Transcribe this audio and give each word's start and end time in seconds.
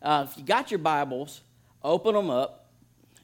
Uh, 0.00 0.26
if 0.28 0.38
you 0.38 0.44
got 0.44 0.70
your 0.70 0.78
Bibles, 0.78 1.40
open 1.82 2.14
them 2.14 2.30
up 2.30 2.70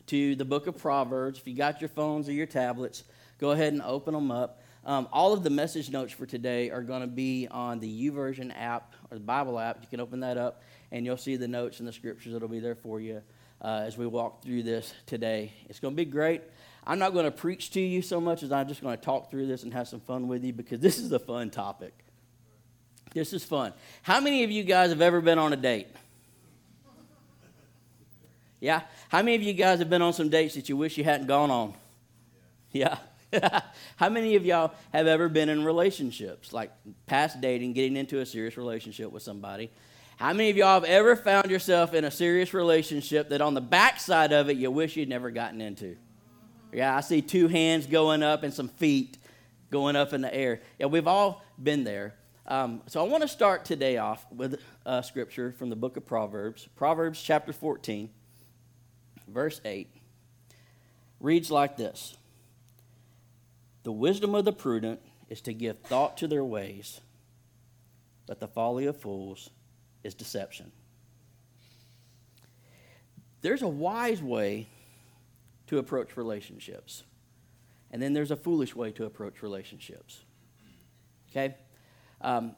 to 0.06 0.34
the 0.34 0.44
book 0.44 0.66
of 0.66 0.76
Proverbs. 0.76 1.38
If 1.38 1.46
you 1.46 1.54
got 1.54 1.80
your 1.80 1.88
phones 1.88 2.28
or 2.28 2.32
your 2.32 2.46
tablets, 2.46 3.04
go 3.38 3.52
ahead 3.52 3.72
and 3.72 3.82
open 3.82 4.12
them 4.12 4.30
up. 4.30 4.60
Um, 4.84 5.08
all 5.12 5.32
of 5.32 5.42
the 5.42 5.50
message 5.50 5.88
notes 5.90 6.12
for 6.12 6.26
today 6.26 6.70
are 6.70 6.82
going 6.82 7.00
to 7.00 7.06
be 7.06 7.48
on 7.50 7.78
the 7.78 8.10
YouVersion 8.10 8.52
app 8.58 8.94
or 9.10 9.18
the 9.18 9.24
Bible 9.24 9.58
app. 9.58 9.78
You 9.80 9.88
can 9.88 10.00
open 10.00 10.20
that 10.20 10.36
up 10.36 10.62
and 10.90 11.06
you'll 11.06 11.16
see 11.16 11.36
the 11.36 11.48
notes 11.48 11.78
and 11.78 11.88
the 11.88 11.92
scriptures 11.92 12.32
that'll 12.32 12.48
be 12.48 12.60
there 12.60 12.74
for 12.74 13.00
you 13.00 13.22
uh, 13.62 13.82
as 13.84 13.96
we 13.96 14.06
walk 14.06 14.42
through 14.42 14.64
this 14.64 14.92
today. 15.06 15.52
It's 15.68 15.78
going 15.78 15.94
to 15.94 15.96
be 15.96 16.04
great. 16.04 16.42
I'm 16.86 16.98
not 16.98 17.14
going 17.14 17.24
to 17.24 17.30
preach 17.30 17.70
to 17.70 17.80
you 17.80 18.02
so 18.02 18.20
much 18.20 18.42
as 18.42 18.52
I'm 18.52 18.68
just 18.68 18.82
going 18.82 18.98
to 18.98 19.02
talk 19.02 19.30
through 19.30 19.46
this 19.46 19.62
and 19.62 19.72
have 19.72 19.88
some 19.88 20.00
fun 20.00 20.28
with 20.28 20.44
you 20.44 20.52
because 20.52 20.80
this 20.80 20.98
is 20.98 21.12
a 21.12 21.18
fun 21.20 21.50
topic. 21.50 21.94
This 23.14 23.32
is 23.32 23.44
fun. 23.44 23.72
How 24.02 24.20
many 24.20 24.42
of 24.42 24.50
you 24.50 24.64
guys 24.64 24.90
have 24.90 25.00
ever 25.00 25.20
been 25.20 25.38
on 25.38 25.52
a 25.52 25.56
date? 25.56 25.86
Yeah? 28.64 28.80
How 29.10 29.18
many 29.18 29.34
of 29.34 29.42
you 29.42 29.52
guys 29.52 29.80
have 29.80 29.90
been 29.90 30.00
on 30.00 30.14
some 30.14 30.30
dates 30.30 30.54
that 30.54 30.70
you 30.70 30.76
wish 30.78 30.96
you 30.96 31.04
hadn't 31.04 31.26
gone 31.26 31.50
on? 31.50 31.74
Yeah. 32.72 32.96
How 33.96 34.08
many 34.08 34.36
of 34.36 34.46
y'all 34.46 34.72
have 34.90 35.06
ever 35.06 35.28
been 35.28 35.50
in 35.50 35.66
relationships, 35.66 36.50
like 36.50 36.72
past 37.04 37.42
dating, 37.42 37.74
getting 37.74 37.94
into 37.94 38.20
a 38.20 38.26
serious 38.26 38.56
relationship 38.56 39.12
with 39.12 39.22
somebody? 39.22 39.70
How 40.16 40.32
many 40.32 40.48
of 40.48 40.56
y'all 40.56 40.80
have 40.80 40.84
ever 40.84 41.14
found 41.14 41.50
yourself 41.50 41.92
in 41.92 42.06
a 42.06 42.10
serious 42.10 42.54
relationship 42.54 43.28
that 43.28 43.42
on 43.42 43.52
the 43.52 43.60
backside 43.60 44.32
of 44.32 44.48
it 44.48 44.56
you 44.56 44.70
wish 44.70 44.96
you'd 44.96 45.10
never 45.10 45.30
gotten 45.30 45.60
into? 45.60 45.98
Yeah, 46.72 46.96
I 46.96 47.02
see 47.02 47.20
two 47.20 47.48
hands 47.48 47.86
going 47.86 48.22
up 48.22 48.44
and 48.44 48.54
some 48.54 48.68
feet 48.68 49.18
going 49.70 49.94
up 49.94 50.14
in 50.14 50.22
the 50.22 50.34
air. 50.34 50.62
Yeah, 50.78 50.86
we've 50.86 51.06
all 51.06 51.44
been 51.62 51.84
there. 51.84 52.14
Um, 52.46 52.80
so 52.86 53.04
I 53.04 53.08
want 53.08 53.20
to 53.20 53.28
start 53.28 53.66
today 53.66 53.98
off 53.98 54.24
with 54.32 54.58
a 54.86 55.02
scripture 55.02 55.52
from 55.52 55.68
the 55.68 55.76
book 55.76 55.98
of 55.98 56.06
Proverbs, 56.06 56.66
Proverbs 56.76 57.20
chapter 57.22 57.52
14, 57.52 58.08
verse 59.28 59.60
8. 59.64 59.88
Reads 61.20 61.50
like 61.50 61.76
this 61.76 62.16
The 63.82 63.92
wisdom 63.92 64.34
of 64.34 64.44
the 64.44 64.52
prudent 64.52 65.00
is 65.28 65.40
to 65.42 65.52
give 65.52 65.78
thought 65.80 66.16
to 66.18 66.28
their 66.28 66.44
ways, 66.44 67.00
but 68.26 68.40
the 68.40 68.48
folly 68.48 68.86
of 68.86 69.00
fools 69.00 69.50
is 70.02 70.14
deception. 70.14 70.70
There's 73.40 73.62
a 73.62 73.68
wise 73.68 74.22
way 74.22 74.68
to 75.66 75.78
approach 75.78 76.16
relationships, 76.16 77.02
and 77.90 78.00
then 78.00 78.12
there's 78.12 78.30
a 78.30 78.36
foolish 78.36 78.74
way 78.74 78.90
to 78.92 79.04
approach 79.04 79.42
relationships. 79.42 80.24
Okay? 81.30 81.54
Um, 82.20 82.54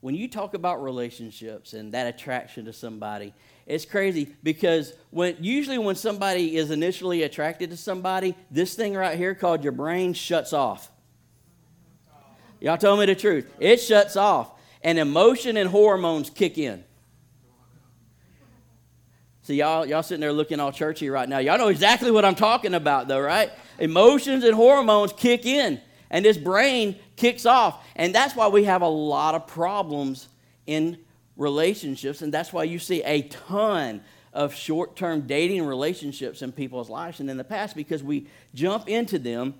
when 0.00 0.14
you 0.14 0.28
talk 0.28 0.54
about 0.54 0.82
relationships 0.82 1.74
and 1.74 1.92
that 1.92 2.06
attraction 2.06 2.64
to 2.64 2.72
somebody, 2.72 3.34
it's 3.70 3.84
crazy 3.84 4.34
because 4.42 4.92
when 5.10 5.36
usually 5.38 5.78
when 5.78 5.94
somebody 5.94 6.56
is 6.56 6.72
initially 6.72 7.22
attracted 7.22 7.70
to 7.70 7.76
somebody, 7.76 8.34
this 8.50 8.74
thing 8.74 8.94
right 8.94 9.16
here 9.16 9.32
called 9.32 9.62
your 9.62 9.72
brain 9.72 10.12
shuts 10.12 10.52
off. 10.52 10.90
Y'all 12.58 12.76
tell 12.76 12.96
me 12.96 13.06
the 13.06 13.14
truth. 13.14 13.48
It 13.60 13.80
shuts 13.80 14.16
off, 14.16 14.50
and 14.82 14.98
emotion 14.98 15.56
and 15.56 15.70
hormones 15.70 16.30
kick 16.30 16.58
in. 16.58 16.82
See, 19.42 19.54
y'all, 19.54 19.86
y'all 19.86 20.02
sitting 20.02 20.20
there 20.20 20.32
looking 20.32 20.58
all 20.58 20.72
churchy 20.72 21.08
right 21.08 21.28
now. 21.28 21.38
Y'all 21.38 21.56
know 21.56 21.68
exactly 21.68 22.10
what 22.10 22.24
I'm 22.24 22.34
talking 22.34 22.74
about, 22.74 23.06
though, 23.06 23.20
right? 23.20 23.50
Emotions 23.78 24.42
and 24.42 24.54
hormones 24.54 25.12
kick 25.12 25.46
in, 25.46 25.80
and 26.10 26.24
this 26.24 26.36
brain 26.36 26.96
kicks 27.14 27.46
off. 27.46 27.86
And 27.94 28.12
that's 28.12 28.34
why 28.34 28.48
we 28.48 28.64
have 28.64 28.82
a 28.82 28.88
lot 28.88 29.36
of 29.36 29.46
problems 29.46 30.28
in 30.66 30.98
relationships, 31.40 32.20
and 32.20 32.32
that's 32.32 32.52
why 32.52 32.62
you 32.62 32.78
see 32.78 33.02
a 33.02 33.22
ton 33.22 34.02
of 34.32 34.54
short 34.54 34.94
term 34.94 35.22
dating 35.22 35.64
relationships 35.64 36.42
in 36.42 36.52
people's 36.52 36.90
lives 36.90 37.18
and 37.18 37.28
in 37.30 37.36
the 37.36 37.44
past 37.44 37.74
because 37.74 38.02
we 38.02 38.28
jump 38.54 38.88
into 38.88 39.18
them 39.18 39.54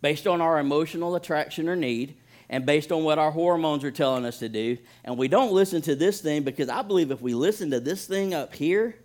based 0.00 0.26
on 0.26 0.40
our 0.40 0.58
emotional 0.58 1.14
attraction 1.14 1.68
or 1.68 1.76
need 1.76 2.16
and 2.48 2.66
based 2.66 2.90
on 2.90 3.04
what 3.04 3.18
our 3.18 3.30
hormones 3.30 3.84
are 3.84 3.90
telling 3.90 4.24
us 4.24 4.38
to 4.38 4.48
do. 4.48 4.76
And 5.04 5.16
we 5.16 5.28
don't 5.28 5.52
listen 5.52 5.82
to 5.82 5.94
this 5.94 6.20
thing 6.20 6.42
because 6.42 6.68
I 6.68 6.82
believe 6.82 7.10
if 7.10 7.20
we 7.20 7.34
listen 7.34 7.70
to 7.70 7.80
this 7.80 8.06
thing 8.06 8.34
up 8.34 8.54
here, 8.54 8.96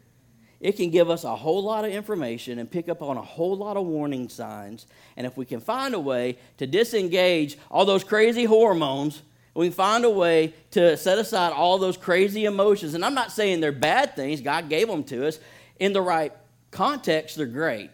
it 0.59 0.73
can 0.73 0.89
give 0.89 1.09
us 1.09 1.23
a 1.23 1.35
whole 1.35 1.63
lot 1.63 1.85
of 1.85 1.91
information 1.91 2.59
and 2.59 2.69
pick 2.69 2.89
up 2.89 3.01
on 3.01 3.17
a 3.17 3.21
whole 3.21 3.55
lot 3.55 3.77
of 3.77 3.85
warning 3.85 4.27
signs. 4.29 4.87
And 5.15 5.25
if 5.27 5.37
we 5.37 5.45
can 5.45 5.59
find 5.59 5.93
a 5.93 5.99
way 5.99 6.37
to 6.57 6.67
disengage 6.67 7.57
all 7.69 7.85
those 7.85 8.03
crazy 8.03 8.45
hormones, 8.45 9.21
we 9.53 9.69
find 9.69 10.05
a 10.05 10.09
way 10.09 10.53
to 10.71 10.95
set 10.97 11.17
aside 11.17 11.51
all 11.51 11.77
those 11.77 11.97
crazy 11.97 12.45
emotions. 12.45 12.93
And 12.93 13.03
I'm 13.03 13.13
not 13.13 13.31
saying 13.31 13.59
they're 13.59 13.71
bad 13.71 14.15
things, 14.15 14.41
God 14.41 14.69
gave 14.69 14.87
them 14.87 15.03
to 15.05 15.27
us. 15.27 15.39
In 15.79 15.93
the 15.93 16.01
right 16.01 16.33
context, 16.71 17.37
they're 17.37 17.45
great. 17.45 17.89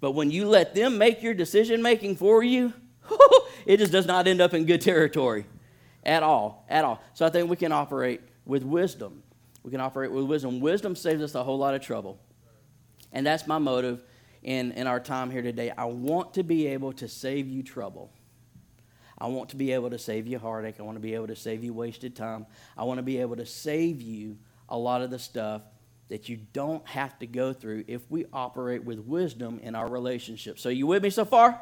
But 0.00 0.12
when 0.12 0.30
you 0.30 0.48
let 0.48 0.74
them 0.74 0.98
make 0.98 1.22
your 1.22 1.34
decision 1.34 1.82
making 1.82 2.16
for 2.16 2.42
you, 2.42 2.72
it 3.66 3.78
just 3.78 3.92
does 3.92 4.06
not 4.06 4.26
end 4.26 4.40
up 4.40 4.54
in 4.54 4.66
good 4.66 4.80
territory 4.80 5.46
at 6.04 6.22
all, 6.22 6.64
at 6.68 6.84
all. 6.84 7.02
So 7.14 7.24
I 7.24 7.30
think 7.30 7.48
we 7.48 7.56
can 7.56 7.72
operate 7.72 8.20
with 8.44 8.64
wisdom. 8.64 9.22
We 9.62 9.70
can 9.70 9.80
operate 9.80 10.10
with 10.10 10.24
wisdom. 10.24 10.60
Wisdom 10.60 10.96
saves 10.96 11.22
us 11.22 11.34
a 11.34 11.44
whole 11.44 11.58
lot 11.58 11.74
of 11.74 11.82
trouble. 11.82 12.18
And 13.12 13.26
that's 13.26 13.46
my 13.46 13.58
motive 13.58 14.02
in, 14.42 14.72
in 14.72 14.86
our 14.86 14.98
time 14.98 15.30
here 15.30 15.42
today. 15.42 15.70
I 15.70 15.84
want 15.84 16.34
to 16.34 16.42
be 16.42 16.66
able 16.68 16.92
to 16.94 17.08
save 17.08 17.48
you 17.48 17.62
trouble. 17.62 18.10
I 19.22 19.26
want 19.26 19.50
to 19.50 19.56
be 19.56 19.70
able 19.70 19.88
to 19.90 20.00
save 20.00 20.26
you 20.26 20.36
heartache. 20.36 20.80
I 20.80 20.82
want 20.82 20.96
to 20.96 21.00
be 21.00 21.14
able 21.14 21.28
to 21.28 21.36
save 21.36 21.62
you 21.62 21.72
wasted 21.72 22.16
time. 22.16 22.44
I 22.76 22.82
want 22.82 22.98
to 22.98 23.04
be 23.04 23.18
able 23.18 23.36
to 23.36 23.46
save 23.46 24.02
you 24.02 24.36
a 24.68 24.76
lot 24.76 25.00
of 25.00 25.12
the 25.12 25.18
stuff 25.20 25.62
that 26.08 26.28
you 26.28 26.38
don't 26.52 26.84
have 26.88 27.16
to 27.20 27.28
go 27.28 27.52
through 27.52 27.84
if 27.86 28.02
we 28.10 28.26
operate 28.32 28.82
with 28.82 28.98
wisdom 28.98 29.60
in 29.62 29.76
our 29.76 29.88
relationship. 29.88 30.58
So, 30.58 30.70
you 30.70 30.88
with 30.88 31.04
me 31.04 31.10
so 31.10 31.24
far? 31.24 31.60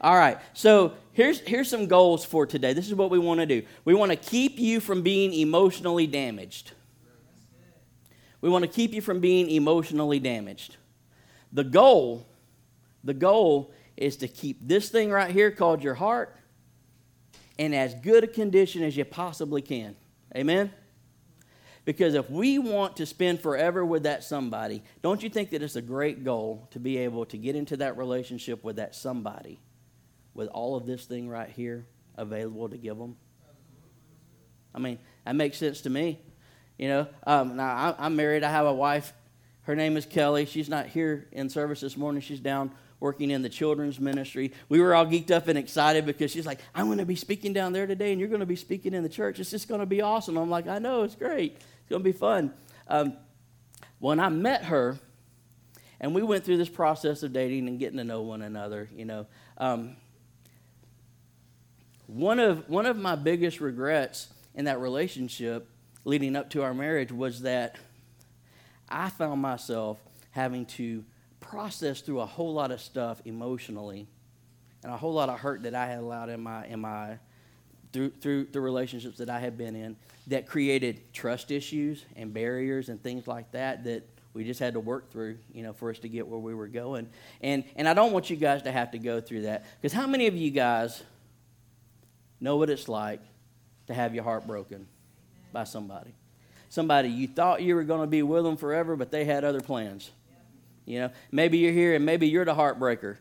All 0.00 0.14
right. 0.14 0.38
So 0.52 0.92
here's 1.12 1.40
here's 1.40 1.68
some 1.68 1.88
goals 1.88 2.24
for 2.24 2.46
today. 2.46 2.72
This 2.72 2.86
is 2.86 2.94
what 2.94 3.10
we 3.10 3.18
want 3.18 3.40
to 3.40 3.46
do. 3.46 3.62
We 3.84 3.94
want 3.94 4.10
to 4.10 4.16
keep 4.16 4.60
you 4.60 4.78
from 4.78 5.02
being 5.02 5.32
emotionally 5.32 6.06
damaged. 6.06 6.70
We 8.40 8.48
want 8.48 8.62
to 8.62 8.70
keep 8.70 8.92
you 8.92 9.00
from 9.00 9.18
being 9.18 9.50
emotionally 9.50 10.20
damaged. 10.20 10.76
The 11.52 11.64
goal, 11.64 12.28
the 13.02 13.14
goal 13.14 13.72
is 13.96 14.16
to 14.18 14.28
keep 14.28 14.58
this 14.60 14.88
thing 14.88 15.10
right 15.10 15.30
here 15.32 15.50
called 15.50 15.82
your 15.82 15.94
heart 15.94 16.36
in 17.58 17.74
as 17.74 17.94
good 17.94 18.24
a 18.24 18.26
condition 18.26 18.82
as 18.82 18.96
you 18.96 19.04
possibly 19.04 19.62
can. 19.62 19.96
Amen. 20.36 20.72
Because 21.84 22.14
if 22.14 22.30
we 22.30 22.58
want 22.58 22.96
to 22.96 23.06
spend 23.06 23.40
forever 23.40 23.84
with 23.84 24.04
that 24.04 24.22
somebody, 24.22 24.82
don't 25.02 25.22
you 25.22 25.28
think 25.28 25.50
that 25.50 25.62
it's 25.62 25.76
a 25.76 25.82
great 25.82 26.24
goal 26.24 26.68
to 26.70 26.78
be 26.78 26.98
able 26.98 27.24
to 27.26 27.36
get 27.36 27.56
into 27.56 27.76
that 27.78 27.96
relationship 27.96 28.62
with 28.62 28.76
that 28.76 28.94
somebody? 28.94 29.60
with 30.34 30.48
all 30.48 30.76
of 30.76 30.86
this 30.86 31.04
thing 31.04 31.28
right 31.28 31.48
here 31.48 31.86
available 32.16 32.68
to 32.68 32.76
give 32.76 32.98
them? 32.98 33.16
I 34.74 34.78
mean, 34.78 34.98
that 35.24 35.36
makes 35.36 35.58
sense 35.58 35.82
to 35.82 35.90
me. 35.90 36.20
You 36.78 36.88
know, 36.88 37.06
um, 37.26 37.56
now 37.56 37.94
I, 37.98 38.06
am 38.06 38.16
married. 38.16 38.42
I 38.42 38.50
have 38.50 38.66
a 38.66 38.72
wife. 38.72 39.12
Her 39.62 39.76
name 39.76 39.96
is 39.96 40.06
Kelly. 40.06 40.46
She's 40.46 40.68
not 40.68 40.86
here 40.86 41.28
in 41.32 41.48
service 41.48 41.80
this 41.80 41.96
morning. 41.96 42.22
She's 42.22 42.40
down 42.40 42.72
working 43.02 43.32
in 43.32 43.42
the 43.42 43.48
children's 43.48 43.98
ministry. 43.98 44.52
We 44.68 44.80
were 44.80 44.94
all 44.94 45.04
geeked 45.04 45.32
up 45.32 45.48
and 45.48 45.58
excited 45.58 46.06
because 46.06 46.30
she's 46.30 46.46
like, 46.46 46.60
I'm 46.72 46.86
going 46.86 46.98
to 46.98 47.04
be 47.04 47.16
speaking 47.16 47.52
down 47.52 47.72
there 47.72 47.86
today, 47.86 48.12
and 48.12 48.20
you're 48.20 48.28
going 48.28 48.40
to 48.40 48.46
be 48.46 48.56
speaking 48.56 48.94
in 48.94 49.02
the 49.02 49.08
church. 49.08 49.40
It's 49.40 49.50
just 49.50 49.66
going 49.66 49.80
to 49.80 49.86
be 49.86 50.00
awesome. 50.00 50.36
I'm 50.36 50.48
like, 50.48 50.68
I 50.68 50.78
know, 50.78 51.02
it's 51.02 51.16
great. 51.16 51.56
It's 51.56 51.88
going 51.90 52.00
to 52.00 52.04
be 52.04 52.16
fun. 52.16 52.54
Um, 52.86 53.14
when 53.98 54.20
I 54.20 54.28
met 54.28 54.66
her, 54.66 54.98
and 56.00 56.14
we 56.14 56.22
went 56.22 56.44
through 56.44 56.58
this 56.58 56.68
process 56.68 57.24
of 57.24 57.32
dating 57.32 57.66
and 57.66 57.78
getting 57.78 57.98
to 57.98 58.04
know 58.04 58.22
one 58.22 58.40
another, 58.40 58.88
you 58.94 59.04
know, 59.04 59.26
um, 59.58 59.96
one 62.06 62.38
of, 62.38 62.68
one 62.68 62.86
of 62.86 62.96
my 62.96 63.16
biggest 63.16 63.60
regrets 63.60 64.28
in 64.54 64.66
that 64.66 64.78
relationship 64.78 65.68
leading 66.04 66.36
up 66.36 66.50
to 66.50 66.62
our 66.62 66.72
marriage 66.72 67.10
was 67.10 67.42
that 67.42 67.76
I 68.88 69.10
found 69.10 69.42
myself 69.42 69.98
having 70.30 70.66
to 70.66 71.04
process 71.42 72.00
through 72.00 72.20
a 72.20 72.26
whole 72.26 72.54
lot 72.54 72.70
of 72.70 72.80
stuff 72.80 73.20
emotionally 73.24 74.06
and 74.82 74.92
a 74.92 74.96
whole 74.96 75.12
lot 75.12 75.28
of 75.28 75.38
hurt 75.38 75.62
that 75.64 75.74
I 75.74 75.86
had 75.86 75.98
allowed 75.98 76.30
in 76.30 76.40
my, 76.40 76.66
in 76.66 76.80
my 76.80 77.18
through, 77.92 78.10
through 78.20 78.46
the 78.46 78.60
relationships 78.60 79.18
that 79.18 79.28
I 79.28 79.38
had 79.38 79.58
been 79.58 79.76
in 79.76 79.96
that 80.28 80.46
created 80.46 81.12
trust 81.12 81.50
issues 81.50 82.04
and 82.16 82.32
barriers 82.32 82.88
and 82.88 83.02
things 83.02 83.26
like 83.26 83.52
that 83.52 83.84
that 83.84 84.08
we 84.34 84.44
just 84.44 84.60
had 84.60 84.72
to 84.74 84.80
work 84.80 85.12
through, 85.12 85.36
you 85.52 85.62
know, 85.62 85.74
for 85.74 85.90
us 85.90 85.98
to 85.98 86.08
get 86.08 86.26
where 86.26 86.40
we 86.40 86.54
were 86.54 86.68
going. 86.68 87.08
And, 87.42 87.64
and 87.76 87.86
I 87.86 87.92
don't 87.92 88.12
want 88.12 88.30
you 88.30 88.36
guys 88.36 88.62
to 88.62 88.72
have 88.72 88.92
to 88.92 88.98
go 88.98 89.20
through 89.20 89.42
that. 89.42 89.66
Because 89.80 89.92
how 89.92 90.06
many 90.06 90.26
of 90.26 90.34
you 90.34 90.50
guys 90.50 91.02
know 92.42 92.56
what 92.56 92.68
it's 92.68 92.88
like 92.88 93.20
to 93.86 93.94
have 93.94 94.14
your 94.14 94.24
heart 94.24 94.46
broken 94.46 94.86
by 95.52 95.64
somebody. 95.64 96.12
Somebody 96.68 97.08
you 97.08 97.28
thought 97.28 97.62
you 97.62 97.74
were 97.74 97.84
going 97.84 98.00
to 98.00 98.06
be 98.06 98.22
with 98.22 98.44
them 98.44 98.56
forever, 98.56 98.96
but 98.96 99.10
they 99.10 99.24
had 99.24 99.44
other 99.44 99.60
plans. 99.60 100.10
You 100.84 101.00
know, 101.00 101.10
maybe 101.30 101.58
you're 101.58 101.72
here 101.72 101.94
and 101.94 102.04
maybe 102.04 102.28
you're 102.28 102.44
the 102.44 102.54
heartbreaker. 102.54 103.16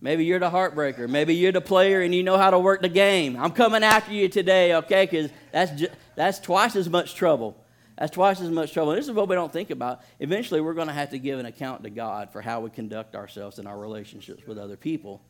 Maybe 0.00 0.24
you're 0.24 0.38
the 0.38 0.50
heartbreaker. 0.50 1.08
Maybe 1.08 1.34
you're 1.34 1.52
the 1.52 1.60
player 1.60 2.02
and 2.02 2.14
you 2.14 2.22
know 2.22 2.38
how 2.38 2.50
to 2.50 2.58
work 2.58 2.82
the 2.82 2.88
game. 2.88 3.36
I'm 3.36 3.50
coming 3.50 3.82
after 3.82 4.12
you 4.12 4.28
today, 4.28 4.74
okay? 4.76 5.06
Because 5.06 5.30
that's, 5.52 5.84
that's 6.14 6.38
twice 6.38 6.76
as 6.76 6.88
much 6.88 7.14
trouble. 7.14 7.56
That's 7.98 8.12
twice 8.12 8.40
as 8.40 8.50
much 8.50 8.72
trouble. 8.72 8.92
And 8.92 8.98
this 8.98 9.08
is 9.08 9.12
what 9.12 9.28
we 9.28 9.34
don't 9.34 9.52
think 9.52 9.70
about. 9.70 10.02
Eventually, 10.20 10.60
we're 10.60 10.74
going 10.74 10.86
to 10.86 10.94
have 10.94 11.10
to 11.10 11.18
give 11.18 11.40
an 11.40 11.46
account 11.46 11.82
to 11.82 11.90
God 11.90 12.30
for 12.30 12.40
how 12.40 12.60
we 12.60 12.70
conduct 12.70 13.16
ourselves 13.16 13.58
in 13.58 13.66
our 13.66 13.76
relationships 13.76 14.46
with 14.46 14.56
other 14.56 14.76
people. 14.76 15.20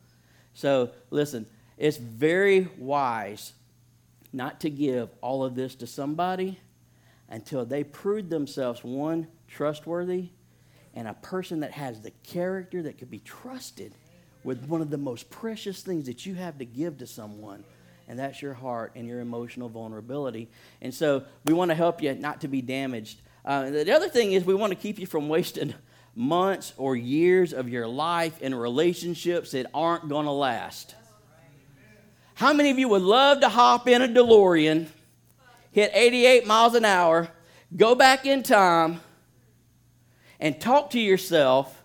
So, 0.53 0.91
listen, 1.09 1.47
it's 1.77 1.97
very 1.97 2.69
wise 2.77 3.53
not 4.31 4.59
to 4.61 4.69
give 4.69 5.09
all 5.21 5.43
of 5.43 5.55
this 5.55 5.73
to 5.75 5.87
somebody 5.87 6.59
until 7.27 7.65
they 7.65 7.83
prove 7.83 8.29
themselves 8.29 8.83
one, 8.83 9.27
trustworthy, 9.47 10.29
and 10.95 11.07
a 11.07 11.13
person 11.15 11.61
that 11.61 11.71
has 11.71 12.01
the 12.01 12.11
character 12.23 12.81
that 12.83 12.97
could 12.97 13.11
be 13.11 13.19
trusted 13.19 13.93
with 14.43 14.65
one 14.65 14.81
of 14.81 14.89
the 14.89 14.97
most 14.97 15.29
precious 15.29 15.81
things 15.81 16.05
that 16.07 16.25
you 16.25 16.35
have 16.35 16.57
to 16.57 16.65
give 16.65 16.97
to 16.99 17.07
someone 17.07 17.63
and 18.09 18.17
that's 18.17 18.41
your 18.41 18.55
heart 18.55 18.93
and 18.95 19.07
your 19.07 19.21
emotional 19.21 19.69
vulnerability. 19.69 20.49
And 20.81 20.93
so 20.93 21.23
we 21.45 21.53
want 21.53 21.69
to 21.69 21.75
help 21.75 22.01
you 22.01 22.15
not 22.15 22.41
to 22.41 22.47
be 22.47 22.61
damaged. 22.61 23.21
Uh, 23.45 23.69
the 23.69 23.91
other 23.95 24.09
thing 24.09 24.33
is 24.33 24.43
we 24.43 24.55
want 24.55 24.71
to 24.71 24.75
keep 24.75 24.99
you 24.99 25.05
from 25.05 25.29
wasting 25.29 25.75
months 26.15 26.73
or 26.75 26.95
years 26.95 27.53
of 27.53 27.69
your 27.69 27.87
life 27.87 28.41
in 28.41 28.53
relationships 28.53 29.51
that 29.51 29.67
aren't 29.75 30.09
going 30.09 30.25
to 30.25 30.31
last. 30.31 30.95
How 32.33 32.51
many 32.51 32.71
of 32.71 32.79
you 32.79 32.89
would 32.89 33.03
love 33.03 33.41
to 33.41 33.49
hop 33.49 33.87
in 33.87 34.01
a 34.01 34.07
DeLorean, 34.07 34.87
hit 35.71 35.91
88 35.93 36.47
miles 36.47 36.73
an 36.73 36.85
hour, 36.85 37.29
go 37.75 37.93
back 37.93 38.25
in 38.25 38.41
time, 38.41 39.01
and 40.39 40.59
talk 40.59 40.91
to 40.91 40.99
yourself? 40.99 41.75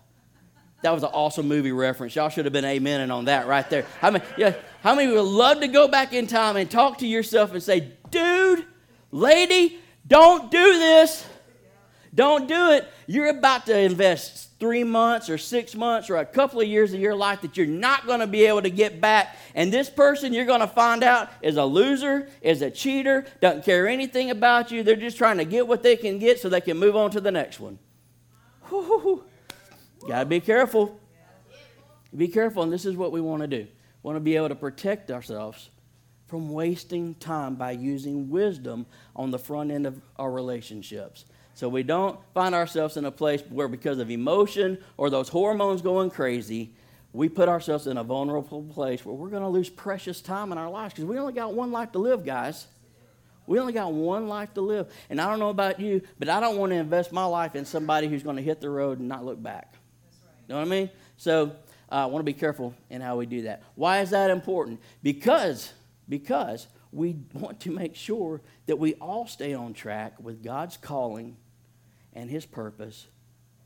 That 0.81 0.93
was 0.93 1.03
an 1.03 1.09
awesome 1.13 1.47
movie 1.47 1.71
reference. 1.71 2.15
Y'all 2.15 2.29
should 2.29 2.45
have 2.45 2.53
been 2.53 2.65
amening 2.65 3.11
on 3.11 3.25
that 3.25 3.47
right 3.47 3.67
there. 3.69 3.85
I 4.01 4.11
mean, 4.11 4.21
yeah, 4.37 4.53
how 4.81 4.93
many 4.93 5.11
would 5.11 5.21
love 5.21 5.61
to 5.61 5.67
go 5.67 5.87
back 5.87 6.13
in 6.13 6.27
time 6.27 6.57
and 6.57 6.69
talk 6.69 6.99
to 6.99 7.07
yourself 7.07 7.53
and 7.53 7.63
say, 7.63 7.93
dude, 8.11 8.65
lady, 9.11 9.79
don't 10.07 10.51
do 10.51 10.77
this. 10.77 11.25
Don't 12.13 12.47
do 12.47 12.71
it. 12.71 12.87
You're 13.07 13.29
about 13.29 13.65
to 13.65 13.77
invest 13.77 14.45
three 14.59 14.83
months 14.83 15.29
or 15.29 15.37
six 15.37 15.75
months 15.75 16.09
or 16.09 16.15
a 16.17 16.25
couple 16.25 16.61
of 16.61 16.67
years 16.67 16.93
of 16.93 16.99
your 16.99 17.15
life 17.15 17.41
that 17.41 17.57
you're 17.57 17.67
not 17.67 18.07
going 18.07 18.21
to 18.21 18.27
be 18.27 18.45
able 18.45 18.61
to 18.61 18.69
get 18.69 19.01
back. 19.01 19.35
And 19.53 19.71
this 19.71 19.89
person 19.89 20.33
you're 20.33 20.45
going 20.45 20.61
to 20.61 20.67
find 20.67 21.03
out 21.03 21.29
is 21.41 21.57
a 21.57 21.65
loser, 21.65 22.29
is 22.41 22.61
a 22.61 22.71
cheater, 22.71 23.25
doesn't 23.41 23.65
care 23.65 23.87
anything 23.87 24.31
about 24.31 24.71
you. 24.71 24.81
They're 24.81 24.95
just 24.95 25.17
trying 25.17 25.37
to 25.39 25.45
get 25.45 25.67
what 25.67 25.83
they 25.83 25.97
can 25.97 26.19
get 26.19 26.39
so 26.39 26.47
they 26.47 26.61
can 26.61 26.77
move 26.77 26.95
on 26.95 27.11
to 27.11 27.19
the 27.19 27.31
next 27.31 27.59
one. 27.59 27.79
Got 30.07 30.19
to 30.19 30.25
be 30.25 30.39
careful. 30.39 30.99
Be 32.15 32.27
careful, 32.27 32.63
and 32.63 32.71
this 32.71 32.85
is 32.85 32.95
what 32.95 33.11
we 33.11 33.21
want 33.21 33.41
to 33.41 33.47
do 33.47 33.67
want 34.05 34.15
to 34.15 34.21
be 34.21 34.35
able 34.35 34.49
to 34.49 34.55
protect 34.55 35.09
ourselves 35.09 35.71
from 36.27 36.51
wasting 36.51 37.15
time 37.15 37.55
by 37.55 37.71
using 37.71 38.29
wisdom 38.29 38.85
on 39.15 39.31
the 39.31 39.39
front 39.39 39.71
end 39.71 39.87
of 39.87 39.99
our 40.17 40.31
relationships. 40.31 41.25
So 41.55 41.67
we 41.67 41.81
don't 41.81 42.19
find 42.31 42.53
ourselves 42.53 42.97
in 42.97 43.05
a 43.05 43.11
place 43.11 43.41
where, 43.49 43.67
because 43.67 43.97
of 43.97 44.11
emotion 44.11 44.77
or 44.97 45.09
those 45.09 45.29
hormones 45.29 45.81
going 45.81 46.11
crazy, 46.11 46.75
we 47.13 47.29
put 47.29 47.49
ourselves 47.49 47.87
in 47.87 47.97
a 47.97 48.03
vulnerable 48.03 48.61
place 48.61 49.03
where 49.03 49.15
we're 49.15 49.29
going 49.29 49.41
to 49.41 49.49
lose 49.49 49.69
precious 49.69 50.21
time 50.21 50.51
in 50.51 50.59
our 50.59 50.69
lives 50.69 50.93
because 50.93 51.05
we 51.05 51.17
only 51.17 51.33
got 51.33 51.53
one 51.55 51.71
life 51.71 51.91
to 51.93 51.99
live, 51.99 52.23
guys. 52.23 52.67
We 53.47 53.59
only 53.59 53.73
got 53.73 53.93
one 53.93 54.27
life 54.27 54.53
to 54.55 54.61
live. 54.61 54.91
And 55.09 55.21
I 55.21 55.29
don't 55.29 55.39
know 55.39 55.49
about 55.49 55.79
you, 55.79 56.01
but 56.17 56.29
I 56.29 56.39
don't 56.39 56.57
want 56.57 56.71
to 56.71 56.77
invest 56.77 57.11
my 57.11 57.25
life 57.25 57.55
in 57.55 57.65
somebody 57.65 58.07
who's 58.07 58.23
going 58.23 58.37
to 58.37 58.41
hit 58.41 58.61
the 58.61 58.69
road 58.69 58.99
and 58.99 59.07
not 59.07 59.25
look 59.25 59.41
back. 59.41 59.73
Right. 59.73 60.31
You 60.47 60.53
know 60.53 60.59
what 60.59 60.67
I 60.67 60.69
mean? 60.69 60.89
So 61.17 61.55
I 61.89 62.03
uh, 62.03 62.07
want 62.07 62.21
to 62.25 62.31
be 62.31 62.37
careful 62.37 62.73
in 62.89 63.01
how 63.01 63.17
we 63.17 63.25
do 63.25 63.43
that. 63.43 63.63
Why 63.75 64.01
is 64.01 64.09
that 64.09 64.29
important? 64.29 64.81
Because, 65.03 65.71
because 66.09 66.67
we 66.91 67.17
want 67.33 67.59
to 67.61 67.71
make 67.71 67.95
sure 67.95 68.41
that 68.65 68.77
we 68.77 68.95
all 68.95 69.27
stay 69.27 69.53
on 69.53 69.73
track 69.73 70.13
with 70.19 70.43
God's 70.43 70.77
calling 70.77 71.37
and 72.13 72.29
His 72.29 72.45
purpose 72.45 73.07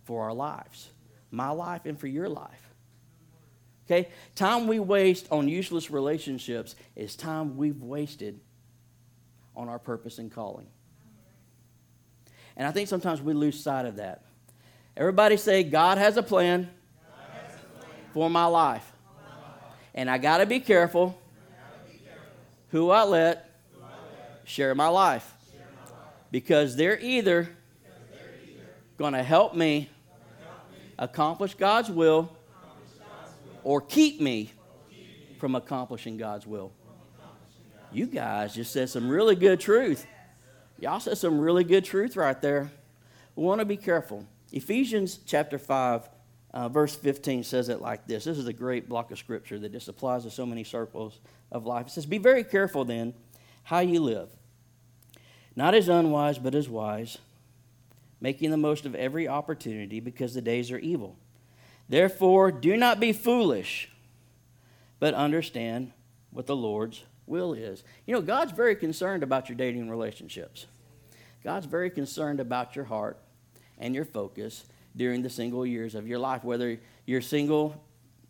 for 0.04 0.24
our 0.24 0.34
lives, 0.34 0.90
my 1.32 1.50
life 1.50 1.86
and 1.86 2.00
for 2.00 2.08
your 2.08 2.28
life. 2.28 2.74
Okay? 3.86 4.10
Time 4.36 4.68
we 4.68 4.80
waste 4.80 5.28
on 5.32 5.48
useless 5.48 5.90
relationships 5.90 6.76
is 6.96 7.16
time 7.16 7.58
we've 7.58 7.82
wasted 7.82 8.40
on 9.60 9.68
our 9.68 9.78
purpose 9.78 10.20
and 10.20 10.32
calling. 10.32 10.68
And 12.56 12.66
I 12.66 12.72
think 12.72 12.88
sometimes 12.88 13.22
we 13.22 13.34
lose 13.34 13.62
sight 13.62 13.86
of 13.86 13.98
that. 13.98 14.24
Everybody 14.96 15.36
say, 15.36 15.64
God 15.64 15.98
has 15.98 16.16
a 16.16 16.24
plan 16.24 16.70
for 18.14 18.30
my 18.30 18.46
life. 18.46 18.90
And 19.94 20.10
I 20.10 20.18
got 20.18 20.38
to 20.38 20.46
be 20.46 20.62
careful 20.62 21.20
who 22.70 22.90
I 22.90 23.04
let 23.04 23.50
share 24.46 24.74
my 24.76 24.88
life. 24.88 25.30
Because 26.32 26.76
they're 26.78 27.00
either 27.00 27.50
going 28.98 29.14
to 29.14 29.24
help 29.24 29.56
me 29.56 29.90
accomplish 30.98 31.54
God's 31.56 31.90
will 31.90 32.32
or 33.64 33.82
keep 33.82 34.22
me 34.22 34.52
from 35.38 35.56
accomplishing 35.56 36.18
God's 36.18 36.48
will. 36.48 36.72
You 37.92 38.06
guys 38.06 38.54
just 38.54 38.72
said 38.72 38.90
some 38.90 39.10
really 39.10 39.36
good 39.36 39.60
truth. 39.60 40.06
Y'all 40.80 41.00
said 41.00 41.18
some 41.18 41.40
really 41.40 41.64
good 41.64 41.84
truth 41.84 42.16
right 42.16 42.40
there. 42.40 42.72
We 43.36 43.44
want 43.44 43.60
to 43.60 43.66
be 43.66 43.78
careful. 43.78 44.26
Ephesians 44.52 45.20
chapter 45.26 45.58
5 45.58 46.08
uh, 46.52 46.70
verse 46.70 46.96
15 46.96 47.44
says 47.44 47.70
it 47.70 47.82
like 47.82 48.08
this. 48.08 48.24
This 48.24 48.38
is 48.38 48.48
a 48.48 48.54
great 48.54 48.90
block 48.90 49.12
of 49.12 49.20
scripture 49.20 49.60
that 49.60 49.72
just 49.72 49.88
applies 49.88 50.24
to 50.24 50.32
so 50.32 50.46
many 50.46 50.64
circles 50.64 51.20
of 51.52 51.66
life. 51.66 51.88
It 51.88 51.92
says, 51.92 52.06
Be 52.06 52.18
very 52.18 52.44
careful 52.44 52.86
then 52.86 53.14
how 53.64 53.80
you 53.80 54.00
live, 54.00 54.30
not 55.56 55.76
as 55.76 55.90
unwise, 55.90 56.40
but 56.40 56.56
as 56.56 56.68
wise, 56.68 57.20
making 58.20 58.50
the 58.50 58.58
most 58.58 58.86
of 58.86 58.96
every 58.96 59.28
opportunity 59.28 60.00
because 60.00 60.34
the 60.34 60.42
days 60.42 60.72
are 60.72 60.80
evil. 60.80 61.18
Therefore, 61.88 62.52
do 62.52 62.76
not 62.78 63.00
be 63.00 63.14
foolish, 63.14 63.92
but 65.00 65.14
understand 65.14 65.92
what 66.32 66.48
the 66.48 66.56
Lord's 66.56 67.04
will 67.30 67.54
is. 67.54 67.84
You 68.06 68.14
know, 68.14 68.22
God's 68.22 68.52
very 68.52 68.76
concerned 68.76 69.24
about 69.24 69.50
your 69.50 69.58
dating 69.58 69.90
relationships. 69.90 70.66
God's 71.44 71.66
very 71.66 71.90
concerned 71.90 72.40
about 72.40 72.76
your 72.76 72.86
heart 72.86 73.18
and 73.78 73.96
your 73.96 74.06
focus 74.06 74.66
during 74.96 75.22
the 75.22 75.30
single 75.30 75.66
years 75.66 75.96
of 75.96 76.08
your 76.08 76.20
life. 76.20 76.44
Whether 76.44 76.80
you're 77.06 77.22
single 77.22 77.82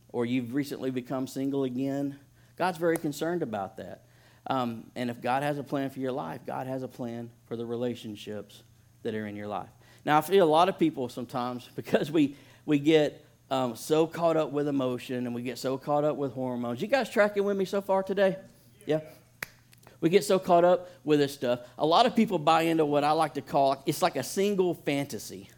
or 0.09 0.25
you've 0.25 0.53
recently 0.53 0.91
become 0.91 1.27
single 1.27 1.63
again, 1.63 2.19
God's 2.57 2.77
very 2.77 2.97
concerned 2.97 3.41
about 3.41 3.77
that. 3.77 4.03
Um, 4.47 4.91
and 4.95 5.09
if 5.09 5.21
God 5.21 5.43
has 5.43 5.57
a 5.57 5.63
plan 5.63 5.89
for 5.89 5.99
your 5.99 6.11
life, 6.11 6.41
God 6.45 6.67
has 6.67 6.83
a 6.83 6.87
plan 6.87 7.29
for 7.47 7.55
the 7.55 7.65
relationships 7.65 8.63
that 9.03 9.15
are 9.15 9.27
in 9.27 9.35
your 9.35 9.47
life. 9.47 9.69
Now, 10.05 10.17
I 10.17 10.21
feel 10.21 10.45
a 10.45 10.49
lot 10.49 10.69
of 10.69 10.77
people 10.77 11.09
sometimes, 11.09 11.69
because 11.75 12.11
we, 12.11 12.35
we 12.65 12.79
get 12.79 13.25
um, 13.51 13.75
so 13.75 14.05
caught 14.07 14.37
up 14.37 14.51
with 14.51 14.67
emotion 14.67 15.25
and 15.25 15.33
we 15.33 15.41
get 15.41 15.57
so 15.57 15.77
caught 15.77 16.03
up 16.03 16.17
with 16.17 16.33
hormones. 16.33 16.81
You 16.81 16.87
guys 16.87 17.09
tracking 17.09 17.43
with 17.43 17.57
me 17.57 17.65
so 17.65 17.81
far 17.81 18.03
today? 18.03 18.37
Yeah? 18.85 19.01
We 20.01 20.09
get 20.09 20.23
so 20.23 20.39
caught 20.39 20.63
up 20.63 20.89
with 21.03 21.19
this 21.19 21.33
stuff. 21.33 21.59
A 21.77 21.85
lot 21.85 22.05
of 22.05 22.15
people 22.15 22.39
buy 22.39 22.63
into 22.63 22.85
what 22.85 23.03
I 23.03 23.11
like 23.11 23.33
to 23.33 23.41
call 23.41 23.81
it's 23.85 24.01
like 24.01 24.15
a 24.15 24.23
single 24.23 24.73
fantasy 24.73 25.49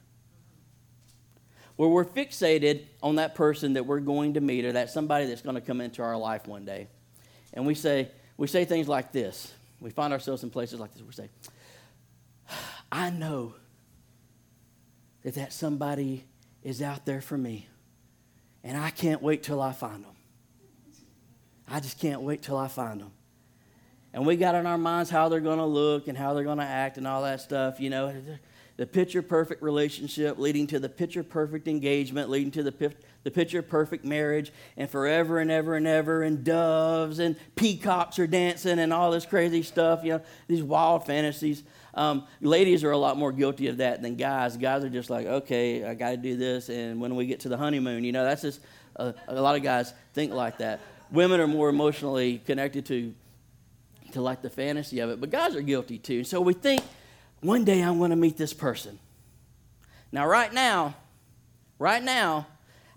where 1.75 1.89
we're 1.89 2.05
fixated 2.05 2.85
on 3.01 3.15
that 3.15 3.33
person 3.33 3.73
that 3.73 3.85
we're 3.85 3.99
going 3.99 4.35
to 4.35 4.41
meet 4.41 4.65
or 4.65 4.71
that 4.73 4.89
somebody 4.89 5.25
that's 5.25 5.41
going 5.41 5.55
to 5.55 5.61
come 5.61 5.81
into 5.81 6.03
our 6.03 6.17
life 6.17 6.45
one 6.45 6.65
day. 6.65 6.87
And 7.53 7.65
we 7.65 7.73
say, 7.75 8.09
we 8.37 8.47
say 8.47 8.65
things 8.65 8.87
like 8.87 9.11
this. 9.11 9.51
We 9.79 9.89
find 9.89 10.13
ourselves 10.13 10.43
in 10.43 10.51
places 10.51 10.79
like 10.79 10.93
this. 10.93 11.01
We 11.01 11.13
say, 11.13 11.29
I 12.91 13.09
know 13.09 13.55
that 15.23 15.35
that 15.35 15.53
somebody 15.53 16.25
is 16.63 16.81
out 16.81 17.05
there 17.05 17.21
for 17.21 17.37
me, 17.37 17.67
and 18.63 18.77
I 18.77 18.91
can't 18.91 19.21
wait 19.21 19.41
till 19.43 19.61
I 19.61 19.71
find 19.71 20.03
them. 20.03 20.15
I 21.71 21.79
just 21.79 21.99
can't 21.99 22.21
wait 22.21 22.41
till 22.41 22.57
I 22.57 22.67
find 22.67 23.01
them. 23.01 23.11
And 24.13 24.25
we 24.25 24.35
got 24.35 24.55
in 24.55 24.65
our 24.65 24.77
minds 24.77 25.09
how 25.09 25.29
they're 25.29 25.39
going 25.39 25.59
to 25.59 25.65
look 25.65 26.07
and 26.07 26.17
how 26.17 26.33
they're 26.33 26.43
going 26.43 26.57
to 26.57 26.63
act 26.63 26.97
and 26.97 27.07
all 27.07 27.23
that 27.23 27.41
stuff, 27.41 27.79
you 27.79 27.89
know 27.89 28.13
the 28.81 28.87
picture 28.87 29.21
perfect 29.21 29.61
relationship 29.61 30.39
leading 30.39 30.65
to 30.65 30.79
the 30.79 30.89
picture 30.89 31.21
perfect 31.21 31.67
engagement, 31.67 32.31
leading 32.31 32.49
to 32.49 32.63
the, 32.63 32.93
the 33.23 33.29
picture 33.29 33.61
perfect 33.61 34.03
marriage, 34.03 34.51
and 34.75 34.89
forever 34.89 35.37
and 35.37 35.51
ever 35.51 35.75
and 35.75 35.85
ever, 35.85 36.23
and 36.23 36.43
doves 36.43 37.19
and 37.19 37.35
peacocks 37.55 38.17
are 38.17 38.25
dancing 38.25 38.79
and 38.79 38.91
all 38.91 39.11
this 39.11 39.23
crazy 39.23 39.61
stuff, 39.61 40.03
you 40.03 40.13
know, 40.13 40.21
these 40.47 40.63
wild 40.63 41.05
fantasies. 41.05 41.61
Um, 41.93 42.25
ladies 42.41 42.83
are 42.83 42.89
a 42.89 42.97
lot 42.97 43.17
more 43.17 43.31
guilty 43.31 43.67
of 43.67 43.77
that 43.77 44.01
than 44.01 44.15
guys. 44.15 44.57
Guys 44.57 44.83
are 44.83 44.89
just 44.89 45.11
like, 45.11 45.27
okay, 45.27 45.85
I 45.85 45.93
got 45.93 46.11
to 46.11 46.17
do 46.17 46.35
this, 46.35 46.69
and 46.69 46.99
when 46.99 47.15
we 47.15 47.27
get 47.27 47.41
to 47.41 47.49
the 47.49 47.57
honeymoon, 47.57 48.03
you 48.03 48.13
know, 48.13 48.23
that's 48.23 48.41
just 48.41 48.61
uh, 48.95 49.11
a 49.27 49.39
lot 49.39 49.55
of 49.55 49.61
guys 49.61 49.93
think 50.13 50.33
like 50.33 50.57
that. 50.57 50.79
Women 51.11 51.39
are 51.39 51.47
more 51.47 51.69
emotionally 51.69 52.39
connected 52.45 52.85
to 52.87 53.13
to 54.13 54.21
like 54.21 54.41
the 54.41 54.49
fantasy 54.49 54.99
of 54.99 55.09
it, 55.09 55.19
but 55.19 55.29
guys 55.29 55.55
are 55.55 55.61
guilty 55.61 55.97
too. 55.97 56.23
So 56.23 56.41
we 56.41 56.53
think 56.53 56.81
one 57.41 57.63
day 57.63 57.81
I'm 57.81 57.97
going 57.97 58.11
to 58.11 58.15
meet 58.15 58.37
this 58.37 58.53
person. 58.53 58.99
Now, 60.11 60.27
right 60.27 60.51
now, 60.53 60.95
right 61.79 62.03
now, 62.03 62.47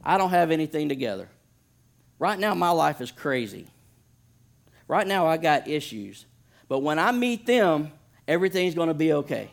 I 0.02 0.18
don't 0.18 0.30
have 0.30 0.50
anything 0.50 0.88
together. 0.88 1.28
Right 2.18 2.38
now, 2.38 2.54
my 2.54 2.70
life 2.70 3.00
is 3.00 3.10
crazy. 3.10 3.66
Right 4.88 5.06
now, 5.06 5.26
I 5.26 5.36
got 5.36 5.68
issues. 5.68 6.26
But 6.68 6.80
when 6.80 6.98
I 6.98 7.12
meet 7.12 7.46
them, 7.46 7.92
everything's 8.26 8.74
going 8.74 8.88
to 8.88 8.94
be 8.94 9.12
okay. 9.12 9.50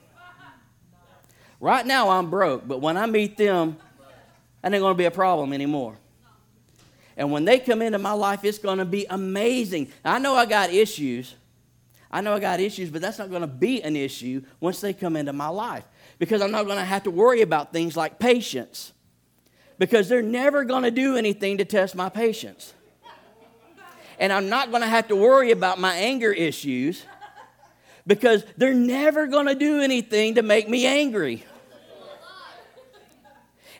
Right 1.60 1.86
now, 1.86 2.10
I'm 2.10 2.30
broke, 2.30 2.68
but 2.68 2.82
when 2.82 2.98
I 2.98 3.06
meet 3.06 3.38
them, 3.38 3.78
that 4.62 4.74
ain't 4.74 4.82
going 4.82 4.94
to 4.94 4.98
be 4.98 5.06
a 5.06 5.12
problem 5.12 5.54
anymore. 5.54 5.96
And 7.18 7.32
when 7.32 7.46
they 7.46 7.60
come 7.60 7.82
into 7.82 8.00
my 8.00 8.14
life, 8.14 8.44
it's 8.44 8.58
going 8.58 8.78
to 8.78 8.86
be 8.86 9.06
amazing. 9.10 9.92
I 10.04 10.20
know 10.20 10.36
I 10.36 10.46
got 10.46 10.72
issues. 10.72 11.36
I 12.10 12.22
know 12.22 12.34
I 12.34 12.40
got 12.40 12.60
issues, 12.60 12.90
but 12.90 13.02
that's 13.02 13.20
not 13.20 13.30
going 13.30 13.42
to 13.42 13.48
be 13.48 13.82
an 13.82 13.96
issue 13.96 14.42
once 14.60 14.82
they 14.82 14.94
come 14.94 15.16
into 15.16 15.34
my 15.34 15.48
life 15.48 15.86
because 16.20 16.42
I'm 16.42 16.52
not 16.52 16.66
going 16.66 16.78
to 16.78 16.86
have 16.86 17.04
to 17.04 17.12
worry 17.12 17.42
about 17.42 17.72
things 17.72 17.96
like 17.96 18.20
patience 18.20 18.92
because 19.78 20.10
they're 20.10 20.22
never 20.22 20.64
going 20.64 20.84
to 20.84 20.92
do 20.92 21.16
anything 21.16 21.58
to 21.58 21.66
test 21.66 21.96
my 21.96 22.10
patience. 22.10 22.74
And 24.20 24.32
I'm 24.32 24.50
not 24.50 24.70
going 24.70 24.82
to 24.82 24.88
have 24.88 25.08
to 25.08 25.16
worry 25.16 25.52
about 25.52 25.80
my 25.80 25.96
anger 25.96 26.32
issues 26.32 27.04
because 28.06 28.44
they're 28.58 28.74
never 28.74 29.26
going 29.26 29.48
to 29.48 29.56
do 29.56 29.82
anything 29.82 30.36
to 30.36 30.44
make 30.44 30.70
me 30.70 30.86
angry. 30.86 31.44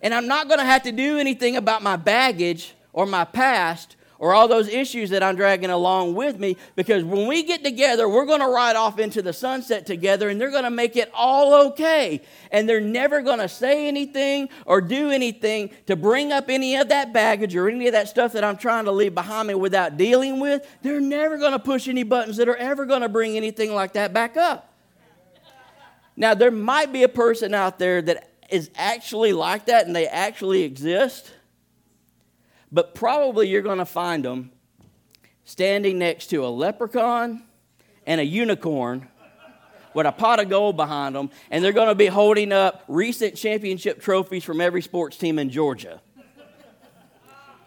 And 0.02 0.14
I'm 0.14 0.28
not 0.28 0.48
going 0.48 0.60
to 0.60 0.66
have 0.66 0.84
to 0.84 0.92
do 0.92 1.20
anything 1.20 1.58
about 1.58 1.84
my 1.84 1.96
baggage 1.96 2.74
or 2.94 3.06
my 3.06 3.26
past 3.26 3.96
or 4.22 4.36
all 4.36 4.48
those 4.48 4.68
issues 4.68 5.10
that 5.10 5.24
I'm 5.24 5.36
dragging 5.36 5.72
along 5.72 6.14
with 6.14 6.38
me 6.38 6.56
because 6.76 7.04
when 7.04 7.28
we 7.28 7.42
get 7.42 7.64
together, 7.64 8.08
we're 8.08 8.28
going 8.28 8.42
to 8.42 8.48
ride 8.48 8.76
off 8.76 9.00
into 9.00 9.24
the 9.24 9.34
sunset 9.34 9.88
together 9.88 10.30
and 10.30 10.40
they're 10.40 10.52
going 10.52 10.64
to 10.64 10.70
make 10.70 10.96
it 10.96 11.10
all 11.12 11.70
okay. 11.70 12.22
And 12.52 12.70
they're 12.70 12.80
never 12.80 13.24
going 13.24 13.40
to 13.40 13.50
say 13.50 13.88
anything 13.88 14.50
or 14.68 14.80
do 14.80 15.10
anything 15.10 15.72
to 15.88 15.96
bring 15.96 16.32
up 16.32 16.52
any 16.52 16.76
of 16.76 16.90
that 16.90 17.12
baggage 17.14 17.56
or 17.56 17.68
any 17.68 17.88
of 17.88 17.94
that 17.94 18.10
stuff 18.10 18.34
that 18.34 18.44
I'm 18.44 18.58
trying 18.58 18.86
to 18.86 18.92
leave 18.92 19.16
behind 19.16 19.48
me 19.48 19.56
without 19.56 19.98
dealing 19.98 20.40
with. 20.40 20.68
They're 20.84 21.02
never 21.02 21.40
going 21.40 21.54
to 21.54 21.60
push 21.60 21.88
any 21.88 22.04
buttons 22.04 22.38
that 22.38 22.48
are 22.48 22.56
ever 22.58 22.86
going 22.86 23.02
to 23.02 23.10
bring 23.10 23.36
anything 23.36 23.74
like 23.74 23.94
that 23.94 24.14
back 24.14 24.38
up. 24.38 24.72
Now, 26.16 26.36
there 26.36 26.52
might 26.52 26.94
be 26.94 27.02
a 27.02 27.10
person 27.10 27.56
out 27.56 27.80
there 27.80 28.04
that 28.04 28.30
is 28.52 28.70
actually 28.76 29.34
like 29.34 29.66
that 29.66 29.88
and 29.88 29.96
they 29.96 30.06
actually 30.06 30.62
exist 30.62 31.32
but 32.72 32.96
probably 32.96 33.48
you're 33.48 33.62
going 33.62 33.80
to 33.80 33.86
find 33.86 34.26
them 34.26 34.52
standing 35.44 36.00
next 36.00 36.28
to 36.28 36.46
a 36.46 36.48
leprechaun 36.48 37.44
and 38.06 38.22
a 38.22 38.26
unicorn 38.26 39.08
with 39.94 40.06
a 40.06 40.12
pot 40.12 40.40
of 40.40 40.50
gold 40.50 40.78
behind 40.78 41.16
them, 41.16 41.30
and 41.50 41.64
they're 41.64 41.74
going 41.74 41.90
to 41.90 41.96
be 41.96 42.06
holding 42.06 42.52
up 42.54 42.84
recent 42.88 43.36
championship 43.36 44.02
trophies 44.02 44.44
from 44.44 44.62
every 44.62 44.82
sports 44.82 45.18
team 45.18 45.38
in 45.38 45.50
Georgia. 45.50 46.02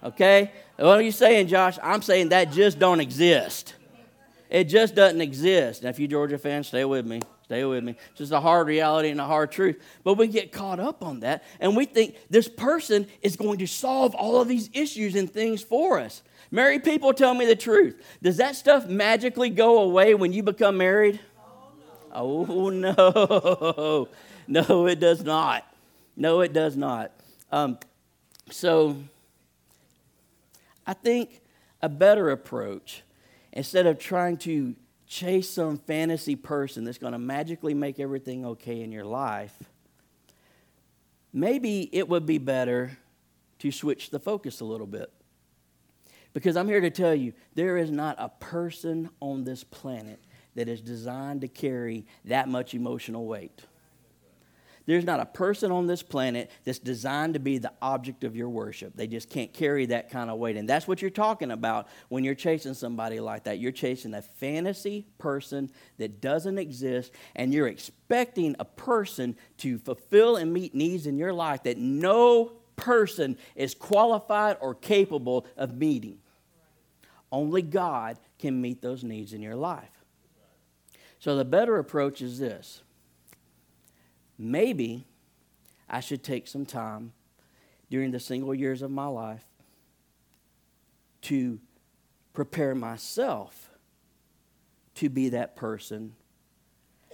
Okay? 0.02 0.50
What 0.76 0.98
are 0.98 1.02
you 1.02 1.12
saying, 1.12 1.48
Josh? 1.48 1.78
I'm 1.82 2.02
saying 2.02 2.30
that 2.30 2.52
just 2.52 2.78
don't 2.78 3.00
exist. 3.00 3.74
It 4.50 4.64
just 4.64 4.94
doesn't 4.94 5.20
exist. 5.20 5.82
Now, 5.82 5.90
if 5.90 5.98
you 5.98 6.08
Georgia 6.08 6.38
fans, 6.38 6.68
stay 6.68 6.84
with 6.84 7.06
me. 7.06 7.20
Stay 7.44 7.62
with 7.64 7.84
me. 7.84 7.94
It's 8.10 8.18
just 8.18 8.32
a 8.32 8.40
hard 8.40 8.66
reality 8.66 9.10
and 9.10 9.20
a 9.20 9.24
hard 9.24 9.52
truth. 9.52 9.82
But 10.02 10.14
we 10.14 10.28
get 10.28 10.50
caught 10.50 10.80
up 10.80 11.04
on 11.04 11.20
that 11.20 11.44
and 11.60 11.76
we 11.76 11.84
think 11.84 12.16
this 12.30 12.48
person 12.48 13.06
is 13.20 13.36
going 13.36 13.58
to 13.58 13.66
solve 13.66 14.14
all 14.14 14.40
of 14.40 14.48
these 14.48 14.70
issues 14.72 15.14
and 15.14 15.30
things 15.30 15.62
for 15.62 16.00
us. 16.00 16.22
Married 16.50 16.84
people 16.84 17.12
tell 17.12 17.34
me 17.34 17.44
the 17.44 17.56
truth. 17.56 18.02
Does 18.22 18.38
that 18.38 18.56
stuff 18.56 18.86
magically 18.86 19.50
go 19.50 19.80
away 19.80 20.14
when 20.14 20.32
you 20.32 20.42
become 20.42 20.78
married? 20.78 21.20
Oh, 22.12 22.70
no. 22.70 24.08
No, 24.46 24.86
it 24.86 25.00
does 25.00 25.24
not. 25.24 25.66
No, 26.16 26.42
it 26.42 26.52
does 26.52 26.76
not. 26.76 27.12
Um, 27.50 27.78
so 28.50 28.98
I 30.86 30.92
think 30.92 31.40
a 31.80 31.88
better 31.88 32.30
approach, 32.30 33.02
instead 33.54 33.86
of 33.86 33.98
trying 33.98 34.36
to 34.38 34.74
chase 35.06 35.48
some 35.48 35.78
fantasy 35.78 36.36
person 36.36 36.84
that's 36.84 36.98
going 36.98 37.12
to 37.12 37.18
magically 37.18 37.74
make 37.74 38.00
everything 38.00 38.44
okay 38.44 38.80
in 38.80 38.92
your 38.92 39.04
life, 39.04 39.54
maybe 41.32 41.88
it 41.92 42.08
would 42.08 42.26
be 42.26 42.38
better 42.38 42.96
to 43.58 43.70
switch 43.70 44.10
the 44.10 44.18
focus 44.18 44.60
a 44.60 44.64
little 44.64 44.86
bit. 44.86 45.12
Because 46.32 46.56
I'm 46.56 46.68
here 46.68 46.80
to 46.80 46.90
tell 46.90 47.14
you, 47.14 47.32
there 47.54 47.76
is 47.76 47.90
not 47.90 48.16
a 48.18 48.28
person 48.28 49.08
on 49.20 49.44
this 49.44 49.62
planet 49.62 50.20
that 50.56 50.68
is 50.68 50.80
designed 50.80 51.42
to 51.42 51.48
carry 51.48 52.06
that 52.24 52.48
much 52.48 52.74
emotional 52.74 53.26
weight. 53.26 53.62
There's 54.86 55.04
not 55.04 55.20
a 55.20 55.24
person 55.24 55.72
on 55.72 55.86
this 55.86 56.02
planet 56.02 56.50
that's 56.64 56.78
designed 56.78 57.34
to 57.34 57.40
be 57.40 57.56
the 57.56 57.72
object 57.80 58.22
of 58.22 58.36
your 58.36 58.50
worship. 58.50 58.94
They 58.94 59.06
just 59.06 59.30
can't 59.30 59.52
carry 59.52 59.86
that 59.86 60.10
kind 60.10 60.28
of 60.28 60.38
weight. 60.38 60.56
And 60.56 60.68
that's 60.68 60.86
what 60.86 61.00
you're 61.00 61.10
talking 61.10 61.50
about 61.50 61.88
when 62.08 62.22
you're 62.22 62.34
chasing 62.34 62.74
somebody 62.74 63.18
like 63.18 63.44
that. 63.44 63.58
You're 63.58 63.72
chasing 63.72 64.12
a 64.12 64.20
fantasy 64.20 65.06
person 65.16 65.70
that 65.96 66.20
doesn't 66.20 66.58
exist, 66.58 67.12
and 67.34 67.54
you're 67.54 67.68
expecting 67.68 68.56
a 68.58 68.64
person 68.64 69.36
to 69.58 69.78
fulfill 69.78 70.36
and 70.36 70.52
meet 70.52 70.74
needs 70.74 71.06
in 71.06 71.16
your 71.16 71.32
life 71.32 71.62
that 71.62 71.78
no 71.78 72.52
person 72.76 73.38
is 73.54 73.74
qualified 73.74 74.58
or 74.60 74.74
capable 74.74 75.46
of 75.56 75.76
meeting. 75.76 76.18
Only 77.32 77.62
God 77.62 78.18
can 78.38 78.60
meet 78.60 78.82
those 78.82 79.02
needs 79.02 79.32
in 79.32 79.40
your 79.40 79.56
life. 79.56 79.88
So 81.18 81.36
the 81.36 81.44
better 81.44 81.78
approach 81.78 82.20
is 82.20 82.38
this 82.38 82.82
maybe 84.38 85.06
I 85.88 86.00
should 86.00 86.22
take 86.22 86.46
some 86.46 86.66
time 86.66 87.12
during 87.90 88.10
the 88.10 88.20
single 88.20 88.54
years 88.54 88.82
of 88.82 88.90
my 88.90 89.06
life 89.06 89.44
to 91.22 91.58
prepare 92.32 92.74
myself 92.74 93.70
to 94.96 95.08
be 95.08 95.30
that 95.30 95.56
person 95.56 96.14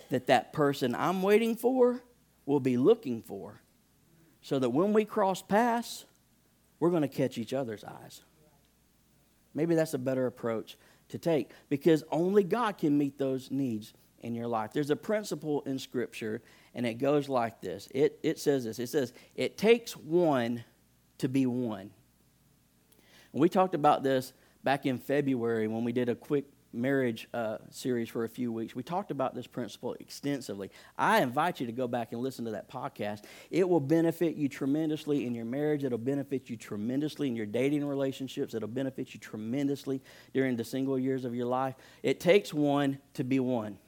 that 0.08 0.26
that 0.26 0.52
person 0.52 0.94
I'm 0.94 1.22
waiting 1.22 1.54
for 1.54 2.02
will 2.46 2.58
be 2.58 2.76
looking 2.76 3.22
for 3.22 3.60
so 4.42 4.58
that 4.58 4.70
when 4.70 4.92
we 4.92 5.04
cross 5.04 5.40
paths 5.40 6.04
we're 6.80 6.90
going 6.90 7.02
to 7.02 7.08
catch 7.08 7.38
each 7.38 7.52
other's 7.52 7.84
eyes. 7.84 8.22
Maybe 9.54 9.74
that's 9.74 9.94
a 9.94 9.98
better 9.98 10.26
approach 10.26 10.76
to 11.10 11.18
take 11.18 11.50
because 11.68 12.02
only 12.10 12.42
God 12.42 12.78
can 12.78 12.96
meet 12.96 13.18
those 13.18 13.50
needs 13.50 13.92
in 14.22 14.34
your 14.34 14.46
life. 14.46 14.72
There's 14.72 14.90
a 14.90 14.96
principle 14.96 15.62
in 15.66 15.78
scripture 15.78 16.40
and 16.74 16.86
it 16.86 16.94
goes 16.94 17.28
like 17.28 17.60
this 17.60 17.88
it, 17.94 18.18
it 18.22 18.38
says 18.38 18.64
this 18.64 18.78
it 18.78 18.88
says, 18.88 19.12
It 19.34 19.58
takes 19.58 19.96
one 19.96 20.64
to 21.18 21.28
be 21.28 21.46
one. 21.46 21.90
And 23.32 23.40
we 23.40 23.48
talked 23.48 23.74
about 23.74 24.02
this 24.02 24.32
back 24.64 24.86
in 24.86 24.98
February 24.98 25.68
when 25.68 25.84
we 25.84 25.92
did 25.92 26.08
a 26.08 26.14
quick 26.14 26.44
marriage 26.72 27.28
uh, 27.34 27.58
series 27.70 28.08
for 28.08 28.24
a 28.24 28.28
few 28.28 28.52
weeks. 28.52 28.74
We 28.74 28.82
talked 28.82 29.10
about 29.10 29.34
this 29.34 29.46
principle 29.46 29.94
extensively. 29.98 30.70
I 30.96 31.20
invite 31.20 31.60
you 31.60 31.66
to 31.66 31.72
go 31.72 31.88
back 31.88 32.12
and 32.12 32.20
listen 32.20 32.44
to 32.44 32.52
that 32.52 32.70
podcast. 32.70 33.24
It 33.50 33.68
will 33.68 33.80
benefit 33.80 34.36
you 34.36 34.48
tremendously 34.48 35.26
in 35.26 35.34
your 35.34 35.44
marriage, 35.44 35.84
it'll 35.84 35.98
benefit 35.98 36.48
you 36.48 36.56
tremendously 36.56 37.28
in 37.28 37.36
your 37.36 37.46
dating 37.46 37.84
relationships, 37.84 38.54
it'll 38.54 38.68
benefit 38.68 39.14
you 39.14 39.20
tremendously 39.20 40.00
during 40.32 40.56
the 40.56 40.64
single 40.64 40.98
years 40.98 41.24
of 41.24 41.34
your 41.34 41.46
life. 41.46 41.74
It 42.02 42.20
takes 42.20 42.54
one 42.54 42.98
to 43.14 43.24
be 43.24 43.40
one. 43.40 43.78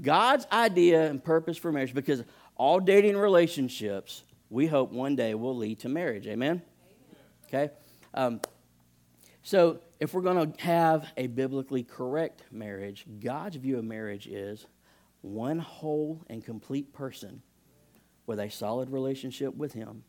God's 0.00 0.46
idea 0.52 1.08
and 1.08 1.22
purpose 1.22 1.56
for 1.56 1.72
marriage, 1.72 1.94
because 1.94 2.24
all 2.56 2.80
dating 2.80 3.16
relationships, 3.16 4.24
we 4.50 4.66
hope 4.66 4.92
one 4.92 5.16
day 5.16 5.34
will 5.34 5.56
lead 5.56 5.80
to 5.80 5.88
marriage. 5.88 6.26
Amen? 6.26 6.62
Okay? 7.46 7.70
Um, 8.14 8.40
so, 9.42 9.80
if 9.98 10.14
we're 10.14 10.22
going 10.22 10.52
to 10.52 10.62
have 10.62 11.12
a 11.16 11.26
biblically 11.26 11.82
correct 11.82 12.44
marriage, 12.50 13.04
God's 13.20 13.56
view 13.56 13.78
of 13.78 13.84
marriage 13.84 14.26
is 14.26 14.66
one 15.20 15.58
whole 15.58 16.24
and 16.28 16.44
complete 16.44 16.92
person 16.92 17.42
with 18.26 18.40
a 18.40 18.50
solid 18.50 18.90
relationship 18.90 19.54
with 19.54 19.72
Him 19.72 20.04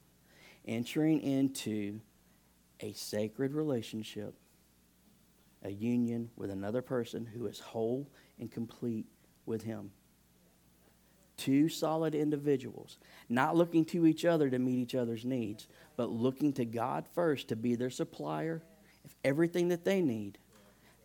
entering 0.65 1.21
into 1.21 1.99
a 2.79 2.93
sacred 2.93 3.53
relationship, 3.53 4.35
a 5.63 5.69
union 5.69 6.29
with 6.35 6.51
another 6.51 6.81
person 6.81 7.25
who 7.25 7.45
is 7.47 7.59
whole 7.59 8.09
and 8.39 8.51
complete 8.51 9.05
with 9.45 9.63
Him. 9.63 9.91
Two 11.38 11.67
solid 11.67 12.15
individuals, 12.15 12.97
not 13.27 13.55
looking 13.55 13.85
to 13.85 14.05
each 14.05 14.23
other 14.23 14.50
to 14.50 14.59
meet 14.59 14.79
each 14.79 14.95
other's 14.95 15.25
needs, 15.25 15.67
but 15.97 16.09
looking 16.09 16.53
to 16.53 16.65
God 16.65 17.05
first 17.13 17.47
to 17.50 17.55
be 17.55 17.75
their 17.75 17.89
supplier 17.89 18.62
of 19.03 19.15
everything 19.23 19.69
that 19.69 19.83
they 19.83 20.01
need, 20.01 20.38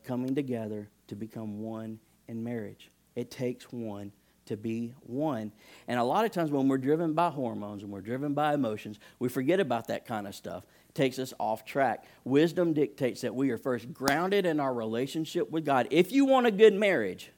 coming 0.05 0.35
together 0.35 0.89
to 1.09 1.17
become 1.17 1.61
one 1.61 1.99
in 2.29 2.45
marriage. 2.45 2.91
It 3.17 3.31
takes 3.31 3.65
one 3.73 4.13
to 4.47 4.57
be 4.57 4.95
one. 5.01 5.53
And 5.87 5.99
a 5.99 6.05
lot 6.05 6.25
of 6.25 6.31
times 6.31 6.51
when 6.51 6.69
we're 6.69 6.79
driven 6.79 7.13
by 7.13 7.31
hormones 7.31 7.83
and 7.83 7.93
we're 7.93 8.01
driven 8.01 8.35
by 8.35 8.55
emotions, 8.55 8.99
we 9.19 9.29
forget 9.29 9.61
about 9.61 9.89
that 9.89 10.07
kind 10.07 10.27
of 10.27 10.35
stuff. 10.35 10.65
It 10.89 10.95
takes 10.95 11.19
us 11.19 11.35
off 11.39 11.65
track. 11.65 12.05
Wisdom 12.25 12.73
dictates 12.73 13.21
that 13.23 13.35
we 13.35 13.51
are 13.51 13.59
first 13.59 13.93
grounded 13.93 14.47
in 14.47 14.61
our 14.61 14.73
relationship 14.73 15.51
with 15.51 15.65
God. 15.65 15.89
If 15.91 16.13
you 16.13 16.25
want 16.25 16.47
a 16.47 16.51
good 16.51 16.75
marriage, 16.75 17.31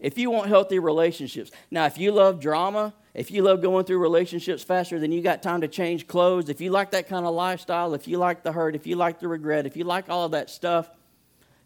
if 0.00 0.16
you 0.18 0.30
want 0.30 0.48
healthy 0.48 0.78
relationships. 0.78 1.50
Now, 1.70 1.86
if 1.86 1.98
you 1.98 2.12
love 2.12 2.40
drama, 2.40 2.94
if 3.14 3.30
you 3.30 3.42
love 3.42 3.60
going 3.60 3.84
through 3.84 3.98
relationships 3.98 4.62
faster 4.62 4.98
than 4.98 5.12
you 5.12 5.20
got 5.20 5.42
time 5.42 5.60
to 5.60 5.68
change 5.68 6.06
clothes, 6.06 6.48
if 6.48 6.60
you 6.60 6.70
like 6.70 6.92
that 6.92 7.08
kind 7.08 7.26
of 7.26 7.34
lifestyle, 7.34 7.94
if 7.94 8.08
you 8.08 8.18
like 8.18 8.42
the 8.42 8.52
hurt, 8.52 8.74
if 8.74 8.86
you 8.86 8.96
like 8.96 9.20
the 9.20 9.28
regret, 9.28 9.66
if 9.66 9.76
you 9.76 9.84
like 9.84 10.08
all 10.08 10.24
of 10.24 10.32
that 10.32 10.48
stuff, 10.48 10.88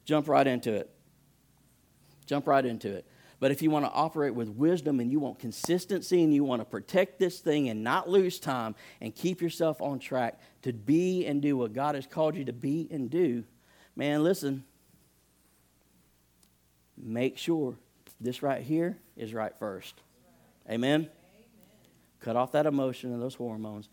jump 0.04 0.28
right 0.28 0.46
into 0.46 0.72
it. 0.72 0.90
Jump 2.26 2.46
right 2.46 2.64
into 2.64 2.90
it. 2.90 3.06
But 3.40 3.50
if 3.50 3.60
you 3.60 3.70
want 3.70 3.84
to 3.84 3.90
operate 3.90 4.34
with 4.34 4.48
wisdom 4.48 5.00
and 5.00 5.12
you 5.12 5.20
want 5.20 5.38
consistency 5.38 6.22
and 6.22 6.32
you 6.32 6.44
want 6.44 6.60
to 6.60 6.64
protect 6.64 7.18
this 7.18 7.40
thing 7.40 7.68
and 7.68 7.84
not 7.84 8.08
lose 8.08 8.38
time 8.38 8.74
and 9.02 9.14
keep 9.14 9.42
yourself 9.42 9.82
on 9.82 9.98
track 9.98 10.40
to 10.62 10.72
be 10.72 11.26
and 11.26 11.42
do 11.42 11.56
what 11.56 11.74
God 11.74 11.94
has 11.94 12.06
called 12.06 12.36
you 12.36 12.44
to 12.46 12.52
be 12.54 12.88
and 12.90 13.10
do, 13.10 13.44
man, 13.96 14.24
listen, 14.24 14.64
make 16.96 17.36
sure 17.36 17.76
this 18.24 18.42
right 18.42 18.62
here 18.62 18.96
is 19.16 19.34
right 19.34 19.56
first. 19.58 19.94
Amen? 20.68 21.00
Amen. 21.00 21.10
Cut 22.20 22.36
off 22.36 22.52
that 22.52 22.66
emotion 22.66 23.12
and 23.12 23.22
those 23.22 23.34
hormones. 23.34 23.88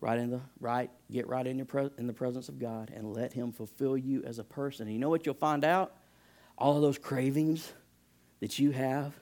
Right 0.00 0.18
in 0.18 0.30
the 0.30 0.40
right, 0.60 0.90
get 1.10 1.28
right 1.28 1.46
in 1.46 1.58
your 1.58 1.66
pre- 1.66 1.90
in 1.98 2.06
the 2.06 2.14
presence 2.14 2.48
of 2.48 2.58
God 2.58 2.90
and 2.94 3.12
let 3.12 3.34
Him 3.34 3.52
fulfill 3.52 3.98
you 3.98 4.22
as 4.24 4.38
a 4.38 4.44
person. 4.44 4.86
And 4.86 4.94
you 4.94 4.98
know 4.98 5.10
what 5.10 5.26
you'll 5.26 5.34
find 5.34 5.62
out? 5.64 5.92
All 6.56 6.76
of 6.76 6.82
those 6.82 6.96
cravings 6.96 7.70
that 8.40 8.58
you 8.58 8.70
have 8.70 9.12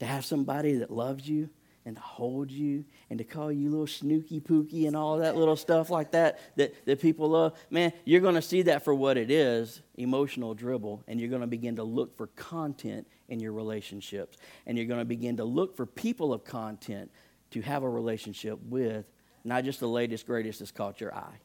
to 0.00 0.06
have 0.06 0.26
somebody 0.26 0.74
that 0.74 0.90
loves 0.90 1.26
you 1.26 1.48
and 1.86 1.96
to 1.96 2.02
hold 2.02 2.50
you 2.50 2.84
and 3.10 3.18
to 3.18 3.24
call 3.24 3.52
you 3.52 3.70
little 3.70 3.86
snooky 3.86 4.40
pooky 4.40 4.86
and 4.86 4.96
all 4.96 5.18
that 5.18 5.36
little 5.36 5.56
stuff 5.56 5.90
like 5.90 6.12
that, 6.12 6.38
that 6.56 6.72
that 6.86 7.00
people 7.00 7.30
love, 7.30 7.58
man, 7.70 7.92
you're 8.04 8.20
going 8.20 8.34
to 8.34 8.42
see 8.42 8.62
that 8.62 8.84
for 8.84 8.94
what 8.94 9.16
it 9.16 9.30
is 9.30 9.82
emotional 9.96 10.54
dribble. 10.54 11.02
And 11.06 11.20
you're 11.20 11.28
going 11.28 11.42
to 11.42 11.46
begin 11.46 11.76
to 11.76 11.84
look 11.84 12.16
for 12.16 12.28
content 12.28 13.06
in 13.28 13.40
your 13.40 13.52
relationships. 13.52 14.38
And 14.66 14.78
you're 14.78 14.86
going 14.86 15.00
to 15.00 15.04
begin 15.04 15.36
to 15.38 15.44
look 15.44 15.76
for 15.76 15.86
people 15.86 16.32
of 16.32 16.44
content 16.44 17.10
to 17.50 17.60
have 17.60 17.82
a 17.82 17.88
relationship 17.88 18.58
with, 18.62 19.04
not 19.44 19.64
just 19.64 19.80
the 19.80 19.88
latest, 19.88 20.26
greatest 20.26 20.58
that's 20.58 20.70
caught 20.70 21.00
your 21.00 21.14
eye. 21.14 21.38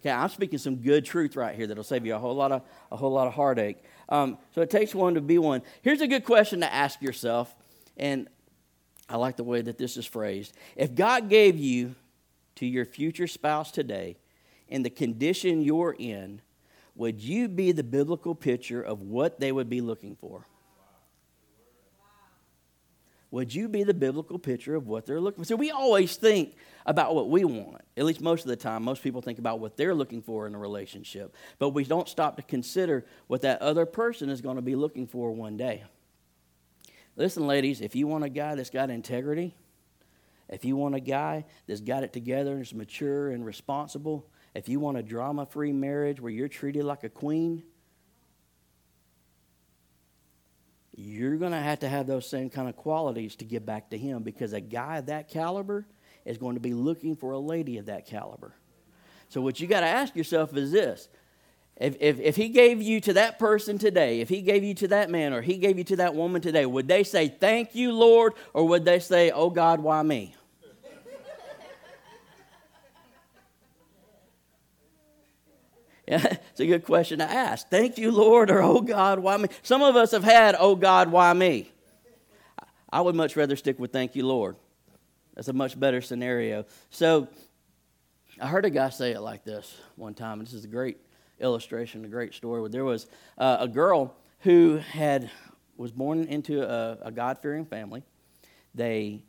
Okay, 0.00 0.10
I'm 0.10 0.28
speaking 0.28 0.58
some 0.58 0.76
good 0.76 1.04
truth 1.04 1.34
right 1.34 1.56
here 1.56 1.66
that'll 1.66 1.82
save 1.82 2.04
you 2.04 2.14
a 2.14 2.18
whole 2.18 2.34
lot 2.34 2.52
of, 2.52 2.62
a 2.92 2.96
whole 2.96 3.12
lot 3.12 3.26
of 3.26 3.32
heartache. 3.32 3.78
Um, 4.10 4.36
so 4.54 4.60
it 4.60 4.68
takes 4.68 4.94
one 4.94 5.14
to 5.14 5.22
be 5.22 5.38
one. 5.38 5.62
Here's 5.80 6.02
a 6.02 6.06
good 6.06 6.24
question 6.24 6.60
to 6.60 6.72
ask 6.72 7.00
yourself. 7.00 7.54
And 7.96 8.28
I 9.08 9.16
like 9.16 9.36
the 9.36 9.44
way 9.44 9.60
that 9.60 9.78
this 9.78 9.96
is 9.96 10.06
phrased. 10.06 10.54
If 10.76 10.94
God 10.94 11.28
gave 11.28 11.58
you 11.58 11.94
to 12.56 12.66
your 12.66 12.84
future 12.84 13.26
spouse 13.26 13.70
today 13.70 14.16
in 14.68 14.82
the 14.82 14.90
condition 14.90 15.62
you're 15.62 15.94
in, 15.98 16.40
would 16.94 17.20
you 17.20 17.48
be 17.48 17.72
the 17.72 17.82
biblical 17.82 18.34
picture 18.34 18.80
of 18.80 19.02
what 19.02 19.40
they 19.40 19.52
would 19.52 19.68
be 19.68 19.80
looking 19.80 20.16
for? 20.16 20.46
Would 23.34 23.52
you 23.52 23.68
be 23.68 23.82
the 23.82 23.94
biblical 23.94 24.38
picture 24.38 24.76
of 24.76 24.86
what 24.86 25.06
they're 25.06 25.20
looking 25.20 25.42
for? 25.42 25.48
So 25.48 25.56
we 25.56 25.72
always 25.72 26.14
think 26.14 26.54
about 26.86 27.16
what 27.16 27.28
we 27.28 27.44
want. 27.44 27.82
At 27.96 28.04
least 28.04 28.20
most 28.20 28.42
of 28.42 28.46
the 28.46 28.54
time, 28.54 28.84
most 28.84 29.02
people 29.02 29.20
think 29.22 29.40
about 29.40 29.58
what 29.58 29.76
they're 29.76 29.94
looking 29.94 30.22
for 30.22 30.46
in 30.46 30.54
a 30.54 30.58
relationship. 30.58 31.34
But 31.58 31.70
we 31.70 31.82
don't 31.82 32.08
stop 32.08 32.36
to 32.36 32.42
consider 32.42 33.04
what 33.26 33.42
that 33.42 33.60
other 33.60 33.86
person 33.86 34.28
is 34.28 34.40
going 34.40 34.54
to 34.54 34.62
be 34.62 34.76
looking 34.76 35.08
for 35.08 35.32
one 35.32 35.56
day. 35.56 35.82
Listen, 37.16 37.46
ladies, 37.46 37.80
if 37.80 37.94
you 37.94 38.06
want 38.06 38.24
a 38.24 38.28
guy 38.28 38.54
that's 38.54 38.70
got 38.70 38.90
integrity, 38.90 39.54
if 40.48 40.64
you 40.64 40.76
want 40.76 40.94
a 40.94 41.00
guy 41.00 41.44
that's 41.66 41.80
got 41.80 42.02
it 42.02 42.12
together 42.12 42.52
and 42.52 42.62
is 42.62 42.74
mature 42.74 43.30
and 43.30 43.44
responsible, 43.44 44.26
if 44.54 44.68
you 44.68 44.80
want 44.80 44.98
a 44.98 45.02
drama 45.02 45.46
free 45.46 45.72
marriage 45.72 46.20
where 46.20 46.32
you're 46.32 46.48
treated 46.48 46.84
like 46.84 47.04
a 47.04 47.08
queen, 47.08 47.62
you're 50.96 51.36
going 51.36 51.52
to 51.52 51.58
have 51.58 51.80
to 51.80 51.88
have 51.88 52.06
those 52.06 52.28
same 52.28 52.50
kind 52.50 52.68
of 52.68 52.76
qualities 52.76 53.36
to 53.36 53.44
give 53.44 53.64
back 53.64 53.90
to 53.90 53.98
him 53.98 54.22
because 54.22 54.52
a 54.52 54.60
guy 54.60 54.98
of 54.98 55.06
that 55.06 55.28
caliber 55.28 55.86
is 56.24 56.38
going 56.38 56.54
to 56.54 56.60
be 56.60 56.74
looking 56.74 57.16
for 57.16 57.32
a 57.32 57.38
lady 57.38 57.78
of 57.78 57.86
that 57.86 58.06
caliber. 58.06 58.54
So, 59.28 59.40
what 59.40 59.58
you 59.58 59.66
got 59.66 59.80
to 59.80 59.86
ask 59.86 60.14
yourself 60.14 60.56
is 60.56 60.70
this 60.70 61.08
if, 61.76 61.96
if, 62.00 62.20
if 62.20 62.36
he 62.36 62.50
gave 62.50 62.80
you 62.80 63.00
to 63.00 63.14
that 63.14 63.38
person 63.38 63.78
today, 63.78 64.20
if 64.20 64.28
he 64.28 64.42
gave 64.42 64.62
you 64.62 64.74
to 64.74 64.88
that 64.88 65.10
man 65.10 65.32
or 65.32 65.42
he 65.42 65.58
gave 65.58 65.76
you 65.76 65.84
to 65.84 65.96
that 65.96 66.14
woman 66.14 66.40
today, 66.40 66.66
would 66.66 66.86
they 66.86 67.02
say, 67.02 67.28
Thank 67.28 67.74
you, 67.74 67.92
Lord? 67.92 68.34
Or 68.52 68.68
would 68.68 68.84
they 68.84 69.00
say, 69.00 69.30
Oh 69.32 69.50
God, 69.50 69.80
why 69.80 70.02
me? 70.02 70.34
Yeah, 76.06 76.36
it's 76.50 76.60
a 76.60 76.66
good 76.66 76.84
question 76.84 77.20
to 77.20 77.24
ask. 77.24 77.70
Thank 77.70 77.96
you, 77.96 78.10
Lord, 78.10 78.50
or 78.50 78.60
oh 78.60 78.82
God, 78.82 79.20
why 79.20 79.38
me? 79.38 79.48
Some 79.62 79.80
of 79.80 79.96
us 79.96 80.10
have 80.10 80.22
had, 80.22 80.54
oh 80.58 80.76
God, 80.76 81.10
why 81.10 81.32
me? 81.32 81.72
I 82.92 83.00
would 83.00 83.14
much 83.14 83.36
rather 83.36 83.56
stick 83.56 83.78
with 83.78 83.90
thank 83.90 84.14
you, 84.14 84.26
Lord. 84.26 84.56
That's 85.34 85.48
a 85.48 85.54
much 85.54 85.80
better 85.80 86.02
scenario. 86.02 86.66
So 86.90 87.28
I 88.38 88.48
heard 88.48 88.66
a 88.66 88.70
guy 88.70 88.90
say 88.90 89.12
it 89.12 89.20
like 89.20 89.44
this 89.44 89.74
one 89.96 90.12
time. 90.12 90.40
And 90.40 90.46
this 90.46 90.52
is 90.52 90.66
a 90.66 90.68
great 90.68 90.98
illustration, 91.44 92.04
a 92.04 92.08
great 92.08 92.34
story. 92.34 92.68
There 92.68 92.84
was 92.84 93.06
uh, 93.38 93.58
a 93.60 93.68
girl 93.68 94.16
who 94.40 94.78
had 94.78 95.30
was 95.76 95.92
born 95.92 96.24
into 96.24 96.62
a, 96.62 96.98
a 97.02 97.12
God 97.12 97.38
fearing 97.40 97.66
family. 97.66 98.02
They, 98.74 99.22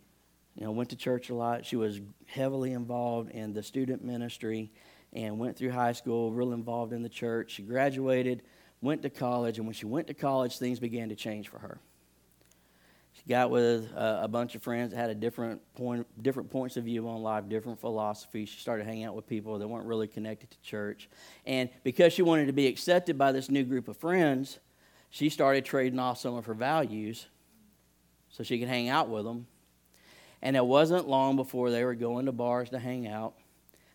you 0.56 0.64
know, 0.64 0.72
went 0.72 0.90
to 0.90 0.96
church 0.96 1.30
a 1.30 1.36
lot. 1.36 1.66
She 1.66 1.76
was 1.76 2.00
heavily 2.26 2.72
involved 2.72 3.32
in 3.32 3.54
the 3.54 3.62
student 3.62 4.04
ministry, 4.04 4.72
and 5.14 5.40
went 5.40 5.58
through 5.58 5.72
high 5.72 5.94
school, 5.94 6.32
real 6.32 6.54
involved 6.54 6.94
in 6.94 7.02
the 7.02 7.10
church. 7.10 7.52
She 7.52 7.64
graduated, 7.64 8.44
went 8.82 9.02
to 9.04 9.10
college, 9.10 9.58
and 9.58 9.68
when 9.68 9.74
she 9.74 9.86
went 9.86 10.08
to 10.08 10.14
college, 10.14 10.58
things 10.58 10.80
began 10.80 11.10
to 11.10 11.16
change 11.16 11.50
for 11.50 11.60
her. 11.60 11.80
Got 13.28 13.50
with 13.50 13.92
a, 13.96 14.22
a 14.24 14.28
bunch 14.28 14.54
of 14.54 14.62
friends 14.62 14.92
that 14.92 14.98
had 14.98 15.10
a 15.10 15.16
different 15.16 15.60
point, 15.74 16.06
different 16.22 16.52
points 16.52 16.78
of 16.78 16.84
view 16.84 17.08
on 17.08 17.24
life, 17.24 17.50
different 17.50 17.80
philosophies. 17.80 18.50
She 18.50 18.60
started 18.60 18.86
hanging 18.86 19.04
out 19.04 19.16
with 19.16 19.26
people 19.26 19.58
that 19.58 19.68
weren't 19.68 19.88
really 19.88 20.08
connected 20.08 20.52
to 20.52 20.62
church, 20.62 21.10
and 21.46 21.70
because 21.84 22.14
she 22.14 22.22
wanted 22.22 22.46
to 22.46 22.54
be 22.54 22.68
accepted 22.68 23.18
by 23.18 23.32
this 23.32 23.50
new 23.50 23.64
group 23.64 23.88
of 23.88 23.98
friends, 23.98 24.60
she 25.10 25.30
started 25.30 25.66
trading 25.66 25.98
off 25.98 26.20
some 26.20 26.36
of 26.36 26.46
her 26.46 26.54
values 26.54 27.26
so 28.30 28.44
she 28.44 28.60
could 28.60 28.68
hang 28.68 28.90
out 28.90 29.10
with 29.10 29.24
them. 29.24 29.48
And 30.42 30.56
it 30.56 30.66
wasn't 30.66 31.08
long 31.08 31.36
before 31.36 31.72
they 31.72 31.84
were 31.84 31.96
going 31.96 32.28
to 32.28 32.32
bars 32.32 32.70
to 32.70 32.80
hang 32.80 33.08
out. 33.08 33.34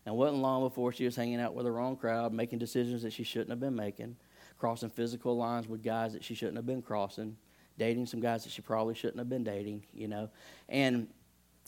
And 0.05 0.13
it 0.13 0.17
wasn't 0.17 0.41
long 0.41 0.63
before 0.63 0.91
she 0.91 1.05
was 1.05 1.15
hanging 1.15 1.39
out 1.39 1.53
with 1.53 1.65
the 1.65 1.71
wrong 1.71 1.95
crowd, 1.95 2.33
making 2.33 2.59
decisions 2.59 3.03
that 3.03 3.13
she 3.13 3.23
shouldn't 3.23 3.51
have 3.51 3.59
been 3.59 3.75
making, 3.75 4.17
crossing 4.57 4.89
physical 4.89 5.37
lines 5.37 5.69
with 5.69 5.83
guys 5.83 6.11
that 6.13 6.23
she 6.23 6.33
shouldn't 6.33 6.57
have 6.57 6.65
been 6.65 6.81
crossing 6.81 7.37
dating 7.81 8.05
some 8.05 8.19
guys 8.19 8.43
that 8.43 8.51
she 8.51 8.61
probably 8.61 8.93
shouldn't 8.93 9.17
have 9.17 9.27
been 9.27 9.43
dating, 9.43 9.81
you 9.91 10.07
know. 10.07 10.29
And 10.69 11.07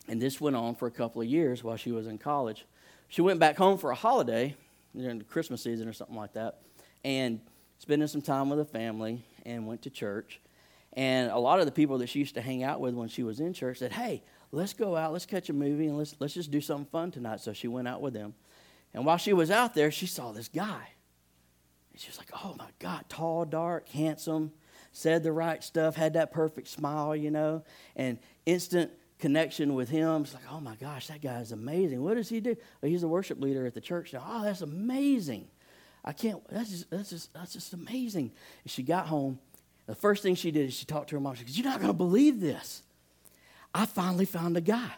and 0.08 0.22
this 0.22 0.40
went 0.40 0.56
on 0.56 0.76
for 0.76 0.88
a 0.88 0.92
couple 0.92 1.24
of 1.24 1.28
years 1.28 1.64
while 1.64 1.76
she 1.76 1.92
was 1.92 2.06
in 2.06 2.20
college. 2.20 2.68
She 3.08 3.22
went 3.22 3.40
back 3.40 3.58
home 3.58 3.80
for 3.80 3.90
a 3.90 3.96
holiday 3.96 4.56
during 4.96 5.18
the 5.18 5.24
Christmas 5.24 5.64
season 5.64 5.88
or 5.88 5.94
something 5.94 6.16
like 6.16 6.34
that, 6.34 6.60
and 7.04 7.40
spending 7.80 8.08
some 8.08 8.22
time 8.22 8.50
with 8.50 8.60
the 8.60 8.66
family 8.66 9.26
and 9.44 9.66
went 9.66 9.82
to 9.82 9.90
church. 9.90 10.40
And 10.94 11.32
a 11.32 11.40
lot 11.40 11.60
of 11.60 11.66
the 11.66 11.72
people 11.72 11.98
that 11.98 12.10
she 12.10 12.20
used 12.20 12.36
to 12.36 12.42
hang 12.42 12.62
out 12.62 12.80
with 12.80 12.94
when 12.94 13.10
she 13.10 13.24
was 13.24 13.40
in 13.40 13.54
church 13.54 13.80
said, 13.80 13.92
"Hey, 13.92 14.22
let's 14.52 14.74
go 14.74 14.96
out, 14.96 15.14
let's 15.14 15.26
catch 15.26 15.50
a 15.50 15.54
movie, 15.54 15.88
and 15.88 15.98
let's 15.98 16.16
let's 16.20 16.36
just 16.36 16.52
do 16.52 16.62
something 16.62 16.86
fun 16.92 17.10
tonight." 17.10 17.40
So 17.40 17.54
she 17.54 17.68
went 17.68 17.88
out 17.88 18.02
with 18.02 18.14
them. 18.14 18.36
And 18.94 19.04
while 19.04 19.18
she 19.18 19.34
was 19.34 19.50
out 19.50 19.74
there, 19.74 19.90
she 19.90 20.06
saw 20.06 20.32
this 20.32 20.48
guy. 20.48 20.90
And 21.92 22.00
she 22.00 22.10
was 22.10 22.20
like, 22.20 22.30
"Oh 22.44 22.54
my 22.56 22.70
God, 22.78 23.06
tall, 23.10 23.46
dark, 23.46 23.90
handsome." 23.90 24.52
Said 24.94 25.24
the 25.24 25.32
right 25.32 25.64
stuff, 25.64 25.96
had 25.96 26.14
that 26.14 26.32
perfect 26.32 26.70
smile, 26.70 27.16
you 27.16 27.32
know, 27.32 27.64
and 27.96 28.18
instant 28.46 28.92
connection 29.20 29.74
with 29.74 29.90
him. 29.90 30.22
It's 30.22 30.34
like, 30.34 30.44
oh 30.50 30.60
my 30.60 30.76
gosh, 30.76 31.08
that 31.08 31.22
guy 31.22 31.40
is 31.40 31.52
amazing. 31.52 32.02
What 32.02 32.16
does 32.16 32.30
he 32.30 32.40
do? 32.40 32.56
Well, 32.82 32.90
he's 32.90 33.04
a 33.04 33.08
worship 33.08 33.42
leader 33.42 33.66
at 33.66 33.74
the 33.74 33.82
church 33.82 34.14
now. 34.14 34.24
Oh, 34.26 34.44
that's 34.44 34.62
amazing. 34.62 35.48
I 36.06 36.14
can't, 36.14 36.42
that's 36.50 36.70
just, 36.70 36.90
that's 36.90 37.10
just, 37.10 37.34
that's 37.34 37.54
just 37.54 37.74
amazing. 37.74 38.32
And 38.64 38.72
she 38.72 38.84
got 38.84 39.08
home. 39.08 39.40
The 39.88 39.96
first 39.96 40.24
thing 40.24 40.36
she 40.36 40.52
did 40.52 40.68
is 40.68 40.74
she 40.74 40.86
talked 40.86 41.10
to 41.10 41.16
her 41.16 41.20
mom. 41.20 41.36
She 41.36 41.44
goes, 41.44 41.58
You're 41.58 41.68
not 41.68 41.80
going 41.80 41.92
to 41.92 41.98
believe 41.98 42.40
this. 42.40 42.84
I 43.74 43.86
finally 43.86 44.26
found 44.26 44.56
a 44.56 44.62
guy. 44.62 44.92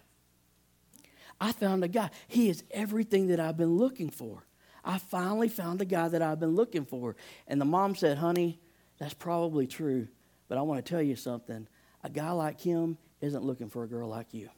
I 1.39 1.51
found 1.51 1.83
a 1.83 1.87
guy. 1.87 2.09
He 2.27 2.49
is 2.49 2.63
everything 2.71 3.27
that 3.27 3.39
I've 3.39 3.57
been 3.57 3.77
looking 3.77 4.09
for. 4.09 4.43
I 4.83 4.97
finally 4.99 5.47
found 5.47 5.79
the 5.79 5.85
guy 5.85 6.07
that 6.07 6.21
I've 6.21 6.39
been 6.39 6.55
looking 6.55 6.85
for. 6.85 7.15
And 7.47 7.59
the 7.59 7.65
mom 7.65 7.95
said, 7.95 8.17
Honey, 8.17 8.59
that's 8.97 9.13
probably 9.13 9.67
true, 9.67 10.07
but 10.47 10.57
I 10.57 10.61
want 10.61 10.83
to 10.83 10.89
tell 10.89 11.01
you 11.01 11.15
something. 11.15 11.67
A 12.03 12.09
guy 12.09 12.31
like 12.31 12.61
him 12.61 12.97
isn't 13.21 13.43
looking 13.43 13.69
for 13.69 13.83
a 13.83 13.87
girl 13.87 14.09
like 14.09 14.33
you. 14.33 14.49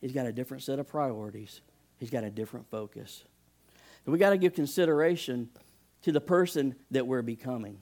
He's 0.00 0.12
got 0.12 0.26
a 0.26 0.32
different 0.32 0.62
set 0.62 0.78
of 0.78 0.86
priorities, 0.88 1.60
he's 1.98 2.10
got 2.10 2.24
a 2.24 2.30
different 2.30 2.68
focus. 2.70 3.24
We 4.04 4.18
got 4.18 4.30
to 4.30 4.36
give 4.36 4.54
consideration 4.54 5.48
to 6.02 6.10
the 6.10 6.20
person 6.20 6.74
that 6.90 7.06
we're 7.06 7.22
becoming. 7.22 7.78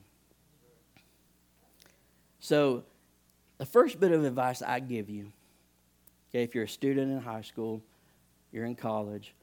So, 2.40 2.85
the 3.57 3.64
first 3.64 3.98
bit 3.98 4.12
of 4.12 4.24
advice 4.24 4.62
I 4.62 4.81
give 4.81 5.09
you, 5.09 5.33
okay, 6.31 6.42
if 6.42 6.55
you're 6.55 6.64
a 6.64 6.68
student 6.68 7.11
in 7.11 7.20
high 7.20 7.40
school, 7.40 7.83
you're 8.53 8.66
in 8.66 8.74
college, 8.74 9.35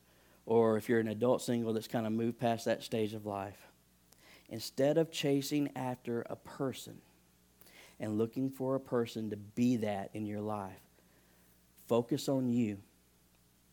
or 0.46 0.78
if 0.78 0.88
you're 0.88 1.00
an 1.00 1.08
adult 1.08 1.42
single 1.42 1.74
that's 1.74 1.88
kind 1.88 2.06
of 2.06 2.14
moved 2.14 2.40
past 2.40 2.66
that 2.66 2.84
stage 2.84 3.14
of 3.14 3.26
life, 3.26 3.67
instead 4.50 4.98
of 4.98 5.12
chasing 5.12 5.70
after 5.76 6.22
a 6.30 6.36
person 6.36 6.98
and 8.00 8.18
looking 8.18 8.50
for 8.50 8.76
a 8.76 8.80
person 8.80 9.30
to 9.32 9.38
be 9.38 9.78
that 9.78 10.10
in 10.14 10.26
your 10.26 10.42
life, 10.42 10.80
focus 11.88 12.30
on 12.30 12.50
you. 12.50 12.78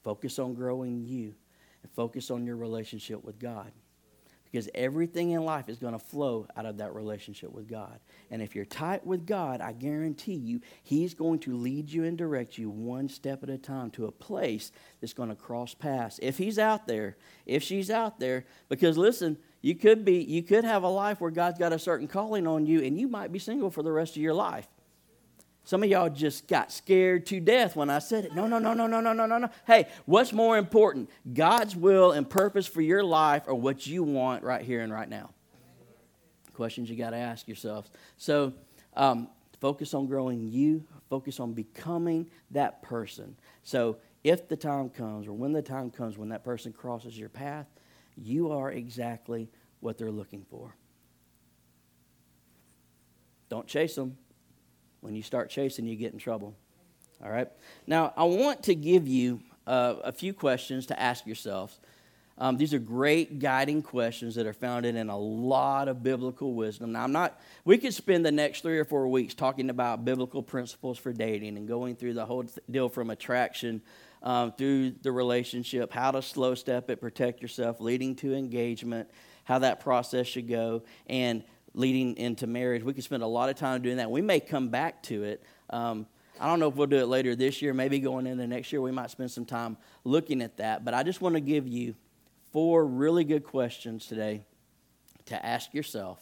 Focus 0.02 0.38
on 0.38 0.52
growing 0.54 1.02
you 1.02 1.34
and 1.82 1.90
focus 1.92 2.30
on 2.30 2.44
your 2.44 2.56
relationship 2.56 3.24
with 3.24 3.38
God. 3.38 3.72
because 4.54 4.68
everything 4.72 5.30
in 5.30 5.44
life 5.44 5.68
is 5.68 5.78
going 5.80 5.94
to 5.94 5.98
flow 5.98 6.46
out 6.56 6.64
of 6.64 6.76
that 6.76 6.94
relationship 6.94 7.50
with 7.50 7.66
God. 7.66 7.98
And 8.30 8.40
if 8.40 8.54
you're 8.54 8.64
tight 8.64 9.04
with 9.04 9.26
God, 9.26 9.60
I 9.60 9.72
guarantee 9.72 10.34
you, 10.34 10.60
He's 10.84 11.12
going 11.12 11.40
to 11.40 11.56
lead 11.56 11.90
you 11.90 12.04
and 12.04 12.16
direct 12.16 12.56
you 12.56 12.70
one 12.70 13.08
step 13.08 13.42
at 13.42 13.50
a 13.50 13.58
time 13.58 13.90
to 13.92 14.06
a 14.06 14.12
place 14.12 14.70
that's 15.00 15.12
going 15.12 15.30
to 15.30 15.34
cross 15.34 15.74
paths. 15.74 16.20
If 16.22 16.38
He's 16.38 16.56
out 16.56 16.86
there, 16.86 17.16
if 17.46 17.64
she's 17.64 17.90
out 17.90 18.20
there, 18.20 18.44
because 18.68 18.96
listen, 18.96 19.38
you 19.64 19.74
could 19.74 20.04
be, 20.04 20.22
you 20.22 20.42
could 20.42 20.62
have 20.64 20.82
a 20.82 20.88
life 20.88 21.22
where 21.22 21.30
God's 21.30 21.58
got 21.58 21.72
a 21.72 21.78
certain 21.78 22.06
calling 22.06 22.46
on 22.46 22.66
you, 22.66 22.82
and 22.82 23.00
you 23.00 23.08
might 23.08 23.32
be 23.32 23.38
single 23.38 23.70
for 23.70 23.82
the 23.82 23.90
rest 23.90 24.14
of 24.14 24.20
your 24.20 24.34
life. 24.34 24.68
Some 25.64 25.82
of 25.82 25.88
y'all 25.88 26.10
just 26.10 26.46
got 26.48 26.70
scared 26.70 27.24
to 27.28 27.40
death 27.40 27.74
when 27.74 27.88
I 27.88 28.00
said 28.00 28.26
it. 28.26 28.34
No, 28.34 28.46
no, 28.46 28.58
no, 28.58 28.74
no, 28.74 28.86
no, 28.86 29.00
no, 29.00 29.14
no, 29.14 29.24
no, 29.24 29.38
no. 29.38 29.48
Hey, 29.66 29.86
what's 30.04 30.34
more 30.34 30.58
important, 30.58 31.08
God's 31.32 31.74
will 31.74 32.12
and 32.12 32.28
purpose 32.28 32.66
for 32.66 32.82
your 32.82 33.02
life 33.02 33.44
or 33.46 33.54
what 33.54 33.86
you 33.86 34.02
want 34.02 34.44
right 34.44 34.60
here 34.60 34.82
and 34.82 34.92
right 34.92 35.08
now? 35.08 35.30
Questions 36.52 36.90
you 36.90 36.96
got 36.96 37.10
to 37.10 37.16
ask 37.16 37.48
yourselves. 37.48 37.88
So, 38.18 38.52
um, 38.94 39.28
focus 39.62 39.94
on 39.94 40.06
growing 40.06 40.46
you, 40.46 40.84
focus 41.08 41.40
on 41.40 41.54
becoming 41.54 42.28
that 42.50 42.82
person. 42.82 43.34
So, 43.62 43.96
if 44.24 44.46
the 44.46 44.56
time 44.56 44.90
comes 44.90 45.26
or 45.26 45.32
when 45.32 45.54
the 45.54 45.62
time 45.62 45.90
comes 45.90 46.18
when 46.18 46.28
that 46.28 46.44
person 46.44 46.70
crosses 46.70 47.18
your 47.18 47.30
path, 47.30 47.66
you 48.16 48.52
are 48.52 48.70
exactly 48.70 49.50
what 49.80 49.98
they're 49.98 50.10
looking 50.10 50.44
for. 50.50 50.74
Don't 53.48 53.66
chase 53.66 53.94
them 53.94 54.16
when 55.00 55.14
you 55.14 55.22
start 55.22 55.50
chasing, 55.50 55.86
you 55.86 55.96
get 55.96 56.14
in 56.14 56.18
trouble. 56.18 56.56
All 57.22 57.30
right? 57.30 57.48
Now, 57.86 58.14
I 58.16 58.24
want 58.24 58.62
to 58.64 58.74
give 58.74 59.06
you 59.06 59.40
uh, 59.66 59.96
a 60.02 60.12
few 60.12 60.32
questions 60.32 60.86
to 60.86 60.98
ask 60.98 61.26
yourselves. 61.26 61.78
Um, 62.38 62.56
these 62.56 62.74
are 62.74 62.78
great 62.78 63.38
guiding 63.38 63.82
questions 63.82 64.34
that 64.34 64.46
are 64.46 64.54
founded 64.54 64.96
in 64.96 65.08
a 65.08 65.16
lot 65.16 65.88
of 65.88 66.02
biblical 66.02 66.54
wisdom. 66.54 66.92
Now, 66.92 67.04
I'm 67.04 67.12
not, 67.12 67.38
we 67.64 67.78
could 67.78 67.94
spend 67.94 68.24
the 68.24 68.32
next 68.32 68.62
three 68.62 68.78
or 68.78 68.84
four 68.84 69.06
weeks 69.08 69.34
talking 69.34 69.70
about 69.70 70.04
biblical 70.04 70.42
principles 70.42 70.98
for 70.98 71.12
dating 71.12 71.58
and 71.58 71.68
going 71.68 71.96
through 71.96 72.14
the 72.14 72.24
whole 72.26 72.44
deal 72.70 72.88
from 72.88 73.10
attraction 73.10 73.82
um, 74.24 74.52
through 74.52 74.92
the 75.02 75.12
relationship, 75.12 75.92
how 75.92 76.10
to 76.10 76.22
slow 76.22 76.56
step 76.56 76.90
it, 76.90 77.00
protect 77.00 77.40
yourself, 77.40 77.80
leading 77.80 78.16
to 78.16 78.34
engagement, 78.34 79.08
how 79.44 79.60
that 79.60 79.78
process 79.78 80.26
should 80.26 80.48
go. 80.48 80.82
And 81.06 81.44
leading 81.74 82.16
into 82.16 82.46
marriage. 82.46 82.82
We 82.82 82.94
could 82.94 83.04
spend 83.04 83.22
a 83.22 83.26
lot 83.26 83.48
of 83.48 83.56
time 83.56 83.82
doing 83.82 83.96
that. 83.96 84.10
We 84.10 84.22
may 84.22 84.40
come 84.40 84.68
back 84.68 85.02
to 85.04 85.24
it. 85.24 85.42
Um, 85.70 86.06
I 86.40 86.46
don't 86.46 86.60
know 86.60 86.68
if 86.68 86.76
we'll 86.76 86.86
do 86.86 86.98
it 86.98 87.06
later 87.06 87.36
this 87.36 87.60
year, 87.62 87.74
maybe 87.74 87.98
going 87.98 88.26
into 88.26 88.46
next 88.46 88.72
year. 88.72 88.80
We 88.80 88.92
might 88.92 89.10
spend 89.10 89.30
some 89.30 89.44
time 89.44 89.76
looking 90.04 90.40
at 90.40 90.56
that. 90.56 90.84
But 90.84 90.94
I 90.94 91.02
just 91.02 91.20
want 91.20 91.34
to 91.34 91.40
give 91.40 91.66
you 91.66 91.94
four 92.52 92.86
really 92.86 93.24
good 93.24 93.44
questions 93.44 94.06
today 94.06 94.46
to 95.26 95.44
ask 95.46 95.74
yourself. 95.74 96.18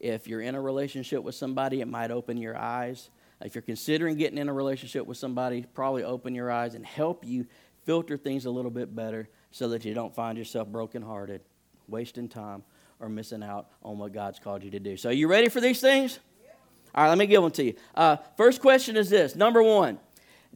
If 0.00 0.28
you're 0.28 0.40
in 0.40 0.54
a 0.54 0.60
relationship 0.60 1.22
with 1.22 1.34
somebody, 1.34 1.80
it 1.80 1.88
might 1.88 2.10
open 2.10 2.36
your 2.36 2.56
eyes. 2.56 3.10
If 3.40 3.54
you're 3.54 3.62
considering 3.62 4.16
getting 4.16 4.38
in 4.38 4.48
a 4.48 4.52
relationship 4.52 5.06
with 5.06 5.16
somebody, 5.16 5.64
probably 5.74 6.02
open 6.02 6.34
your 6.34 6.50
eyes 6.50 6.74
and 6.74 6.84
help 6.84 7.24
you 7.24 7.46
filter 7.84 8.16
things 8.16 8.46
a 8.46 8.50
little 8.50 8.70
bit 8.70 8.94
better 8.94 9.28
so 9.50 9.68
that 9.68 9.84
you 9.84 9.94
don't 9.94 10.14
find 10.14 10.36
yourself 10.36 10.68
brokenhearted, 10.68 11.40
wasting 11.86 12.28
time, 12.28 12.64
or 13.00 13.08
missing 13.08 13.42
out 13.42 13.68
on 13.82 13.96
what 13.98 14.12
God's 14.12 14.38
called 14.38 14.64
you 14.64 14.70
to 14.72 14.80
do. 14.80 14.96
So, 14.96 15.10
you 15.10 15.28
ready 15.28 15.48
for 15.48 15.60
these 15.60 15.80
things? 15.80 16.18
All 16.94 17.04
right, 17.04 17.10
let 17.10 17.18
me 17.18 17.26
give 17.26 17.42
them 17.42 17.50
to 17.52 17.64
you. 17.64 17.74
Uh, 17.94 18.16
first 18.36 18.60
question 18.60 18.96
is 18.96 19.08
this 19.08 19.36
Number 19.36 19.62
one, 19.62 19.98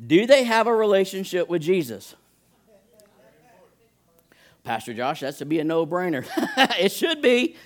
do 0.05 0.27
they 0.27 0.45
have 0.45 0.66
a 0.66 0.75
relationship 0.75 1.49
with 1.49 1.62
Jesus? 1.62 2.16
Pastor 4.64 4.95
Josh, 4.95 5.21
that's 5.21 5.38
to 5.38 5.45
be 5.45 5.59
a 5.59 5.64
no 5.64 5.87
brainer. 5.87 6.25
it 6.79 6.92
should 6.92 7.21
be. 7.21 7.57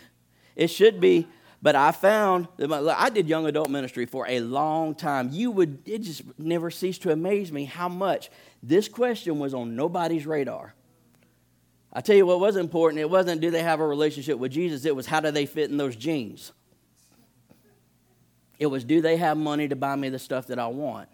It 0.55 0.68
should 0.68 1.00
be. 1.00 1.26
But 1.66 1.74
I 1.74 1.90
found 1.90 2.46
that 2.59 2.68
my, 2.68 2.79
I 2.79 3.11
did 3.11 3.29
young 3.29 3.44
adult 3.44 3.70
ministry 3.70 4.07
for 4.07 4.24
a 4.29 4.38
long 4.38 4.94
time. 4.94 5.31
You 5.33 5.50
would, 5.50 5.81
it 5.85 5.98
just 5.98 6.22
never 6.38 6.70
ceased 6.70 7.02
to 7.02 7.11
amaze 7.11 7.50
me 7.50 7.64
how 7.64 7.88
much 7.88 8.31
this 8.62 8.87
question 8.87 9.40
was 9.40 9.52
on 9.52 9.74
nobody's 9.74 10.29
radar. 10.29 10.74
I 11.92 12.02
tell 12.02 12.14
you 12.14 12.24
what 12.24 12.38
was 12.38 12.55
important. 12.55 13.00
It 13.00 13.11
wasn't 13.11 13.40
do 13.40 13.50
they 13.50 13.64
have 13.64 13.81
a 13.81 13.85
relationship 13.85 14.38
with 14.38 14.52
Jesus, 14.52 14.85
it 14.85 14.94
was 14.94 15.07
how 15.07 15.18
do 15.18 15.33
they 15.33 15.44
fit 15.44 15.68
in 15.68 15.76
those 15.76 15.96
jeans. 15.96 16.52
It 18.61 18.66
was 18.66 18.85
do 18.85 19.00
they 19.00 19.16
have 19.16 19.37
money 19.37 19.66
to 19.66 19.74
buy 19.74 19.96
me 19.96 20.09
the 20.09 20.20
stuff 20.20 20.46
that 20.46 20.61
I 20.61 20.68
want. 20.68 21.09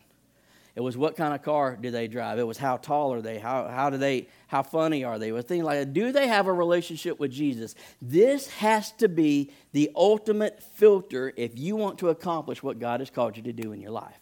It 0.74 0.80
was 0.80 0.96
what 0.96 1.16
kind 1.16 1.34
of 1.34 1.42
car 1.42 1.76
do 1.78 1.90
they 1.90 2.08
drive. 2.08 2.38
It 2.38 2.46
was 2.46 2.56
how 2.56 2.78
tall 2.78 3.12
are 3.12 3.20
they? 3.20 3.38
How, 3.38 3.68
how 3.68 3.90
do 3.90 3.98
they? 3.98 4.28
How 4.46 4.62
funny 4.62 5.04
are 5.04 5.18
they? 5.18 5.30
With 5.30 5.46
things 5.46 5.64
like 5.64 5.78
that. 5.78 5.92
Do 5.92 6.12
they 6.12 6.26
have 6.28 6.46
a 6.46 6.52
relationship 6.52 7.20
with 7.20 7.30
Jesus? 7.30 7.74
This 8.00 8.48
has 8.48 8.92
to 8.92 9.08
be 9.08 9.50
the 9.72 9.90
ultimate 9.94 10.62
filter 10.62 11.32
if 11.36 11.58
you 11.58 11.76
want 11.76 11.98
to 11.98 12.08
accomplish 12.08 12.62
what 12.62 12.78
God 12.78 13.00
has 13.00 13.10
called 13.10 13.36
you 13.36 13.42
to 13.42 13.52
do 13.52 13.72
in 13.72 13.80
your 13.82 13.90
life. 13.90 14.18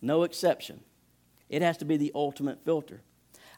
No 0.00 0.22
exception. 0.22 0.80
It 1.50 1.60
has 1.60 1.76
to 1.78 1.84
be 1.84 1.98
the 1.98 2.12
ultimate 2.14 2.64
filter. 2.64 3.02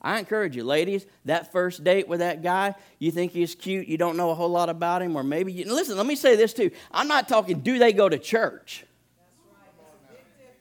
I 0.02 0.18
encourage 0.18 0.56
you, 0.56 0.64
ladies, 0.64 1.04
that 1.26 1.52
first 1.52 1.85
date 1.85 2.09
with 2.09 2.20
that 2.20 2.42
guy, 2.42 2.74
you 2.98 3.11
think 3.11 3.33
he's 3.33 3.54
cute, 3.54 3.87
you 3.87 3.98
don't 3.98 4.16
know 4.16 4.30
a 4.30 4.35
whole 4.35 4.48
lot 4.48 4.70
about 4.70 5.02
him, 5.02 5.14
or 5.14 5.22
maybe 5.22 5.52
you. 5.52 5.72
Listen, 5.72 5.98
let 5.98 6.06
me 6.06 6.16
say 6.16 6.37
this 6.37 6.54
too. 6.54 6.70
I'm 6.90 7.06
not 7.06 7.28
talking, 7.28 7.61
do 7.61 7.78
they 7.78 7.92
go 7.92 8.09
to 8.09 8.18
church? 8.18 8.87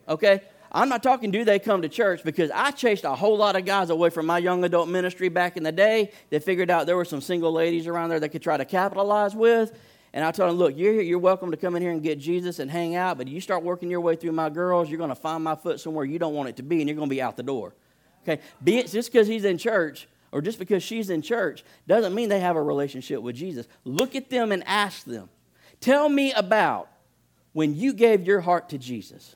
Okay? 0.10 0.42
I'm 0.72 0.90
not 0.90 1.02
talking, 1.02 1.32
do 1.32 1.44
they 1.44 1.58
come 1.58 1.82
to 1.82 1.90
church? 1.90 2.24
Because 2.24 2.52
I 2.52 2.72
chased 2.72 3.04
a 3.04 3.16
whole 3.16 3.38
lot 3.38 3.56
of 3.56 3.66
guys 3.66 3.90
away 3.90 4.10
from 4.10 4.28
my 4.28 4.38
young 4.38 4.64
adult 4.64 4.88
ministry 4.88 5.30
back 5.30 5.58
in 5.58 5.64
the 5.64 5.72
day 5.72 6.12
that 6.30 6.44
figured 6.44 6.70
out 6.70 6.86
there 6.86 6.96
were 6.96 7.06
some 7.06 7.22
single 7.22 7.52
ladies 7.52 7.88
around 7.88 8.10
there 8.10 8.20
that 8.20 8.30
could 8.30 8.44
try 8.44 8.58
to 8.58 8.66
capitalize 8.66 9.36
with. 9.36 9.78
And 10.14 10.24
I 10.24 10.32
told 10.32 10.52
them, 10.52 10.58
look, 10.58 10.78
you're, 10.78 11.02
you're 11.02 11.20
welcome 11.20 11.52
to 11.52 11.58
come 11.58 11.76
in 11.76 11.82
here 11.82 11.92
and 11.92 12.02
get 12.02 12.20
Jesus 12.20 12.60
and 12.60 12.70
hang 12.70 12.96
out, 12.96 13.18
but 13.18 13.28
you 13.28 13.42
start 13.42 13.64
working 13.64 13.90
your 13.90 14.02
way 14.02 14.16
through 14.16 14.32
my 14.32 14.50
girls, 14.50 14.90
you're 14.90 14.98
going 14.98 15.10
to 15.10 15.16
find 15.16 15.44
my 15.44 15.56
foot 15.56 15.80
somewhere 15.80 16.06
you 16.06 16.20
don't 16.20 16.34
want 16.34 16.50
it 16.50 16.58
to 16.58 16.64
be, 16.64 16.80
and 16.80 16.88
you're 16.88 16.96
going 16.96 17.10
to 17.10 17.16
be 17.16 17.22
out 17.22 17.36
the 17.36 17.44
door. 17.44 17.74
Okay, 18.24 18.42
be 18.64 18.78
it 18.78 18.88
just 18.88 19.12
because 19.12 19.28
he's 19.28 19.46
in 19.46 19.58
church 19.58 20.08
or 20.32 20.42
just 20.42 20.60
because 20.60 20.84
she's 20.84 21.10
in 21.10 21.22
church 21.22 21.64
doesn't 21.88 22.14
mean 22.14 22.30
they 22.30 22.40
have 22.40 22.56
a 22.56 22.62
relationship 22.62 23.22
with 23.22 23.36
Jesus. 23.36 23.68
Look 23.86 24.16
at 24.16 24.30
them 24.30 24.52
and 24.52 24.64
ask 24.68 25.06
them. 25.06 25.30
Tell 25.80 26.10
me 26.10 26.34
about 26.34 26.90
when 27.54 27.76
you 27.76 27.94
gave 27.94 28.28
your 28.28 28.42
heart 28.42 28.70
to 28.70 28.78
Jesus. 28.78 29.36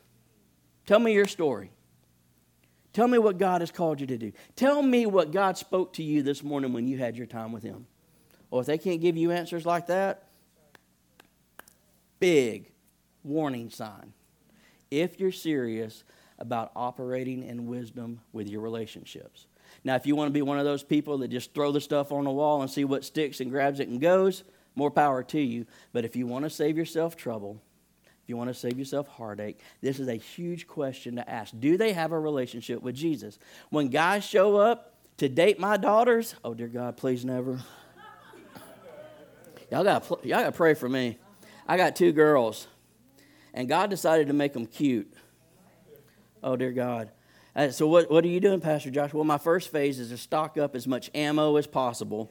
Tell 0.85 0.99
me 0.99 1.13
your 1.13 1.25
story. 1.25 1.71
Tell 2.91 3.07
me 3.07 3.17
what 3.17 3.37
God 3.37 3.61
has 3.61 3.71
called 3.71 3.99
you 3.99 4.07
to 4.07 4.17
do. 4.17 4.31
Tell 4.55 4.81
me 4.81 5.05
what 5.05 5.31
God 5.31 5.57
spoke 5.57 5.93
to 5.93 6.03
you 6.03 6.21
this 6.21 6.43
morning 6.43 6.73
when 6.73 6.87
you 6.87 6.97
had 6.97 7.17
your 7.17 7.25
time 7.25 7.51
with 7.51 7.63
Him. 7.63 7.87
Or 8.51 8.61
if 8.61 8.67
they 8.67 8.77
can't 8.77 9.01
give 9.01 9.17
you 9.17 9.31
answers 9.31 9.65
like 9.65 9.87
that, 9.87 10.27
big 12.19 12.71
warning 13.23 13.69
sign. 13.71 14.13
If 14.91 15.19
you're 15.19 15.31
serious 15.31 16.03
about 16.37 16.71
operating 16.75 17.43
in 17.43 17.65
wisdom 17.67 18.19
with 18.31 18.47
your 18.47 18.61
relationships. 18.61 19.47
Now, 19.83 19.95
if 19.95 20.05
you 20.05 20.15
want 20.15 20.27
to 20.27 20.33
be 20.33 20.41
one 20.41 20.59
of 20.59 20.65
those 20.65 20.83
people 20.83 21.17
that 21.19 21.29
just 21.29 21.53
throw 21.53 21.71
the 21.71 21.81
stuff 21.81 22.11
on 22.11 22.25
the 22.25 22.31
wall 22.31 22.61
and 22.61 22.69
see 22.69 22.85
what 22.85 23.03
sticks 23.03 23.39
and 23.39 23.49
grabs 23.49 23.79
it 23.79 23.87
and 23.87 23.99
goes, 23.99 24.43
more 24.75 24.91
power 24.91 25.23
to 25.23 25.39
you. 25.39 25.65
But 25.93 26.05
if 26.05 26.15
you 26.15 26.27
want 26.27 26.43
to 26.43 26.49
save 26.49 26.77
yourself 26.77 27.15
trouble, 27.15 27.61
if 28.23 28.29
you 28.29 28.37
want 28.37 28.49
to 28.49 28.53
save 28.53 28.79
yourself 28.79 29.07
heartache, 29.07 29.59
this 29.81 29.99
is 29.99 30.07
a 30.07 30.15
huge 30.15 30.65
question 30.65 31.17
to 31.17 31.29
ask. 31.29 31.53
Do 31.59 31.77
they 31.77 31.93
have 31.93 32.11
a 32.11 32.19
relationship 32.19 32.81
with 32.81 32.95
Jesus? 32.95 33.37
When 33.69 33.89
guys 33.89 34.23
show 34.23 34.55
up 34.55 34.95
to 35.17 35.27
date 35.27 35.59
my 35.59 35.77
daughters, 35.77 36.35
oh 36.43 36.53
dear 36.53 36.67
God, 36.69 36.97
please 36.97 37.25
never. 37.25 37.59
y'all 39.69 39.83
got 39.83 40.09
y'all 40.23 40.39
got 40.39 40.45
to 40.45 40.51
pray 40.53 40.73
for 40.73 40.87
me. 40.87 41.17
I 41.67 41.77
got 41.77 41.95
two 41.95 42.11
girls, 42.11 42.67
and 43.53 43.67
God 43.67 43.89
decided 43.89 44.27
to 44.27 44.33
make 44.33 44.53
them 44.53 44.65
cute. 44.65 45.13
Oh, 46.43 46.57
dear 46.57 46.71
God. 46.71 47.09
Uh, 47.55 47.69
so, 47.69 47.87
what, 47.87 48.11
what 48.11 48.25
are 48.25 48.29
you 48.29 48.41
doing, 48.41 48.59
Pastor 48.59 48.91
Josh? 48.91 49.13
Well, 49.13 49.23
my 49.23 49.37
first 49.37 49.71
phase 49.71 49.99
is 49.99 50.09
to 50.09 50.17
stock 50.17 50.57
up 50.57 50.75
as 50.75 50.87
much 50.87 51.09
ammo 51.15 51.55
as 51.55 51.67
possible 51.67 52.29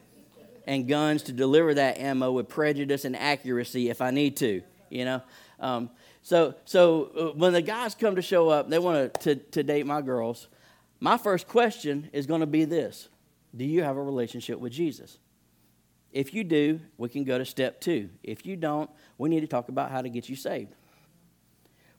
and 0.67 0.87
guns 0.87 1.23
to 1.25 1.33
deliver 1.33 1.75
that 1.75 1.99
ammo 1.99 2.31
with 2.33 2.49
prejudice 2.49 3.05
and 3.05 3.17
accuracy 3.17 3.89
if 3.89 4.03
I 4.03 4.11
need 4.11 4.37
to, 4.39 4.63
you 4.93 5.05
know? 5.05 5.23
Um, 5.59 5.91
so, 6.23 6.55
so 6.65 7.11
uh, 7.19 7.39
when 7.39 7.53
the 7.53 7.63
guys 7.63 7.95
come 7.95 8.17
to 8.17 8.23
show 8.23 8.49
up, 8.49 8.69
they 8.69 8.79
want 8.79 9.15
to, 9.21 9.37
to 9.37 9.63
date 9.63 9.87
my 9.87 10.03
girls. 10.03 10.49
My 11.01 11.19
first 11.19 11.49
question 11.49 12.11
is 12.13 12.27
going 12.27 12.41
to 12.41 12.47
be 12.47 12.65
this 12.65 13.09
Do 13.57 13.65
you 13.65 13.83
have 13.83 13.97
a 13.97 14.03
relationship 14.03 14.59
with 14.59 14.73
Jesus? 14.73 15.19
If 16.13 16.35
you 16.35 16.45
do, 16.45 16.79
we 16.99 17.09
can 17.09 17.25
go 17.25 17.39
to 17.39 17.45
step 17.45 17.81
two. 17.81 18.11
If 18.23 18.45
you 18.45 18.57
don't, 18.57 18.91
we 19.17 19.31
need 19.31 19.41
to 19.41 19.47
talk 19.47 19.69
about 19.69 19.91
how 19.91 20.03
to 20.03 20.11
get 20.11 20.29
you 20.29 20.37
saved. 20.37 20.75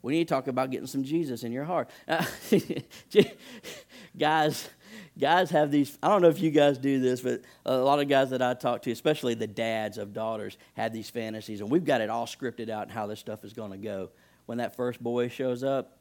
We 0.03 0.13
need 0.13 0.27
to 0.27 0.33
talk 0.33 0.47
about 0.47 0.69
getting 0.69 0.85
some 0.85 1.03
Jesus 1.03 1.43
in 1.43 1.51
your 1.51 1.63
heart. 1.63 1.89
Uh, 2.07 2.23
guys, 4.17 4.69
guys 5.17 5.49
have 5.51 5.71
these. 5.71 5.97
I 6.01 6.09
don't 6.09 6.21
know 6.21 6.29
if 6.29 6.39
you 6.39 6.51
guys 6.51 6.77
do 6.77 6.99
this, 6.99 7.21
but 7.21 7.41
a 7.65 7.77
lot 7.77 7.99
of 7.99 8.07
guys 8.07 8.31
that 8.31 8.41
I 8.41 8.53
talk 8.53 8.81
to, 8.83 8.91
especially 8.91 9.33
the 9.33 9.47
dads 9.47 9.97
of 9.97 10.13
daughters, 10.13 10.57
have 10.75 10.93
these 10.93 11.09
fantasies, 11.09 11.61
and 11.61 11.69
we've 11.69 11.85
got 11.85 12.01
it 12.01 12.09
all 12.09 12.25
scripted 12.25 12.69
out 12.69 12.83
and 12.83 12.91
how 12.91 13.07
this 13.07 13.19
stuff 13.19 13.43
is 13.43 13.53
going 13.53 13.71
to 13.71 13.77
go. 13.77 14.09
When 14.45 14.57
that 14.57 14.75
first 14.75 15.01
boy 15.01 15.29
shows 15.29 15.63
up, 15.63 15.97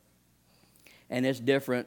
and 1.09 1.25
it's 1.25 1.39
different, 1.39 1.87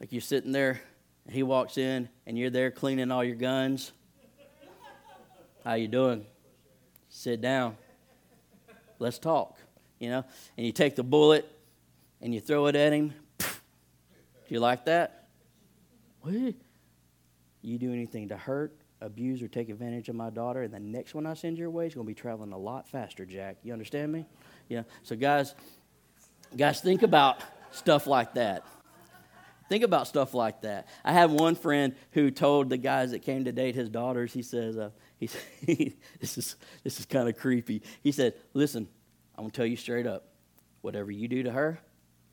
like 0.00 0.12
you're 0.12 0.20
sitting 0.20 0.52
there, 0.52 0.80
and 1.26 1.34
he 1.34 1.42
walks 1.42 1.78
in, 1.78 2.08
and 2.26 2.38
you're 2.38 2.50
there 2.50 2.70
cleaning 2.70 3.10
all 3.10 3.24
your 3.24 3.36
guns. 3.36 3.92
How 5.64 5.74
you 5.74 5.88
doing? 5.88 6.26
Sit 7.08 7.40
down. 7.40 7.76
Let's 8.98 9.18
talk. 9.18 9.58
You 9.98 10.10
know, 10.10 10.24
and 10.58 10.66
you 10.66 10.72
take 10.72 10.96
the 10.96 11.02
bullet 11.02 11.50
and 12.20 12.34
you 12.34 12.40
throw 12.40 12.66
it 12.66 12.76
at 12.76 12.92
him. 12.92 13.14
Do 13.38 13.46
you 14.48 14.60
like 14.60 14.84
that? 14.84 15.28
What? 16.20 16.54
You 17.64 17.78
do 17.78 17.92
anything 17.92 18.28
to 18.28 18.36
hurt, 18.36 18.76
abuse, 19.00 19.42
or 19.42 19.48
take 19.48 19.70
advantage 19.70 20.10
of 20.10 20.14
my 20.14 20.28
daughter, 20.28 20.62
and 20.62 20.74
the 20.74 20.78
next 20.78 21.14
one 21.14 21.24
I 21.24 21.32
send 21.32 21.56
your 21.56 21.70
way 21.70 21.86
is 21.86 21.94
going 21.94 22.06
to 22.06 22.08
be 22.08 22.14
traveling 22.14 22.52
a 22.52 22.58
lot 22.58 22.86
faster, 22.86 23.24
Jack. 23.24 23.56
You 23.62 23.72
understand 23.72 24.12
me? 24.12 24.26
Yeah. 24.68 24.82
So, 25.02 25.16
guys, 25.16 25.54
guys, 26.54 26.82
think 26.82 27.02
about 27.02 27.40
stuff 27.70 28.06
like 28.06 28.34
that. 28.34 28.64
Think 29.70 29.82
about 29.82 30.06
stuff 30.06 30.34
like 30.34 30.60
that. 30.60 30.88
I 31.02 31.12
have 31.12 31.32
one 31.32 31.54
friend 31.54 31.94
who 32.12 32.30
told 32.30 32.68
the 32.68 32.76
guys 32.76 33.12
that 33.12 33.22
came 33.22 33.46
to 33.46 33.52
date 33.52 33.74
his 33.74 33.88
daughters. 33.88 34.30
He 34.30 34.42
says, 34.42 34.76
uh, 34.76 34.90
he, 35.18 35.30
"This 36.20 36.36
is 36.36 36.56
this 36.82 37.00
is 37.00 37.06
kind 37.06 37.30
of 37.30 37.38
creepy." 37.38 37.82
He 38.02 38.12
said, 38.12 38.34
"Listen, 38.52 38.86
I'm 39.36 39.44
gonna 39.44 39.52
tell 39.52 39.64
you 39.64 39.76
straight 39.76 40.06
up. 40.06 40.26
Whatever 40.82 41.10
you 41.10 41.28
do 41.28 41.44
to 41.44 41.50
her, 41.50 41.80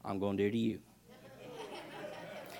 I'm 0.04 0.20
gonna 0.20 0.38
do 0.38 0.52
to 0.52 0.58
you." 0.58 0.80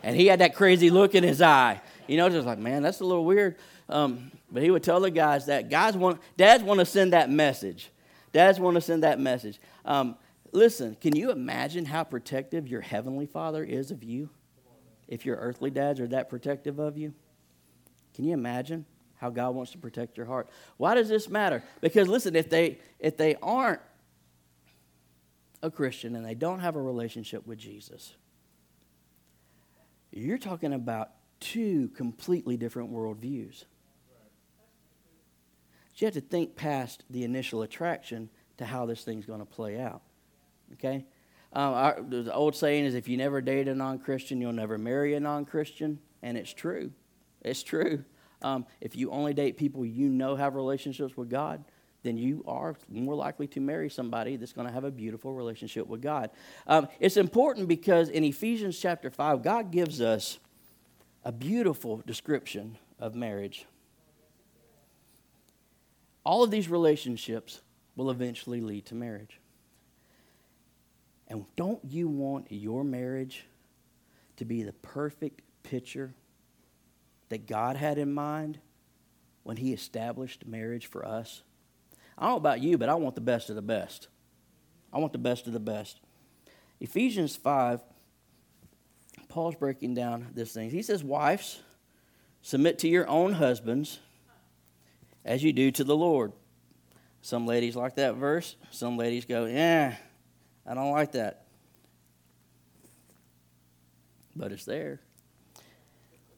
and 0.04 0.16
he 0.16 0.28
had 0.28 0.40
that 0.40 0.56
crazy 0.56 0.90
look 0.90 1.16
in 1.16 1.24
his 1.24 1.42
eye. 1.42 1.82
You 2.08 2.18
know, 2.18 2.30
just 2.30 2.46
like, 2.46 2.60
man, 2.60 2.84
that's 2.84 3.00
a 3.00 3.06
little 3.06 3.26
weird. 3.26 3.58
Um, 3.90 4.32
but 4.52 4.64
he 4.64 4.72
would 4.72 4.84
tell 4.84 5.00
the 5.00 5.12
guys 5.12 5.46
that 5.48 5.70
guys 5.70 5.96
want, 5.96 6.20
dads 6.38 6.64
want 6.64 6.80
to 6.80 6.86
send 6.86 7.14
that 7.14 7.30
message. 7.30 7.90
Dads 8.32 8.60
want 8.60 8.76
to 8.76 8.82
send 8.82 9.04
that 9.04 9.20
message. 9.20 9.60
Um, 9.86 10.16
listen, 10.52 10.96
can 11.00 11.16
you 11.16 11.32
imagine 11.32 11.86
how 11.86 12.04
protective 12.04 12.68
your 12.68 12.82
heavenly 12.82 13.26
Father 13.26 13.64
is 13.64 13.92
of 13.92 14.04
you? 14.04 14.30
If 15.08 15.26
your 15.26 15.36
earthly 15.36 15.70
dads 15.70 16.00
are 16.00 16.08
that 16.08 16.30
protective 16.30 16.80
of 16.80 16.98
you, 16.98 17.14
can 18.14 18.26
you 18.26 18.34
imagine 18.34 18.86
how 19.18 19.30
God 19.30 19.54
wants 19.56 19.72
to 19.74 19.78
protect 19.78 20.18
your 20.18 20.26
heart? 20.26 20.50
Why 20.78 20.96
does 20.96 21.10
this 21.10 21.30
matter? 21.30 21.64
Because 21.82 22.08
listen, 22.08 22.36
if 22.36 22.50
they 22.50 22.80
if 23.00 23.18
they 23.18 23.36
aren't 23.42 23.82
a 25.62 25.70
Christian 25.70 26.16
and 26.16 26.26
they 26.26 26.34
don't 26.34 26.60
have 26.60 26.76
a 26.76 26.82
relationship 26.82 27.46
with 27.46 27.60
Jesus, 27.60 28.16
you're 30.12 30.38
talking 30.38 30.74
about 30.74 31.12
two 31.42 31.90
completely 31.90 32.56
different 32.56 32.94
worldviews. 32.94 33.66
you 35.96 36.06
have 36.06 36.14
to 36.14 36.22
think 36.22 36.56
past 36.56 37.04
the 37.10 37.24
initial 37.24 37.62
attraction 37.62 38.30
to 38.58 38.66
how 38.66 38.86
this 38.86 39.04
thing's 39.04 39.26
going 39.26 39.40
to 39.40 39.46
play 39.46 39.80
out. 39.80 40.02
Okay? 40.74 41.06
Um, 41.54 41.74
our, 41.74 42.02
the 42.02 42.34
old 42.34 42.56
saying 42.56 42.86
is 42.86 42.96
if 42.96 43.08
you 43.08 43.18
never 43.18 43.42
date 43.42 43.68
a 43.68 43.76
non 43.76 44.00
Christian, 44.00 44.40
you'll 44.40 44.54
never 44.54 44.78
marry 44.78 45.14
a 45.16 45.20
non 45.20 45.46
Christian. 45.46 46.00
And 46.24 46.38
it's 46.38 46.54
true. 46.54 46.92
It's 47.44 47.62
true. 47.62 48.06
Um, 48.42 48.66
if 48.80 48.96
you 48.96 49.12
only 49.12 49.34
date 49.34 49.58
people 49.58 49.86
you 49.86 50.10
know 50.10 50.36
have 50.36 50.56
relationships 50.56 51.16
with 51.18 51.30
God, 51.30 51.64
then 52.04 52.18
you 52.18 52.44
are 52.48 52.76
more 52.90 53.16
likely 53.16 53.48
to 53.48 53.60
marry 53.60 53.90
somebody 53.90 54.36
that's 54.36 54.54
going 54.54 54.68
to 54.68 54.74
have 54.74 54.84
a 54.84 54.92
beautiful 54.92 55.34
relationship 55.34 55.86
with 55.88 56.02
God. 56.02 56.32
Um, 56.66 56.88
it's 57.00 57.18
important 57.18 57.68
because 57.68 58.10
in 58.10 58.24
Ephesians 58.24 58.80
chapter 58.80 59.12
5, 59.12 59.44
God 59.44 59.72
gives 59.72 60.02
us 60.02 60.40
a 61.24 61.32
beautiful 61.32 62.02
description 62.06 62.78
of 63.00 63.16
marriage. 63.16 63.66
All 66.24 66.44
of 66.44 66.52
these 66.52 66.68
relationships 66.70 67.62
will 67.96 68.10
eventually 68.10 68.62
lead 68.62 68.86
to 68.88 68.96
marriage. 68.96 69.40
And 71.28 71.46
don't 71.56 71.80
you 71.86 72.08
want 72.08 72.52
your 72.52 72.84
marriage 72.84 73.46
to 74.38 74.46
be 74.46 74.64
the 74.64 74.74
perfect 74.74 75.42
picture 75.64 76.14
that 77.30 77.48
God 77.48 77.76
had 77.76 77.98
in 77.98 78.14
mind 78.14 78.60
when 79.44 79.58
He 79.58 79.74
established 79.74 80.46
marriage 80.46 80.88
for 80.88 81.06
us? 81.06 81.44
I 82.18 82.24
don't 82.24 82.32
know 82.32 82.38
about 82.38 82.62
you, 82.62 82.78
but 82.78 82.90
I 82.90 82.96
want 82.96 83.16
the 83.16 83.22
best 83.22 83.50
of 83.50 83.56
the 83.56 83.62
best. 83.62 84.08
I 84.92 85.00
want 85.00 85.14
the 85.14 85.20
best 85.20 85.48
of 85.48 85.54
the 85.54 85.60
best. 85.60 86.00
Ephesians 86.80 87.36
5, 87.36 87.82
Paul's 89.32 89.56
breaking 89.56 89.94
down 89.94 90.28
this 90.34 90.54
thing. 90.54 90.70
He 90.70 90.84
says, 90.84 91.04
Wives, 91.04 91.62
submit 92.42 92.80
to 92.80 92.90
your 92.90 93.08
own 93.08 93.32
husbands 93.34 94.00
as 95.24 95.42
you 95.42 95.54
do 95.54 95.72
to 95.72 95.86
the 95.86 95.96
Lord. 95.96 96.34
Some 97.22 97.48
ladies 97.48 97.76
like 97.76 97.96
that 97.96 98.16
verse. 98.16 98.58
Some 98.72 98.98
ladies 98.98 99.24
go, 99.24 99.46
Yeah, 99.46 99.96
I 100.68 100.74
don't 100.74 100.92
like 100.92 101.14
that. 101.14 101.46
But 104.36 104.52
it's 104.52 104.66
there. 104.66 105.00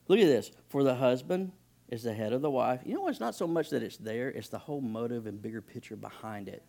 Look 0.08 0.20
at 0.20 0.28
this. 0.28 0.52
For 0.70 0.84
the 0.84 0.96
husband 0.96 1.52
is 1.90 2.04
the 2.04 2.14
head 2.14 2.32
of 2.32 2.42
the 2.42 2.52
wife. 2.52 2.82
You 2.86 2.94
know, 2.94 3.08
it's 3.08 3.20
not 3.20 3.34
so 3.34 3.48
much 3.48 3.72
that 3.72 3.82
it's 3.82 3.98
there, 3.98 4.30
it's 4.30 4.50
the 4.50 4.60
whole 4.60 4.82
motive 4.82 5.26
and 5.26 5.42
bigger 5.42 5.62
picture 5.62 5.96
behind 5.96 6.48
it. 6.48 6.64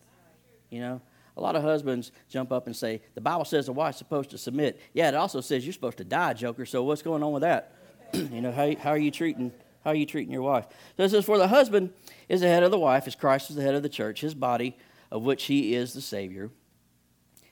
You 0.71 0.79
know? 0.79 1.01
A 1.37 1.41
lot 1.41 1.55
of 1.55 1.63
husbands 1.63 2.11
jump 2.29 2.51
up 2.51 2.65
and 2.65 2.75
say, 2.75 3.01
The 3.13 3.21
Bible 3.21 3.45
says 3.45 3.65
the 3.65 3.73
wife's 3.73 3.97
supposed 3.97 4.29
to 4.31 4.37
submit. 4.37 4.79
Yeah, 4.93 5.09
it 5.09 5.15
also 5.15 5.41
says 5.41 5.65
you're 5.65 5.73
supposed 5.73 5.97
to 5.97 6.05
die, 6.05 6.33
Joker. 6.33 6.65
So 6.65 6.83
what's 6.83 7.01
going 7.01 7.23
on 7.23 7.33
with 7.33 7.41
that? 7.41 7.75
you 8.13 8.41
know, 8.41 8.51
how, 8.51 8.75
how 8.77 8.91
are 8.91 8.97
you 8.97 9.11
treating 9.11 9.51
how 9.85 9.91
are 9.91 9.95
you 9.95 10.07
treating 10.07 10.33
your 10.33 10.41
wife? 10.41 10.65
So 10.97 11.03
it 11.03 11.09
says, 11.09 11.25
For 11.25 11.37
the 11.37 11.47
husband 11.47 11.91
is 12.27 12.41
the 12.41 12.47
head 12.47 12.63
of 12.63 12.71
the 12.71 12.79
wife, 12.79 13.05
as 13.05 13.15
Christ 13.15 13.51
is 13.51 13.55
the 13.55 13.61
head 13.61 13.75
of 13.75 13.83
the 13.83 13.89
church, 13.89 14.21
his 14.21 14.33
body, 14.33 14.75
of 15.11 15.23
which 15.23 15.43
he 15.43 15.75
is 15.75 15.93
the 15.93 16.01
Savior. 16.01 16.49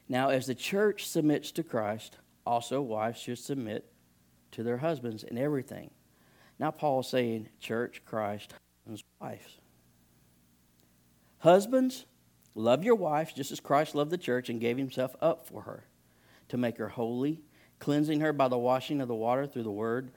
Now, 0.10 0.30
as 0.30 0.48
the 0.48 0.56
church 0.56 1.08
submits 1.08 1.52
to 1.52 1.64
Christ, 1.64 2.18
also 2.46 2.82
wives 2.82 3.20
should 3.20 3.38
submit 3.38 3.86
to 4.52 4.64
their 4.64 4.78
husbands 4.78 5.24
in 5.24 5.38
everything. 5.38 5.92
Now, 6.58 6.72
Paul 6.72 7.02
is 7.02 7.08
saying, 7.08 7.50
church, 7.60 8.02
Christ, 8.04 8.56
wives. 9.20 9.60
Husbands, 11.38 12.06
love 12.56 12.84
your 12.84 12.96
wives 12.96 13.34
just 13.34 13.52
as 13.52 13.60
Christ 13.60 13.96
loved 13.96 14.12
the 14.12 14.18
church 14.18 14.50
and 14.50 14.62
gave 14.62 14.78
himself 14.78 15.16
up 15.22 15.48
for 15.48 15.64
her 15.64 15.86
to 16.50 16.58
make 16.58 16.78
her 16.78 16.90
holy, 16.90 17.42
cleansing 17.80 18.20
her 18.20 18.34
by 18.34 18.48
the 18.48 18.58
washing 18.58 19.02
of 19.02 19.08
the 19.08 19.16
water 19.16 19.48
through 19.48 19.64
the 19.64 19.72
word, 19.72 20.12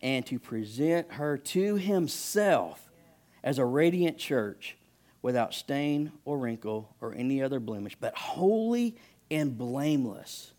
and 0.00 0.26
to 0.26 0.38
present 0.38 1.12
her 1.12 1.36
to 1.38 1.76
himself 1.76 2.90
as 3.42 3.58
a 3.58 3.64
radiant 3.64 4.18
church 4.18 4.76
without 5.22 5.54
stain 5.54 6.12
or 6.24 6.38
wrinkle 6.38 6.94
or 7.00 7.14
any 7.14 7.42
other 7.42 7.60
blemish, 7.60 7.96
but 7.98 8.16
holy 8.16 8.96
and 9.30 9.56
blameless. 9.56 10.52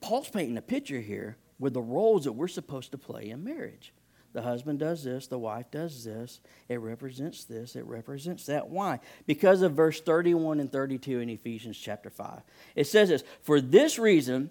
Paul's 0.00 0.28
painting 0.28 0.56
a 0.56 0.62
picture 0.62 1.00
here 1.00 1.36
with 1.58 1.74
the 1.74 1.82
roles 1.82 2.24
that 2.24 2.32
we're 2.32 2.48
supposed 2.48 2.92
to 2.92 2.98
play 2.98 3.30
in 3.30 3.42
marriage. 3.42 3.92
The 4.34 4.42
husband 4.42 4.78
does 4.78 5.04
this, 5.04 5.26
the 5.26 5.38
wife 5.38 5.70
does 5.70 6.04
this. 6.04 6.40
It 6.68 6.80
represents 6.80 7.44
this, 7.44 7.76
it 7.76 7.86
represents 7.86 8.46
that. 8.46 8.68
Why? 8.68 9.00
Because 9.26 9.62
of 9.62 9.72
verse 9.72 10.00
31 10.00 10.60
and 10.60 10.70
32 10.70 11.20
in 11.20 11.30
Ephesians 11.30 11.78
chapter 11.78 12.10
5. 12.10 12.42
It 12.76 12.86
says 12.86 13.08
this 13.08 13.24
For 13.42 13.60
this 13.60 13.98
reason, 13.98 14.50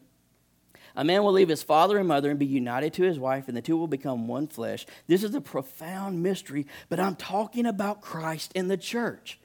a 0.96 1.04
man 1.04 1.24
will 1.24 1.32
leave 1.32 1.50
his 1.50 1.62
father 1.62 2.00
and 2.00 2.08
mother 2.08 2.32
and 2.32 2.40
be 2.40 2.48
united 2.48 2.94
to 2.94 3.04
his 3.04 3.20
wife, 3.20 3.48
and 3.48 3.56
the 3.56 3.62
two 3.62 3.78
will 3.78 3.88
become 3.88 4.28
one 4.28 4.48
flesh. 4.48 4.88
This 5.06 5.24
is 5.24 5.36
a 5.36 5.42
profound 5.42 6.24
mystery, 6.24 6.66
but 6.90 7.00
I'm 7.00 7.16
talking 7.16 7.68
about 7.68 8.02
Christ 8.02 8.52
and 8.56 8.70
the 8.70 8.78
church. 8.78 9.40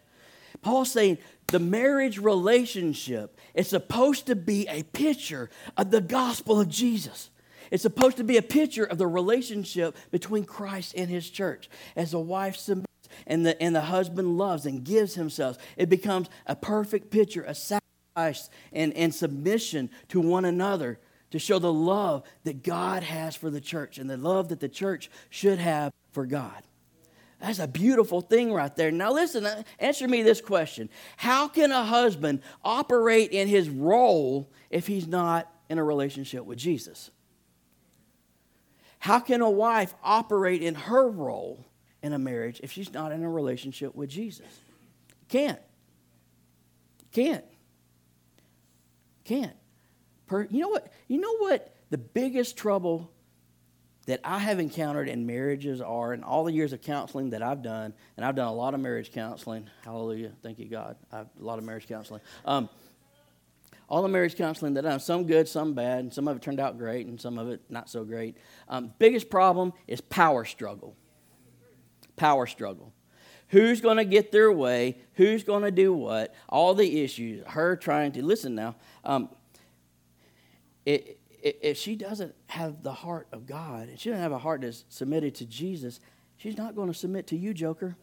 Paul's 0.62 0.90
saying 0.90 1.18
the 1.48 1.58
marriage 1.58 2.18
relationship 2.18 3.38
is 3.52 3.68
supposed 3.68 4.26
to 4.26 4.36
be 4.36 4.66
a 4.68 4.82
picture 4.82 5.50
of 5.76 5.90
the 5.90 6.00
gospel 6.00 6.58
of 6.58 6.70
Jesus. 6.70 7.28
It's 7.72 7.82
supposed 7.82 8.18
to 8.18 8.24
be 8.24 8.36
a 8.36 8.42
picture 8.42 8.84
of 8.84 8.98
the 8.98 9.06
relationship 9.06 9.96
between 10.10 10.44
Christ 10.44 10.92
and 10.94 11.08
his 11.08 11.30
church. 11.30 11.70
As 11.96 12.12
a 12.12 12.20
wife 12.20 12.54
submits 12.54 12.86
and 13.26 13.46
the, 13.46 13.60
and 13.62 13.74
the 13.74 13.80
husband 13.80 14.36
loves 14.36 14.66
and 14.66 14.84
gives 14.84 15.14
himself, 15.14 15.56
it 15.78 15.88
becomes 15.88 16.28
a 16.46 16.54
perfect 16.54 17.10
picture, 17.10 17.44
a 17.44 17.54
sacrifice 17.54 18.50
and, 18.74 18.92
and 18.92 19.14
submission 19.14 19.88
to 20.08 20.20
one 20.20 20.44
another 20.44 21.00
to 21.30 21.38
show 21.38 21.58
the 21.58 21.72
love 21.72 22.24
that 22.44 22.62
God 22.62 23.04
has 23.04 23.34
for 23.34 23.48
the 23.48 23.60
church 23.60 23.96
and 23.96 24.08
the 24.08 24.18
love 24.18 24.50
that 24.50 24.60
the 24.60 24.68
church 24.68 25.10
should 25.30 25.58
have 25.58 25.94
for 26.10 26.26
God. 26.26 26.62
That's 27.40 27.58
a 27.58 27.66
beautiful 27.66 28.20
thing 28.20 28.52
right 28.52 28.76
there. 28.76 28.90
Now, 28.90 29.12
listen, 29.12 29.46
uh, 29.46 29.62
answer 29.78 30.06
me 30.06 30.22
this 30.22 30.42
question 30.42 30.90
How 31.16 31.48
can 31.48 31.72
a 31.72 31.84
husband 31.84 32.42
operate 32.62 33.30
in 33.30 33.48
his 33.48 33.70
role 33.70 34.52
if 34.68 34.86
he's 34.86 35.06
not 35.06 35.50
in 35.70 35.78
a 35.78 35.84
relationship 35.84 36.44
with 36.44 36.58
Jesus? 36.58 37.10
How 39.02 39.18
can 39.18 39.40
a 39.40 39.50
wife 39.50 39.92
operate 40.04 40.62
in 40.62 40.76
her 40.76 41.08
role 41.08 41.66
in 42.04 42.12
a 42.12 42.20
marriage 42.20 42.60
if 42.62 42.70
she's 42.70 42.92
not 42.92 43.10
in 43.10 43.24
a 43.24 43.28
relationship 43.28 43.96
with 43.96 44.08
Jesus? 44.08 44.46
Can't. 45.28 45.58
Can't. 47.10 47.44
Can't. 49.24 49.56
Per, 50.28 50.46
you 50.52 50.60
know 50.60 50.68
what? 50.68 50.92
You 51.08 51.20
know 51.20 51.36
what 51.38 51.74
the 51.90 51.98
biggest 51.98 52.56
trouble 52.56 53.10
that 54.06 54.20
I 54.22 54.38
have 54.38 54.60
encountered 54.60 55.08
in 55.08 55.26
marriages 55.26 55.80
are 55.80 56.14
in 56.14 56.22
all 56.22 56.44
the 56.44 56.52
years 56.52 56.72
of 56.72 56.80
counseling 56.80 57.30
that 57.30 57.42
I've 57.42 57.60
done, 57.60 57.94
and 58.16 58.24
I've 58.24 58.36
done 58.36 58.46
a 58.46 58.54
lot 58.54 58.72
of 58.72 58.78
marriage 58.78 59.10
counseling. 59.10 59.68
Hallelujah. 59.84 60.30
Thank 60.44 60.60
you, 60.60 60.66
God. 60.66 60.94
I've 61.10 61.26
a 61.40 61.44
lot 61.44 61.58
of 61.58 61.64
marriage 61.64 61.88
counseling. 61.88 62.20
Um, 62.44 62.68
all 63.92 64.00
the 64.00 64.08
marriage 64.08 64.36
counseling 64.36 64.72
that 64.72 64.86
I've 64.86 64.92
done, 64.92 65.00
some 65.00 65.26
good, 65.26 65.46
some 65.46 65.74
bad, 65.74 65.98
and 65.98 66.14
some 66.14 66.26
of 66.26 66.34
it 66.34 66.42
turned 66.42 66.58
out 66.58 66.78
great, 66.78 67.06
and 67.06 67.20
some 67.20 67.36
of 67.38 67.50
it 67.50 67.60
not 67.68 67.90
so 67.90 68.04
great. 68.04 68.38
Um, 68.66 68.94
biggest 68.98 69.28
problem 69.28 69.74
is 69.86 70.00
power 70.00 70.46
struggle. 70.46 70.96
Power 72.16 72.46
struggle. 72.46 72.94
who's 73.52 73.82
going 73.82 73.98
to 73.98 74.04
get 74.04 74.32
their 74.32 74.50
way, 74.50 74.96
who's 75.12 75.44
going 75.44 75.62
to 75.62 75.70
do 75.70 75.92
what, 75.92 76.34
all 76.48 76.72
the 76.72 77.02
issues, 77.02 77.44
her 77.48 77.76
trying 77.76 78.10
to 78.10 78.24
listen 78.24 78.54
now. 78.54 78.74
Um, 79.04 79.28
it, 80.86 81.20
it, 81.42 81.58
if 81.60 81.76
she 81.76 81.94
doesn't 81.94 82.34
have 82.46 82.82
the 82.82 82.94
heart 82.94 83.28
of 83.30 83.44
God, 83.44 83.90
and 83.90 84.00
she 84.00 84.08
doesn't 84.08 84.22
have 84.22 84.32
a 84.32 84.38
heart 84.38 84.62
that's 84.62 84.86
submitted 84.88 85.34
to 85.36 85.44
Jesus, 85.44 86.00
she's 86.38 86.56
not 86.56 86.74
going 86.74 86.88
to 86.88 86.94
submit 86.94 87.26
to 87.26 87.36
you, 87.36 87.52
Joker. 87.52 87.94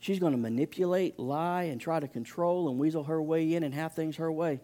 She's 0.00 0.18
going 0.18 0.32
to 0.32 0.38
manipulate, 0.38 1.18
lie, 1.18 1.64
and 1.64 1.80
try 1.80 1.98
to 1.98 2.08
control 2.08 2.68
and 2.68 2.78
weasel 2.78 3.04
her 3.04 3.20
way 3.20 3.54
in 3.54 3.62
and 3.62 3.74
have 3.74 3.94
things 3.94 4.16
her 4.16 4.30
way. 4.30 4.60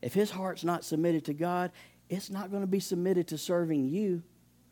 If 0.00 0.14
his 0.14 0.30
heart's 0.30 0.64
not 0.64 0.84
submitted 0.84 1.24
to 1.26 1.34
God, 1.34 1.72
it's 2.08 2.30
not 2.30 2.50
going 2.50 2.62
to 2.62 2.66
be 2.66 2.80
submitted 2.80 3.28
to 3.28 3.38
serving 3.38 3.88
you. 3.88 4.22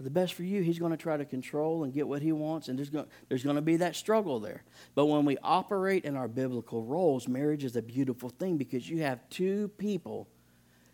The 0.00 0.10
best 0.10 0.34
for 0.34 0.42
you, 0.42 0.60
he's 0.62 0.78
going 0.78 0.90
to 0.90 0.96
try 0.96 1.16
to 1.16 1.24
control 1.24 1.84
and 1.84 1.92
get 1.92 2.08
what 2.08 2.20
he 2.20 2.32
wants, 2.32 2.68
and 2.68 2.76
there's 2.76 2.90
going, 2.90 3.06
there's 3.28 3.44
going 3.44 3.56
to 3.56 3.62
be 3.62 3.76
that 3.76 3.94
struggle 3.94 4.40
there. 4.40 4.64
But 4.94 5.06
when 5.06 5.24
we 5.24 5.38
operate 5.42 6.04
in 6.04 6.16
our 6.16 6.26
biblical 6.26 6.82
roles, 6.82 7.28
marriage 7.28 7.64
is 7.64 7.76
a 7.76 7.82
beautiful 7.82 8.28
thing 8.28 8.56
because 8.56 8.90
you 8.90 9.02
have 9.02 9.28
two 9.30 9.68
people 9.78 10.28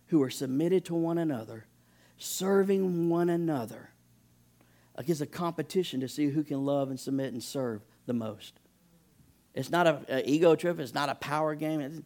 who 0.08 0.22
are 0.22 0.30
submitted 0.30 0.84
to 0.86 0.94
one 0.94 1.16
another, 1.16 1.66
serving 2.18 3.08
one 3.08 3.30
another. 3.30 3.90
Like 4.96 5.08
it's 5.08 5.22
a 5.22 5.26
competition 5.26 6.00
to 6.00 6.08
see 6.08 6.26
who 6.26 6.44
can 6.44 6.64
love 6.64 6.90
and 6.90 7.00
submit 7.00 7.32
and 7.32 7.42
serve 7.42 7.80
the 8.10 8.14
most. 8.14 8.58
It's 9.54 9.70
not 9.70 9.86
an 9.86 10.22
ego 10.24 10.56
trip, 10.56 10.80
it's 10.80 10.94
not 10.94 11.08
a 11.08 11.14
power 11.14 11.54
game. 11.54 12.04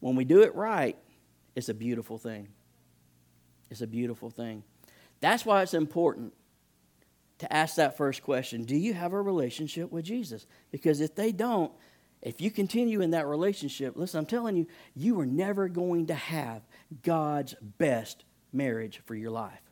when 0.00 0.14
we 0.14 0.26
do 0.26 0.42
it 0.42 0.54
right, 0.54 0.94
it's 1.56 1.70
a 1.70 1.74
beautiful 1.74 2.18
thing. 2.18 2.48
It's 3.70 3.80
a 3.80 3.86
beautiful 3.86 4.28
thing. 4.28 4.62
That's 5.20 5.46
why 5.46 5.62
it's 5.62 5.72
important 5.72 6.34
to 7.38 7.50
ask 7.50 7.76
that 7.76 7.96
first 7.96 8.22
question 8.22 8.64
Do 8.64 8.76
you 8.76 8.92
have 8.92 9.14
a 9.14 9.22
relationship 9.22 9.90
with 9.90 10.04
Jesus? 10.04 10.46
Because 10.70 11.00
if 11.00 11.14
they 11.14 11.32
don't, 11.32 11.72
if 12.20 12.42
you 12.42 12.50
continue 12.50 13.00
in 13.00 13.12
that 13.12 13.26
relationship, 13.26 13.96
listen, 13.96 14.18
I'm 14.18 14.26
telling 14.26 14.54
you, 14.54 14.66
you 14.94 15.18
are 15.20 15.26
never 15.26 15.66
going 15.66 16.08
to 16.08 16.14
have 16.14 16.60
God's 17.02 17.54
best 17.78 18.24
marriage 18.52 19.00
for 19.06 19.14
your 19.14 19.30
life. 19.30 19.62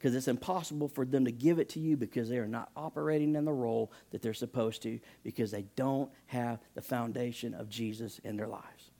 Because 0.00 0.14
it's 0.14 0.28
impossible 0.28 0.88
for 0.88 1.04
them 1.04 1.26
to 1.26 1.30
give 1.30 1.58
it 1.58 1.68
to 1.70 1.78
you 1.78 1.94
because 1.94 2.30
they 2.30 2.38
are 2.38 2.48
not 2.48 2.70
operating 2.74 3.36
in 3.36 3.44
the 3.44 3.52
role 3.52 3.92
that 4.12 4.22
they're 4.22 4.32
supposed 4.32 4.80
to 4.84 4.98
because 5.22 5.50
they 5.50 5.66
don't 5.76 6.10
have 6.24 6.58
the 6.74 6.80
foundation 6.80 7.52
of 7.52 7.68
Jesus 7.68 8.18
in 8.24 8.38
their 8.38 8.46
lives. 8.46 8.92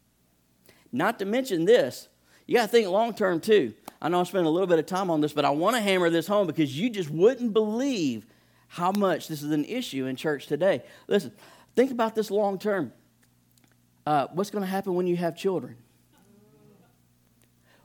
Not 0.93 1.19
to 1.21 1.25
mention 1.25 1.65
this, 1.65 2.09
you 2.47 2.57
got 2.57 2.63
to 2.63 2.69
think 2.69 2.87
long 2.87 3.15
term 3.15 3.41
too. 3.41 3.73
I 4.03 4.11
know 4.11 4.19
I'm 4.19 4.27
spending 4.27 4.47
a 4.47 4.51
little 4.51 4.67
bit 4.67 4.79
of 4.79 4.85
time 4.85 5.11
on 5.11 5.23
this, 5.23 5.33
but 5.33 5.47
I 5.47 5.51
want 5.51 5.75
to 5.77 5.81
hammer 5.81 6.11
this 6.11 6.27
home 6.27 6.47
because 6.47 6.79
you 6.79 6.91
just 6.91 7.09
wouldn't 7.09 7.55
believe 7.55 8.27
how 8.69 8.93
much 8.93 9.27
this 9.27 9.43
is 9.43 9.53
an 9.53 9.65
issue 9.65 10.05
in 10.05 10.17
church 10.17 10.49
today. 10.49 10.83
Listen, 11.09 11.33
think 11.75 11.91
about 11.91 12.15
this 12.15 12.31
long 12.31 12.59
term. 12.59 12.93
Uh, 14.05 14.27
what's 14.35 14.51
going 14.51 14.63
to 14.63 14.69
happen 14.69 14.95
when 14.95 15.07
you 15.07 15.17
have 15.17 15.35
children? 15.35 15.77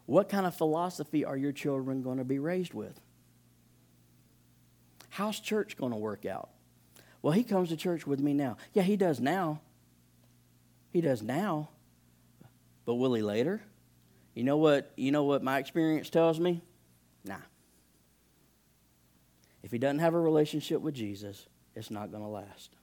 What 0.06 0.30
kind 0.30 0.46
of 0.46 0.56
philosophy 0.56 1.26
are 1.26 1.38
your 1.38 1.52
children 1.52 2.02
going 2.02 2.18
to 2.18 2.24
be 2.24 2.40
raised 2.40 2.74
with? 2.74 3.00
How's 5.10 5.40
church 5.40 5.78
going 5.78 5.92
to 5.92 5.98
work 5.98 6.26
out? 6.26 6.50
Well, 7.22 7.34
he 7.34 7.44
comes 7.44 7.70
to 7.70 7.78
church 7.78 8.06
with 8.06 8.20
me 8.20 8.34
now. 8.34 8.58
Yeah, 8.74 8.84
he 8.84 8.98
does 8.98 9.20
now. 9.20 9.62
He 10.92 11.02
does 11.02 11.24
now. 11.24 11.70
But 12.86 12.96
will 12.96 13.14
he 13.14 13.22
later? 13.22 13.62
You 14.36 14.44
know 14.44 14.58
what, 14.58 14.92
you 14.96 15.12
know 15.12 15.24
what 15.24 15.42
my 15.42 15.58
experience 15.58 16.10
tells 16.10 16.40
me? 16.40 16.62
Nah. 17.24 17.38
If 19.64 19.72
he 19.72 19.80
doesn't 19.80 20.00
have 20.00 20.14
a 20.14 20.20
relationship 20.20 20.82
with 20.82 20.94
Jesus, 20.94 21.48
it's 21.74 21.90
not 21.90 22.12
going 22.12 22.22
to 22.22 22.30
last. 22.30 22.76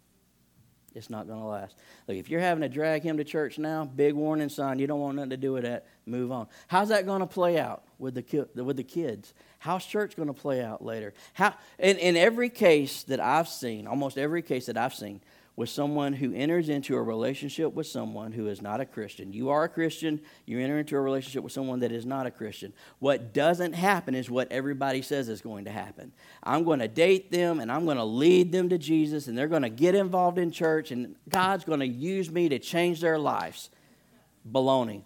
It's 0.94 1.10
not 1.10 1.26
going 1.26 1.40
to 1.40 1.46
last. 1.46 1.76
Look, 2.06 2.16
if 2.16 2.28
you're 2.28 2.40
having 2.40 2.62
to 2.62 2.68
drag 2.68 3.02
him 3.02 3.16
to 3.16 3.24
church 3.24 3.58
now, 3.58 3.84
big 3.84 4.14
warning 4.14 4.48
sign. 4.48 4.78
You 4.78 4.86
don't 4.86 5.00
want 5.00 5.16
nothing 5.16 5.30
to 5.30 5.36
do 5.36 5.52
with 5.52 5.64
that. 5.64 5.86
Move 6.06 6.32
on. 6.32 6.46
How's 6.68 6.88
that 6.88 7.06
going 7.06 7.20
to 7.20 7.26
play 7.26 7.58
out 7.58 7.84
with 7.98 8.14
the 8.14 8.48
with 8.62 8.76
the 8.76 8.84
kids? 8.84 9.34
How's 9.58 9.86
church 9.86 10.16
going 10.16 10.28
to 10.28 10.34
play 10.34 10.62
out 10.62 10.84
later? 10.84 11.14
How 11.34 11.54
in, 11.78 11.98
in 11.98 12.16
every 12.16 12.50
case 12.50 13.04
that 13.04 13.20
I've 13.20 13.48
seen, 13.48 13.86
almost 13.86 14.18
every 14.18 14.42
case 14.42 14.66
that 14.66 14.76
I've 14.76 14.94
seen, 14.94 15.20
with 15.54 15.68
someone 15.68 16.14
who 16.14 16.32
enters 16.34 16.68
into 16.68 16.96
a 16.96 17.02
relationship 17.02 17.74
with 17.74 17.86
someone 17.86 18.32
who 18.32 18.48
is 18.48 18.62
not 18.62 18.80
a 18.80 18.86
Christian. 18.86 19.32
You 19.32 19.50
are 19.50 19.64
a 19.64 19.68
Christian, 19.68 20.20
you 20.46 20.58
enter 20.58 20.78
into 20.78 20.96
a 20.96 21.00
relationship 21.00 21.44
with 21.44 21.52
someone 21.52 21.80
that 21.80 21.92
is 21.92 22.06
not 22.06 22.26
a 22.26 22.30
Christian. 22.30 22.72
What 23.00 23.34
doesn't 23.34 23.74
happen 23.74 24.14
is 24.14 24.30
what 24.30 24.50
everybody 24.50 25.02
says 25.02 25.28
is 25.28 25.42
going 25.42 25.66
to 25.66 25.70
happen. 25.70 26.12
I'm 26.42 26.64
going 26.64 26.80
to 26.80 26.88
date 26.88 27.30
them 27.30 27.60
and 27.60 27.70
I'm 27.70 27.84
going 27.84 27.98
to 27.98 28.04
lead 28.04 28.50
them 28.50 28.70
to 28.70 28.78
Jesus 28.78 29.28
and 29.28 29.36
they're 29.36 29.46
going 29.46 29.62
to 29.62 29.68
get 29.68 29.94
involved 29.94 30.38
in 30.38 30.50
church 30.50 30.90
and 30.90 31.16
God's 31.28 31.64
going 31.64 31.80
to 31.80 31.86
use 31.86 32.30
me 32.30 32.48
to 32.48 32.58
change 32.58 33.00
their 33.00 33.18
lives. 33.18 33.68
Baloney. 34.50 35.02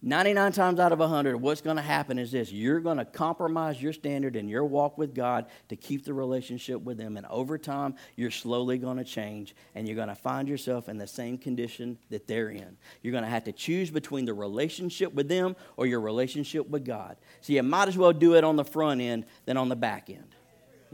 99 0.00 0.52
times 0.52 0.78
out 0.78 0.92
of 0.92 1.00
100, 1.00 1.36
what's 1.36 1.60
going 1.60 1.74
to 1.74 1.82
happen 1.82 2.20
is 2.20 2.30
this 2.30 2.52
you're 2.52 2.78
going 2.78 2.98
to 2.98 3.04
compromise 3.04 3.82
your 3.82 3.92
standard 3.92 4.36
and 4.36 4.48
your 4.48 4.64
walk 4.64 4.96
with 4.96 5.12
God 5.12 5.46
to 5.70 5.76
keep 5.76 6.04
the 6.04 6.14
relationship 6.14 6.80
with 6.82 7.00
Him. 7.00 7.16
And 7.16 7.26
over 7.26 7.58
time, 7.58 7.96
you're 8.14 8.30
slowly 8.30 8.78
going 8.78 8.98
to 8.98 9.04
change 9.04 9.56
and 9.74 9.88
you're 9.88 9.96
going 9.96 10.08
to 10.08 10.14
find 10.14 10.48
yourself 10.48 10.88
in 10.88 10.98
the 10.98 11.06
same 11.08 11.36
condition 11.36 11.98
that 12.10 12.28
they're 12.28 12.50
in. 12.50 12.76
You're 13.02 13.10
going 13.10 13.24
to 13.24 13.30
have 13.30 13.44
to 13.44 13.52
choose 13.52 13.90
between 13.90 14.24
the 14.24 14.34
relationship 14.34 15.12
with 15.14 15.28
them 15.28 15.56
or 15.76 15.86
your 15.86 16.00
relationship 16.00 16.68
with 16.68 16.84
God. 16.84 17.16
So 17.40 17.52
you 17.52 17.64
might 17.64 17.88
as 17.88 17.98
well 17.98 18.12
do 18.12 18.36
it 18.36 18.44
on 18.44 18.54
the 18.54 18.64
front 18.64 19.00
end 19.00 19.26
than 19.46 19.56
on 19.56 19.68
the 19.68 19.76
back 19.76 20.10
end. 20.10 20.36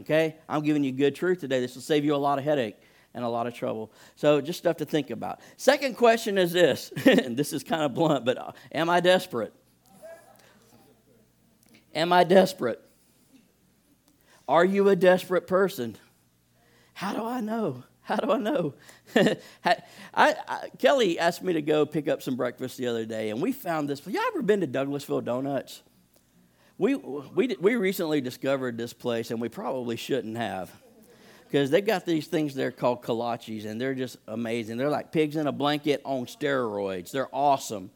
Okay? 0.01 0.35
I'm 0.49 0.63
giving 0.63 0.83
you 0.83 0.91
good 0.91 1.13
truth 1.13 1.41
today. 1.41 1.59
This 1.59 1.75
will 1.75 1.83
save 1.83 2.05
you 2.05 2.15
a 2.15 2.17
lot 2.17 2.39
of 2.39 2.43
headache 2.43 2.77
and 3.15 3.23
a 3.23 3.29
lot 3.29 3.47
of 3.47 3.53
trouble. 3.55 3.91
So 4.15 4.41
just 4.41 4.59
stuff 4.59 4.77
to 4.77 4.85
think 4.85 5.09
about. 5.09 5.39
Second 5.57 5.95
question 5.95 6.37
is 6.37 6.51
this, 6.51 6.91
and 7.05 7.35
this 7.37 7.53
is 7.53 7.63
kind 7.63 7.81
of 7.81 7.95
blunt, 7.95 8.25
but 8.25 8.37
uh, 8.37 8.51
am 8.71 8.89
I 8.89 8.99
desperate? 8.99 9.53
Am 11.95 12.11
I 12.11 12.25
desperate? 12.25 12.81
Are 14.49 14.65
you 14.65 14.89
a 14.89 14.97
desperate 14.97 15.47
person? 15.47 15.97
How 16.93 17.13
do 17.13 17.25
I 17.25 17.39
know? 17.39 17.83
How 18.01 18.17
do 18.17 18.31
I 18.31 18.37
know? 18.37 18.73
I, 19.65 19.77
I, 20.13 20.69
Kelly 20.77 21.17
asked 21.17 21.41
me 21.41 21.53
to 21.53 21.61
go 21.61 21.85
pick 21.85 22.09
up 22.09 22.21
some 22.21 22.35
breakfast 22.35 22.77
the 22.77 22.87
other 22.87 23.05
day, 23.05 23.29
and 23.29 23.41
we 23.41 23.53
found 23.53 23.89
this. 23.89 24.05
Y'all 24.05 24.21
ever 24.27 24.41
been 24.41 24.59
to 24.59 24.67
Douglasville 24.67 25.23
Donuts? 25.23 25.81
We, 26.77 26.95
we, 26.95 27.55
we 27.61 27.75
recently 27.77 28.19
discovered 28.19 28.77
this 28.77 28.91
place, 28.91 29.31
and 29.31 29.39
we 29.39 29.47
probably 29.47 29.95
shouldn't 29.95 30.35
have 30.35 30.69
because 31.47 31.71
they've 31.71 31.85
got 31.85 32.05
these 32.05 32.27
things 32.27 32.55
there 32.55 32.71
called 32.71 33.03
kolaches, 33.03 33.65
and 33.65 33.79
they're 33.79 33.95
just 33.95 34.17
amazing. 34.27 34.77
They're 34.77 34.89
like 34.89 35.11
pigs 35.11 35.35
in 35.35 35.47
a 35.47 35.51
blanket 35.51 36.01
on 36.03 36.25
steroids. 36.25 37.11
They're 37.11 37.33
awesome. 37.33 37.91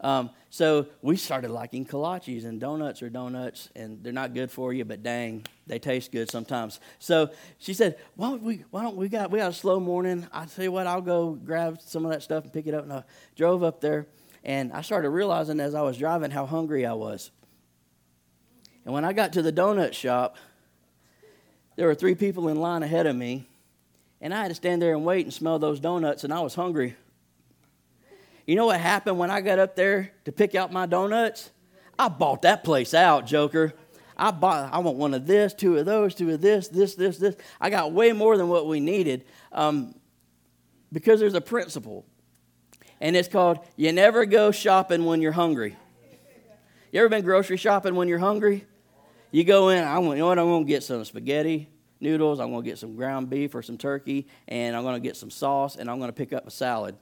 Um, 0.00 0.30
so 0.50 0.86
we 1.02 1.16
started 1.16 1.50
liking 1.50 1.86
kolaches, 1.86 2.44
and 2.44 2.60
donuts 2.60 3.02
are 3.02 3.08
donuts, 3.08 3.70
and 3.74 4.02
they're 4.02 4.12
not 4.12 4.34
good 4.34 4.50
for 4.50 4.72
you, 4.72 4.84
but 4.84 5.02
dang, 5.02 5.46
they 5.66 5.78
taste 5.78 6.12
good 6.12 6.30
sometimes. 6.30 6.78
So 6.98 7.30
she 7.58 7.72
said, 7.72 7.96
"Why 8.16 8.28
don't 8.28 8.42
we? 8.42 8.64
Why 8.70 8.82
don't 8.82 8.96
we 8.96 9.08
got 9.08 9.30
we 9.30 9.38
got 9.38 9.50
a 9.50 9.54
slow 9.54 9.80
morning? 9.80 10.26
I 10.32 10.46
tell 10.46 10.64
you 10.64 10.72
what, 10.72 10.86
I'll 10.86 11.00
go 11.00 11.32
grab 11.32 11.80
some 11.80 12.04
of 12.04 12.10
that 12.12 12.22
stuff 12.22 12.44
and 12.44 12.52
pick 12.52 12.66
it 12.66 12.74
up." 12.74 12.84
And 12.84 12.92
I 12.92 13.04
drove 13.34 13.62
up 13.62 13.80
there, 13.80 14.06
and 14.42 14.72
I 14.72 14.82
started 14.82 15.10
realizing 15.10 15.58
as 15.58 15.74
I 15.74 15.82
was 15.82 15.96
driving 15.96 16.30
how 16.30 16.46
hungry 16.46 16.84
I 16.84 16.92
was. 16.92 17.30
And 18.84 18.92
when 18.92 19.04
I 19.04 19.12
got 19.14 19.32
to 19.34 19.42
the 19.42 19.52
donut 19.52 19.94
shop, 19.94 20.36
there 21.76 21.86
were 21.86 21.94
three 21.94 22.14
people 22.14 22.48
in 22.48 22.56
line 22.56 22.82
ahead 22.82 23.06
of 23.06 23.16
me, 23.16 23.48
and 24.20 24.32
I 24.32 24.42
had 24.42 24.48
to 24.48 24.54
stand 24.54 24.80
there 24.80 24.94
and 24.94 25.04
wait 25.04 25.26
and 25.26 25.32
smell 25.32 25.58
those 25.58 25.80
donuts, 25.80 26.24
and 26.24 26.32
I 26.32 26.40
was 26.40 26.54
hungry. 26.54 26.96
You 28.46 28.56
know 28.56 28.66
what 28.66 28.80
happened 28.80 29.18
when 29.18 29.30
I 29.30 29.40
got 29.40 29.58
up 29.58 29.74
there 29.74 30.12
to 30.24 30.32
pick 30.32 30.54
out 30.54 30.72
my 30.72 30.86
donuts? 30.86 31.50
I 31.98 32.08
bought 32.08 32.42
that 32.42 32.62
place 32.64 32.94
out, 32.94 33.26
Joker. 33.26 33.72
I 34.16 34.30
bought. 34.30 34.72
I 34.72 34.78
want 34.78 34.96
one 34.96 35.14
of 35.14 35.26
this, 35.26 35.54
two 35.54 35.76
of 35.78 35.86
those, 35.86 36.14
two 36.14 36.30
of 36.30 36.40
this, 36.40 36.68
this, 36.68 36.94
this, 36.94 37.18
this. 37.18 37.36
I 37.60 37.70
got 37.70 37.92
way 37.92 38.12
more 38.12 38.36
than 38.36 38.48
what 38.48 38.66
we 38.66 38.80
needed 38.80 39.24
um, 39.50 39.94
because 40.92 41.20
there's 41.20 41.34
a 41.34 41.40
principle, 41.40 42.04
and 43.00 43.16
it's 43.16 43.28
called 43.28 43.58
you 43.76 43.92
never 43.92 44.24
go 44.26 44.50
shopping 44.50 45.04
when 45.04 45.20
you're 45.20 45.32
hungry. 45.32 45.76
You 46.92 47.00
ever 47.00 47.08
been 47.08 47.24
grocery 47.24 47.56
shopping 47.56 47.96
when 47.96 48.06
you're 48.06 48.20
hungry? 48.20 48.66
You 49.34 49.42
go 49.42 49.70
in, 49.70 49.82
I 49.82 49.98
want, 49.98 50.16
you 50.16 50.22
know 50.22 50.28
what, 50.28 50.38
I'm 50.38 50.46
going 50.46 50.64
to 50.64 50.68
get 50.68 50.84
some 50.84 51.04
spaghetti 51.04 51.68
noodles, 51.98 52.38
I'm 52.38 52.52
going 52.52 52.62
to 52.62 52.70
get 52.70 52.78
some 52.78 52.94
ground 52.94 53.30
beef 53.30 53.52
or 53.56 53.62
some 53.62 53.76
turkey, 53.76 54.28
and 54.46 54.76
I'm 54.76 54.84
going 54.84 54.94
to 54.94 55.00
get 55.00 55.16
some 55.16 55.28
sauce, 55.28 55.74
and 55.74 55.90
I'm 55.90 55.98
going 55.98 56.08
to 56.08 56.12
pick 56.12 56.32
up 56.32 56.46
a 56.46 56.52
salad. 56.52 56.94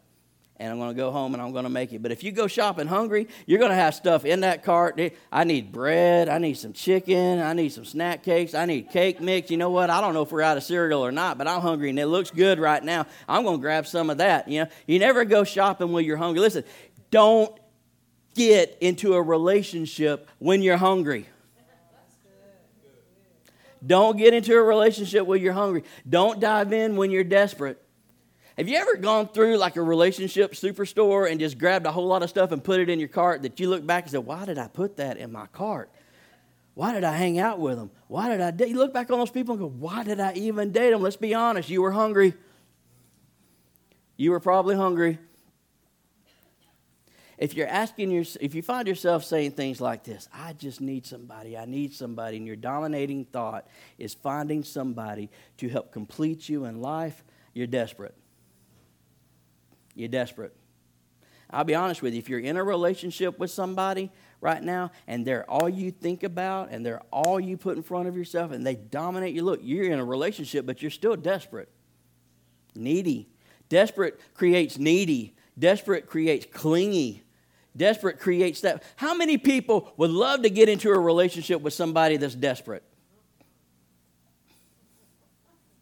And 0.57 0.72
I'm 0.72 0.78
going 0.78 0.89
to 0.89 0.97
go 0.97 1.11
home 1.11 1.35
and 1.35 1.43
I'm 1.43 1.53
going 1.53 1.64
to 1.64 1.70
make 1.70 1.93
it. 1.93 2.03
But 2.03 2.11
if 2.11 2.22
you 2.22 2.33
go 2.33 2.47
shopping 2.47 2.87
hungry, 2.87 3.28
you're 3.45 3.59
going 3.59 3.70
to 3.70 3.76
have 3.76 3.95
stuff 3.95 4.24
in 4.24 4.41
that 4.41 4.62
cart. 4.62 4.99
I 5.30 5.45
need 5.45 5.72
bread. 5.72 6.30
I 6.30 6.39
need 6.39 6.55
some 6.55 6.72
chicken. 6.72 7.41
I 7.41 7.53
need 7.53 7.70
some 7.70 7.85
snack 7.85 8.22
cakes. 8.22 8.55
I 8.55 8.64
need 8.64 8.91
cake 8.91 9.20
mix. 9.20 9.51
You 9.51 9.59
know 9.59 9.70
what? 9.70 9.91
I 9.91 10.01
don't 10.01 10.14
know 10.14 10.22
if 10.22 10.30
we're 10.30 10.41
out 10.41 10.57
of 10.57 10.62
cereal 10.62 11.05
or 11.05 11.12
not, 11.12 11.37
but 11.37 11.49
I'm 11.49 11.61
hungry 11.61 11.91
and 11.91 11.99
it 11.99 12.07
looks 12.07 12.30
good 12.30 12.59
right 12.59 12.83
now. 12.83 13.07
I'm 13.28 13.43
going 13.43 13.57
to 13.59 13.61
grab 13.61 13.87
some 13.87 14.09
of 14.09 14.18
that. 14.18 14.49
You 14.49 14.61
know, 14.61 14.70
you 14.87 14.99
never 15.01 15.24
go 15.24 15.45
shopping 15.45 15.91
when 15.91 16.05
you're 16.05 16.16
hungry. 16.16 16.41
Listen, 16.41 16.64
don't 17.11 17.59
get 18.35 18.78
into 18.80 19.14
a 19.14 19.22
relationship 19.22 20.28
when 20.39 20.62
you're 20.62 20.78
hungry. 20.78 21.26
Don't 23.85 24.16
get 24.16 24.35
into 24.35 24.55
a 24.55 24.62
relationship 24.62 25.26
when 25.26 25.43
you're 25.43 25.53
hungry. 25.53 25.85
Don't 26.09 26.41
dive 26.41 26.72
in 26.72 26.97
when 26.97 27.11
you're 27.11 27.24
desperate. 27.24 27.83
Have 28.57 28.68
you 28.68 28.76
ever 28.76 28.97
gone 28.97 29.28
through 29.28 29.57
like 29.57 29.76
a 29.76 29.83
relationship 29.83 30.53
superstore 30.53 31.30
and 31.30 31.41
just 31.41 31.59
grabbed 31.59 31.87
a 31.87 31.93
whole 31.93 32.07
lot 32.07 32.22
of 32.22 32.28
stuff 32.28 32.53
and 32.53 32.62
put 32.62 32.80
it 32.80 32.91
in 32.91 32.99
your 32.99 33.09
cart 33.09 33.43
that 33.43 33.59
you 33.59 33.68
look 33.68 33.85
back 33.85 34.05
and 34.05 34.11
said, 34.12 34.26
Why 34.26 34.45
did 34.45 34.59
I 34.59 34.68
put 34.68 34.99
that 34.99 35.16
in 35.16 35.33
my 35.33 35.47
cart? 35.47 35.91
Why 36.74 36.93
did 36.93 37.05
I 37.05 37.16
hang 37.16 37.39
out 37.39 37.59
with 37.59 37.76
them? 37.76 37.91
Why 38.09 38.28
did 38.28 38.41
I 38.41 38.51
date? 38.51 38.68
You 38.68 38.78
look 38.78 38.95
back 38.95 39.11
on 39.11 39.18
those 39.18 39.30
people 39.30 39.55
and 39.55 39.61
go, 39.61 39.68
Why 39.68 40.05
did 40.05 40.20
I 40.20 40.35
even 40.35 40.70
date 40.70 40.91
them? 40.91 41.03
Let's 41.03 41.16
be 41.16 41.35
honest. 41.35 41.70
You 41.70 41.83
were 41.83 41.93
hungry. 41.93 42.35
You 44.16 44.30
were 44.30 44.41
probably 44.41 44.76
hungry. 44.76 45.18
If 47.43 47.55
you're 47.55 47.66
asking 47.66 48.12
your, 48.12 48.22
if 48.40 48.55
you 48.55 48.62
find 48.62 48.86
yourself 48.86 49.24
saying 49.24 49.51
things 49.51 49.80
like 49.80 50.05
this, 50.05 50.28
I 50.32 50.53
just 50.53 50.80
need 50.80 51.05
somebody, 51.05 51.59
I 51.59 51.64
need 51.64 51.93
somebody, 51.93 52.36
and 52.36 52.47
your 52.47 52.55
dominating 52.55 53.24
thought 53.24 53.66
is 53.99 54.14
finding 54.14 54.62
somebody 54.62 55.28
to 55.57 55.68
help 55.68 55.90
complete 55.90 56.49
you 56.49 56.66
in 56.66 56.80
life, 56.80 57.24
you're 57.53 57.66
desperate. 57.66 58.14
You're 59.97 60.07
desperate. 60.07 60.55
I'll 61.51 61.64
be 61.64 61.74
honest 61.74 62.01
with 62.01 62.12
you, 62.12 62.20
if 62.20 62.28
you're 62.28 62.38
in 62.38 62.57
a 62.57 62.62
relationship 62.62 63.40
with 63.40 63.51
somebody 63.51 64.12
right 64.40 64.62
now 64.62 64.93
and 65.09 65.26
they're 65.26 65.45
all 65.51 65.68
you 65.68 65.90
think 65.90 66.22
about 66.22 66.70
and 66.70 66.86
they're 66.86 67.03
all 67.11 67.40
you 67.40 67.57
put 67.57 67.76
in 67.76 67.82
front 67.82 68.07
of 68.07 68.16
yourself 68.16 68.53
and 68.53 68.64
they 68.64 68.76
dominate 68.76 69.34
you, 69.34 69.43
look, 69.43 69.59
you're 69.64 69.90
in 69.90 69.99
a 69.99 70.05
relationship, 70.05 70.64
but 70.64 70.80
you're 70.80 70.93
still 70.93 71.16
desperate. 71.16 71.68
Needy. 72.76 73.28
Desperate 73.68 74.20
creates 74.32 74.78
needy. 74.78 75.34
Desperate 75.59 76.07
creates 76.07 76.47
clingy. 76.47 77.24
Desperate 77.77 78.18
creates 78.18 78.61
that. 78.62 78.83
How 78.97 79.14
many 79.14 79.39
people 79.39 79.93
would 79.97 80.11
love 80.11 80.43
to 80.43 80.51
get 80.51 80.68
into 80.68 80.91
a 80.91 80.99
relationship 80.99 81.62
with 81.62 81.73
somebody 81.73 82.16
that's 82.18 82.35
desperate? 82.35 82.83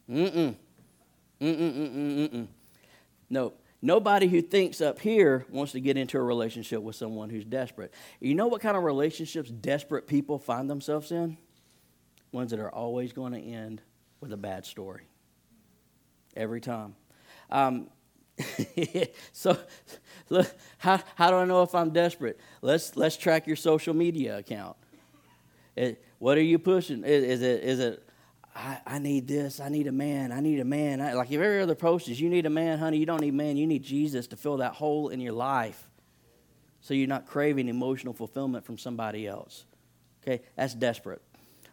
Mm-mm. 0.08 0.54
Mm-mm-mm-mm-mm. 1.40 2.46
No. 3.28 3.52
Nobody 3.82 4.28
who 4.28 4.42
thinks 4.42 4.82
up 4.82 4.98
here 4.98 5.46
wants 5.48 5.72
to 5.72 5.80
get 5.80 5.96
into 5.96 6.18
a 6.18 6.22
relationship 6.22 6.82
with 6.82 6.96
someone 6.96 7.30
who's 7.30 7.46
desperate. 7.46 7.94
You 8.20 8.34
know 8.34 8.46
what 8.46 8.60
kind 8.60 8.76
of 8.76 8.82
relationships 8.82 9.48
desperate 9.48 10.06
people 10.06 10.38
find 10.38 10.68
themselves 10.68 11.10
in? 11.10 11.38
Ones 12.30 12.50
that 12.50 12.60
are 12.60 12.70
always 12.70 13.12
going 13.12 13.32
to 13.32 13.40
end 13.40 13.80
with 14.20 14.32
a 14.32 14.36
bad 14.36 14.66
story. 14.66 15.04
Every 16.36 16.60
time. 16.60 16.94
Um, 17.50 17.88
so, 19.32 19.58
look, 20.28 20.46
how, 20.78 21.00
how 21.14 21.30
do 21.30 21.36
I 21.36 21.44
know 21.44 21.62
if 21.62 21.74
I'm 21.74 21.90
desperate? 21.90 22.38
Let's, 22.62 22.96
let's 22.96 23.16
track 23.16 23.46
your 23.46 23.56
social 23.56 23.94
media 23.94 24.38
account. 24.38 24.76
It, 25.76 26.04
what 26.18 26.36
are 26.36 26.42
you 26.42 26.58
pushing? 26.58 27.04
Is, 27.04 27.24
is, 27.24 27.42
it, 27.42 27.62
is 27.62 27.80
it 27.80 28.02
I, 28.54 28.78
I 28.86 28.98
need 28.98 29.28
this. 29.28 29.60
I 29.60 29.68
need 29.68 29.86
a 29.86 29.92
man. 29.92 30.32
I 30.32 30.40
need 30.40 30.60
a 30.60 30.64
man. 30.64 31.00
I, 31.00 31.14
like 31.14 31.30
if 31.30 31.40
every 31.40 31.62
other 31.62 31.74
post 31.74 32.08
is, 32.08 32.20
you 32.20 32.28
need 32.28 32.46
a 32.46 32.50
man, 32.50 32.78
honey, 32.78 32.98
you 32.98 33.06
don't 33.06 33.20
need 33.20 33.34
man. 33.34 33.56
You 33.56 33.66
need 33.66 33.82
Jesus 33.82 34.26
to 34.28 34.36
fill 34.36 34.58
that 34.58 34.74
hole 34.74 35.08
in 35.08 35.20
your 35.20 35.32
life 35.32 35.88
so 36.80 36.94
you're 36.94 37.08
not 37.08 37.26
craving 37.26 37.68
emotional 37.68 38.12
fulfillment 38.12 38.64
from 38.64 38.78
somebody 38.78 39.26
else. 39.26 39.64
Okay, 40.22 40.42
that's 40.56 40.74
desperate. 40.74 41.22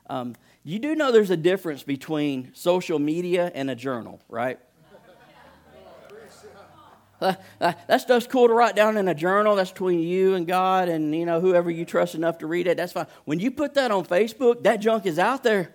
Um, 0.10 0.36
you 0.64 0.80
do 0.80 0.96
know 0.96 1.12
there's 1.12 1.32
a 1.32 1.38
difference 1.38 1.84
between 1.84 2.52
social 2.54 3.00
media 3.00 3.52
and 3.54 3.70
a 3.70 3.76
journal, 3.76 4.22
right? 4.30 4.60
Uh, 7.20 7.34
uh, 7.60 7.74
that 7.88 8.02
stuff's 8.02 8.28
cool 8.28 8.48
to 8.48 8.54
write 8.54 8.76
down 8.76 8.98
in 8.98 9.08
a 9.08 9.16
journal. 9.16 9.56
That's 9.56 9.72
between 9.72 10.00
you 10.00 10.36
and 10.36 10.46
God 10.46 10.88
and 10.88 11.16
you 11.16 11.26
know 11.26 11.42
whoever 11.42 11.72
you 11.72 11.86
trust 11.86 12.16
enough 12.16 12.38
to 12.40 12.48
read 12.48 12.68
it. 12.68 12.78
That's 12.78 12.94
fine. 12.94 13.08
When 13.26 13.40
you 13.40 13.52
put 13.52 13.74
that 13.74 13.92
on 13.92 14.06
Facebook, 14.06 14.64
that 14.64 14.78
junk 14.78 15.06
is 15.06 15.18
out 15.18 15.44
there. 15.44 15.74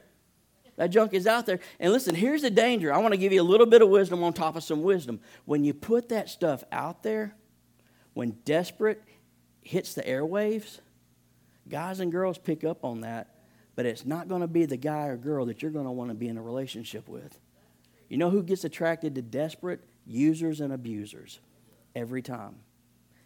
That 0.76 0.90
junk 0.90 1.12
is 1.12 1.26
out 1.26 1.46
there. 1.46 1.60
And 1.78 1.92
listen, 1.92 2.14
here's 2.14 2.42
the 2.42 2.50
danger. 2.50 2.92
I 2.92 2.98
want 2.98 3.12
to 3.12 3.18
give 3.18 3.32
you 3.32 3.42
a 3.42 3.44
little 3.44 3.66
bit 3.66 3.82
of 3.82 3.88
wisdom 3.88 4.22
on 4.22 4.32
top 4.32 4.56
of 4.56 4.64
some 4.64 4.82
wisdom. 4.82 5.20
When 5.44 5.64
you 5.64 5.74
put 5.74 6.08
that 6.08 6.28
stuff 6.28 6.64
out 6.72 7.02
there, 7.02 7.34
when 8.14 8.38
desperate 8.44 9.02
hits 9.60 9.94
the 9.94 10.02
airwaves, 10.02 10.80
guys 11.68 12.00
and 12.00 12.10
girls 12.10 12.38
pick 12.38 12.64
up 12.64 12.84
on 12.84 13.02
that, 13.02 13.34
but 13.74 13.86
it's 13.86 14.04
not 14.04 14.28
going 14.28 14.40
to 14.40 14.48
be 14.48 14.64
the 14.64 14.76
guy 14.76 15.06
or 15.06 15.16
girl 15.16 15.46
that 15.46 15.62
you're 15.62 15.70
going 15.70 15.86
to 15.86 15.92
want 15.92 16.10
to 16.10 16.14
be 16.14 16.28
in 16.28 16.36
a 16.36 16.42
relationship 16.42 17.08
with. 17.08 17.38
You 18.08 18.18
know 18.18 18.30
who 18.30 18.42
gets 18.42 18.64
attracted 18.64 19.14
to 19.14 19.22
desperate? 19.22 19.80
Users 20.06 20.60
and 20.60 20.72
abusers. 20.72 21.40
Every 21.94 22.22
time. 22.22 22.56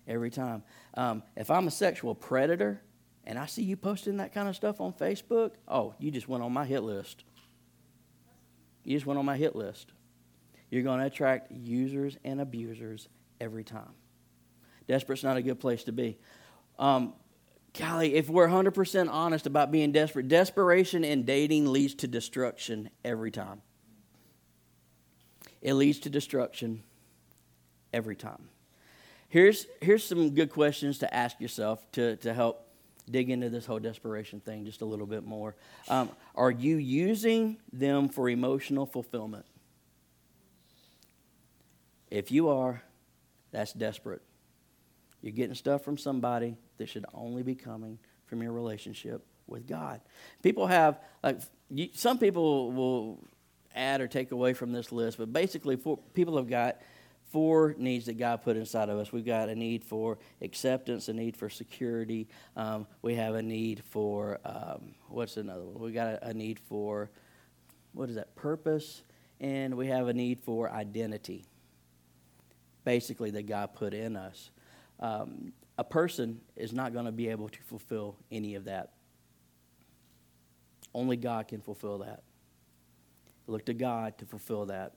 Every 0.06 0.30
time. 0.30 0.62
Um, 0.94 1.22
if 1.36 1.50
I'm 1.50 1.66
a 1.66 1.70
sexual 1.70 2.14
predator 2.14 2.80
and 3.24 3.38
I 3.38 3.46
see 3.46 3.62
you 3.62 3.76
posting 3.76 4.18
that 4.18 4.32
kind 4.32 4.48
of 4.48 4.56
stuff 4.56 4.80
on 4.80 4.92
Facebook, 4.92 5.52
oh, 5.66 5.94
you 5.98 6.10
just 6.10 6.28
went 6.28 6.42
on 6.42 6.52
my 6.52 6.64
hit 6.64 6.82
list. 6.82 7.24
You 8.84 8.96
just 8.96 9.06
went 9.06 9.18
on 9.18 9.24
my 9.24 9.36
hit 9.36 9.56
list. 9.56 9.92
You're 10.70 10.82
going 10.82 11.00
to 11.00 11.06
attract 11.06 11.50
users 11.50 12.16
and 12.24 12.40
abusers 12.40 13.08
every 13.40 13.64
time. 13.64 13.94
Desperate's 14.86 15.24
not 15.24 15.36
a 15.36 15.42
good 15.42 15.58
place 15.58 15.84
to 15.84 15.92
be. 15.92 16.18
Um, 16.78 17.14
golly, 17.78 18.14
if 18.14 18.28
we're 18.28 18.48
100% 18.48 19.10
honest 19.10 19.46
about 19.46 19.72
being 19.72 19.92
desperate, 19.92 20.28
desperation 20.28 21.04
in 21.04 21.24
dating 21.24 21.66
leads 21.72 21.94
to 21.96 22.08
destruction 22.08 22.90
every 23.04 23.30
time. 23.30 23.62
It 25.62 25.74
leads 25.74 25.98
to 26.00 26.10
destruction 26.10 26.82
every 27.92 28.16
time. 28.16 28.48
Here's, 29.28 29.66
here's 29.80 30.04
some 30.04 30.30
good 30.30 30.50
questions 30.50 30.98
to 30.98 31.12
ask 31.12 31.40
yourself 31.40 31.84
to, 31.92 32.16
to 32.16 32.32
help 32.32 32.68
dig 33.10 33.30
into 33.30 33.48
this 33.48 33.66
whole 33.66 33.78
desperation 33.78 34.40
thing 34.40 34.64
just 34.64 34.82
a 34.82 34.84
little 34.84 35.06
bit 35.06 35.24
more. 35.24 35.54
Um, 35.88 36.10
are 36.34 36.50
you 36.50 36.76
using 36.76 37.58
them 37.72 38.08
for 38.08 38.28
emotional 38.28 38.86
fulfillment? 38.86 39.46
If 42.10 42.30
you 42.30 42.48
are, 42.48 42.82
that's 43.50 43.72
desperate. 43.72 44.22
You're 45.22 45.32
getting 45.32 45.54
stuff 45.54 45.82
from 45.82 45.98
somebody 45.98 46.56
that 46.78 46.88
should 46.88 47.06
only 47.12 47.42
be 47.42 47.54
coming 47.54 47.98
from 48.26 48.42
your 48.42 48.52
relationship 48.52 49.24
with 49.46 49.66
God. 49.66 50.00
People 50.42 50.66
have, 50.66 51.00
like, 51.22 51.40
you, 51.70 51.88
some 51.94 52.18
people 52.18 52.72
will 52.72 53.18
add 53.76 54.00
or 54.00 54.08
take 54.08 54.32
away 54.32 54.52
from 54.52 54.72
this 54.72 54.90
list, 54.92 55.18
but 55.18 55.32
basically, 55.32 55.76
for, 55.76 55.98
people 56.14 56.36
have 56.36 56.48
got 56.48 56.80
four 57.30 57.74
needs 57.78 58.06
that 58.06 58.18
God 58.18 58.42
put 58.42 58.56
inside 58.56 58.88
of 58.88 58.98
us. 58.98 59.12
We've 59.12 59.24
got 59.24 59.48
a 59.48 59.54
need 59.54 59.84
for 59.84 60.18
acceptance, 60.40 61.08
a 61.08 61.12
need 61.12 61.36
for 61.36 61.50
security. 61.50 62.28
Um, 62.56 62.86
we 63.02 63.14
have 63.14 63.34
a 63.34 63.42
need 63.42 63.82
for, 63.90 64.38
um, 64.44 64.94
what's 65.08 65.36
another 65.36 65.64
one? 65.64 65.82
We 65.82 65.92
got 65.92 66.14
a, 66.14 66.28
a, 66.28 66.34
need 66.34 66.58
for, 66.58 67.10
what 67.92 68.08
is 68.08 68.16
that, 68.16 68.34
purpose, 68.36 69.02
and 69.40 69.76
we 69.76 69.88
have 69.88 70.08
a 70.08 70.14
need 70.14 70.40
for 70.40 70.70
identity, 70.70 71.44
basically, 72.84 73.30
that 73.32 73.46
God 73.46 73.74
put 73.74 73.92
in 73.92 74.16
us. 74.16 74.50
Um, 75.00 75.52
a 75.78 75.84
person 75.84 76.40
is 76.54 76.72
not 76.72 76.92
going 76.92 77.04
to 77.04 77.12
be 77.12 77.28
able 77.28 77.48
to 77.48 77.62
fulfill 77.64 78.16
any 78.30 78.54
of 78.54 78.64
that. 78.64 78.92
Only 80.94 81.16
God 81.16 81.48
can 81.48 81.60
fulfill 81.60 81.98
that. 81.98 82.22
Look 83.46 83.66
to 83.66 83.74
God 83.74 84.18
to 84.18 84.26
fulfill 84.26 84.66
that 84.66 84.94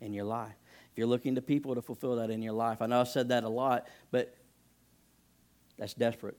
in 0.00 0.12
your 0.12 0.24
life. 0.24 0.54
If 0.92 0.98
you're 0.98 1.06
looking 1.06 1.34
to 1.34 1.42
people 1.42 1.74
to 1.74 1.82
fulfill 1.82 2.16
that 2.16 2.30
in 2.30 2.42
your 2.42 2.52
life, 2.52 2.80
I 2.80 2.86
know 2.86 3.00
I've 3.00 3.08
said 3.08 3.28
that 3.30 3.44
a 3.44 3.48
lot, 3.48 3.88
but 4.10 4.36
that's 5.78 5.94
desperate. 5.94 6.36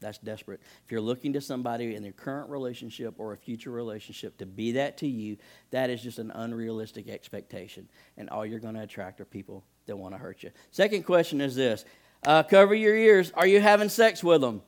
That's 0.00 0.18
desperate. 0.18 0.60
If 0.84 0.90
you're 0.90 1.00
looking 1.00 1.34
to 1.34 1.40
somebody 1.40 1.94
in 1.94 2.02
their 2.02 2.12
current 2.12 2.48
relationship 2.48 3.14
or 3.18 3.32
a 3.32 3.36
future 3.36 3.70
relationship 3.70 4.38
to 4.38 4.46
be 4.46 4.72
that 4.72 4.96
to 4.98 5.06
you, 5.06 5.36
that 5.70 5.90
is 5.90 6.02
just 6.02 6.18
an 6.18 6.30
unrealistic 6.30 7.08
expectation. 7.08 7.86
And 8.16 8.30
all 8.30 8.46
you're 8.46 8.60
going 8.60 8.74
to 8.76 8.82
attract 8.82 9.20
are 9.20 9.26
people 9.26 9.62
that 9.86 9.96
want 9.96 10.14
to 10.14 10.18
hurt 10.18 10.42
you. 10.42 10.50
Second 10.70 11.02
question 11.02 11.40
is 11.42 11.54
this 11.54 11.84
uh, 12.26 12.42
cover 12.42 12.74
your 12.74 12.96
ears. 12.96 13.30
Are 13.34 13.46
you 13.46 13.60
having 13.60 13.90
sex 13.90 14.24
with 14.24 14.40
them? 14.40 14.62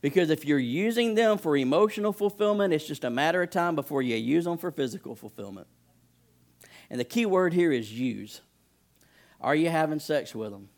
Because 0.00 0.30
if 0.30 0.44
you're 0.44 0.58
using 0.58 1.14
them 1.14 1.38
for 1.38 1.56
emotional 1.56 2.12
fulfillment, 2.12 2.72
it's 2.72 2.86
just 2.86 3.04
a 3.04 3.10
matter 3.10 3.42
of 3.42 3.50
time 3.50 3.74
before 3.74 4.02
you 4.02 4.16
use 4.16 4.44
them 4.44 4.58
for 4.58 4.70
physical 4.70 5.14
fulfillment. 5.14 5.66
And 6.90 7.00
the 7.00 7.04
key 7.04 7.26
word 7.26 7.52
here 7.52 7.72
is 7.72 7.92
use. 7.92 8.40
Are 9.40 9.54
you 9.54 9.68
having 9.68 9.98
sex 9.98 10.34
with 10.34 10.50
them? 10.52 10.68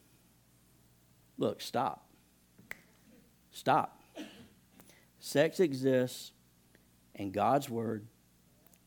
Look, 1.36 1.60
stop. 1.60 2.06
Stop. 3.50 4.00
Sex 5.20 5.60
exists 5.60 6.32
in 7.14 7.30
God's 7.30 7.68
word 7.68 8.06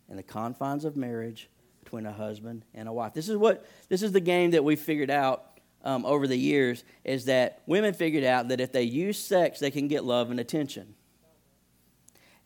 in 0.09 0.17
the 0.17 0.23
confines 0.23 0.85
of 0.85 0.95
marriage 0.95 1.49
between 1.83 2.05
a 2.05 2.11
husband 2.11 2.63
and 2.73 2.87
a 2.87 2.93
wife. 2.93 3.13
This 3.13 3.29
is 3.29 3.37
what 3.37 3.65
this 3.89 4.01
is 4.01 4.11
the 4.11 4.19
game 4.19 4.51
that 4.51 4.63
we 4.63 4.75
figured 4.75 5.09
out 5.09 5.50
um, 5.83 6.05
over 6.05 6.27
the 6.27 6.37
years 6.37 6.83
is 7.03 7.25
that 7.25 7.61
women 7.65 7.93
figured 7.93 8.23
out 8.23 8.49
that 8.49 8.59
if 8.61 8.71
they 8.71 8.83
use 8.83 9.17
sex, 9.19 9.59
they 9.59 9.71
can 9.71 9.87
get 9.87 10.03
love 10.03 10.31
and 10.31 10.39
attention. 10.39 10.95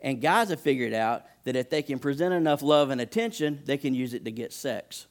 And 0.01 0.21
guys 0.21 0.49
have 0.49 0.59
figured 0.59 0.93
out 0.93 1.25
that 1.45 1.55
if 1.55 1.69
they 1.69 1.81
can 1.81 1.99
present 1.99 2.33
enough 2.33 2.61
love 2.61 2.89
and 2.89 3.01
attention, 3.01 3.61
they 3.65 3.77
can 3.77 3.93
use 3.93 4.13
it 4.13 4.25
to 4.25 4.31
get 4.31 4.53
sex. 4.53 5.07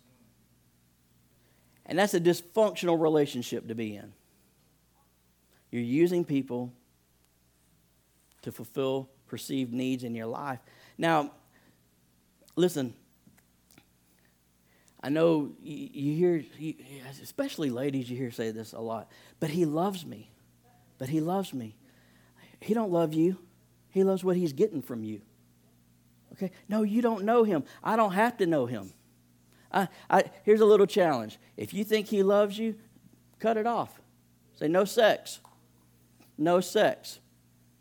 And 1.87 1.99
that's 1.99 2.15
a 2.15 2.21
dysfunctional 2.21 3.01
relationship 3.01 3.69
to 3.69 3.75
be 3.75 3.97
in. 3.97 4.13
You're 5.71 5.83
using 5.83 6.25
people 6.25 6.73
to 8.43 8.53
fulfill 8.53 9.11
perceived 9.27 9.73
needs 9.73 10.05
in 10.05 10.15
your 10.15 10.27
life. 10.27 10.61
Now, 10.97 11.33
listen, 12.57 12.95
I 15.05 15.11
know 15.11 15.53
you, 15.63 16.17
hear, 16.17 16.45
especially 17.23 17.69
ladies, 17.69 18.09
you 18.09 18.17
hear 18.17 18.31
say 18.31 18.53
this 18.53 18.73
a 18.73 18.81
lot, 18.81 19.11
but 19.39 19.51
he 19.51 19.67
loves 19.67 20.07
me. 20.07 20.31
But 20.97 21.11
he 21.11 21.21
loves 21.21 21.53
me. 21.53 21.77
He 22.59 22.73
don't 22.73 22.91
love 22.91 23.13
you. 23.13 23.37
He 23.91 24.03
loves 24.03 24.25
what 24.25 24.35
he's 24.35 24.55
getting 24.55 24.81
from 24.81 25.05
you. 25.05 25.21
Okay? 26.33 26.51
No, 26.71 26.85
you 26.85 27.03
don't 27.03 27.25
know 27.25 27.45
him. 27.45 27.65
I 27.83 27.97
don't 27.97 28.13
have 28.13 28.39
to 28.39 28.47
know 28.47 28.65
him. 28.65 28.95
I, 29.71 29.89
I, 30.09 30.25
here's 30.43 30.63
a 30.63 30.65
little 30.65 30.87
challenge. 30.87 31.39
If 31.59 31.75
you 31.75 31.85
think 31.85 32.07
he 32.07 32.23
loves 32.23 32.59
you, 32.59 32.75
cut 33.39 33.59
it 33.59 33.67
off. 33.67 34.01
Say, 34.55 34.69
no 34.69 34.87
sex. 34.87 35.41
No 36.39 36.61
sex. 36.61 37.21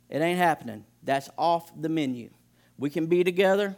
It 0.09 0.21
ain't 0.21 0.39
happening. 0.39 0.83
That's 1.01 1.29
off 1.37 1.71
the 1.79 1.87
menu. 1.87 2.31
We 2.77 2.89
can 2.89 3.05
be 3.05 3.23
together, 3.23 3.77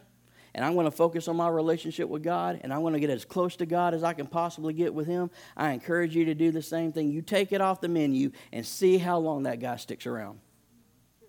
and 0.56 0.64
I'm 0.64 0.74
going 0.74 0.86
to 0.86 0.92
focus 0.92 1.28
on 1.28 1.36
my 1.36 1.50
relationship 1.50 2.08
with 2.08 2.24
God, 2.24 2.62
and 2.64 2.74
I'm 2.74 2.80
going 2.80 2.94
to 2.94 3.00
get 3.00 3.10
as 3.10 3.26
close 3.26 3.58
to 3.58 3.66
God 3.66 3.94
as 3.94 4.06
I 4.06 4.14
can 4.14 4.26
possibly 4.26 4.74
get 4.74 4.94
with 4.94 5.06
Him. 5.06 5.30
I 5.58 5.72
encourage 5.72 6.16
you 6.16 6.24
to 6.26 6.34
do 6.34 6.50
the 6.50 6.62
same 6.62 6.94
thing. 6.94 7.12
You 7.12 7.22
take 7.22 7.52
it 7.52 7.60
off 7.60 7.82
the 7.82 7.90
menu 7.90 8.32
and 8.54 8.66
see 8.66 8.98
how 8.98 9.18
long 9.18 9.44
that 9.44 9.60
guy 9.60 9.76
sticks 9.76 10.08
around. 10.08 10.40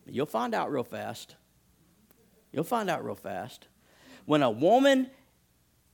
You'll 0.07 0.27
find 0.27 0.55
out 0.55 0.71
real 0.71 0.85
fast. 0.85 1.35
You'll 2.53 2.63
find 2.63 2.89
out 2.89 3.05
real 3.05 3.17
fast. 3.17 3.67
When 4.27 4.45
a 4.45 4.51
woman 4.51 5.11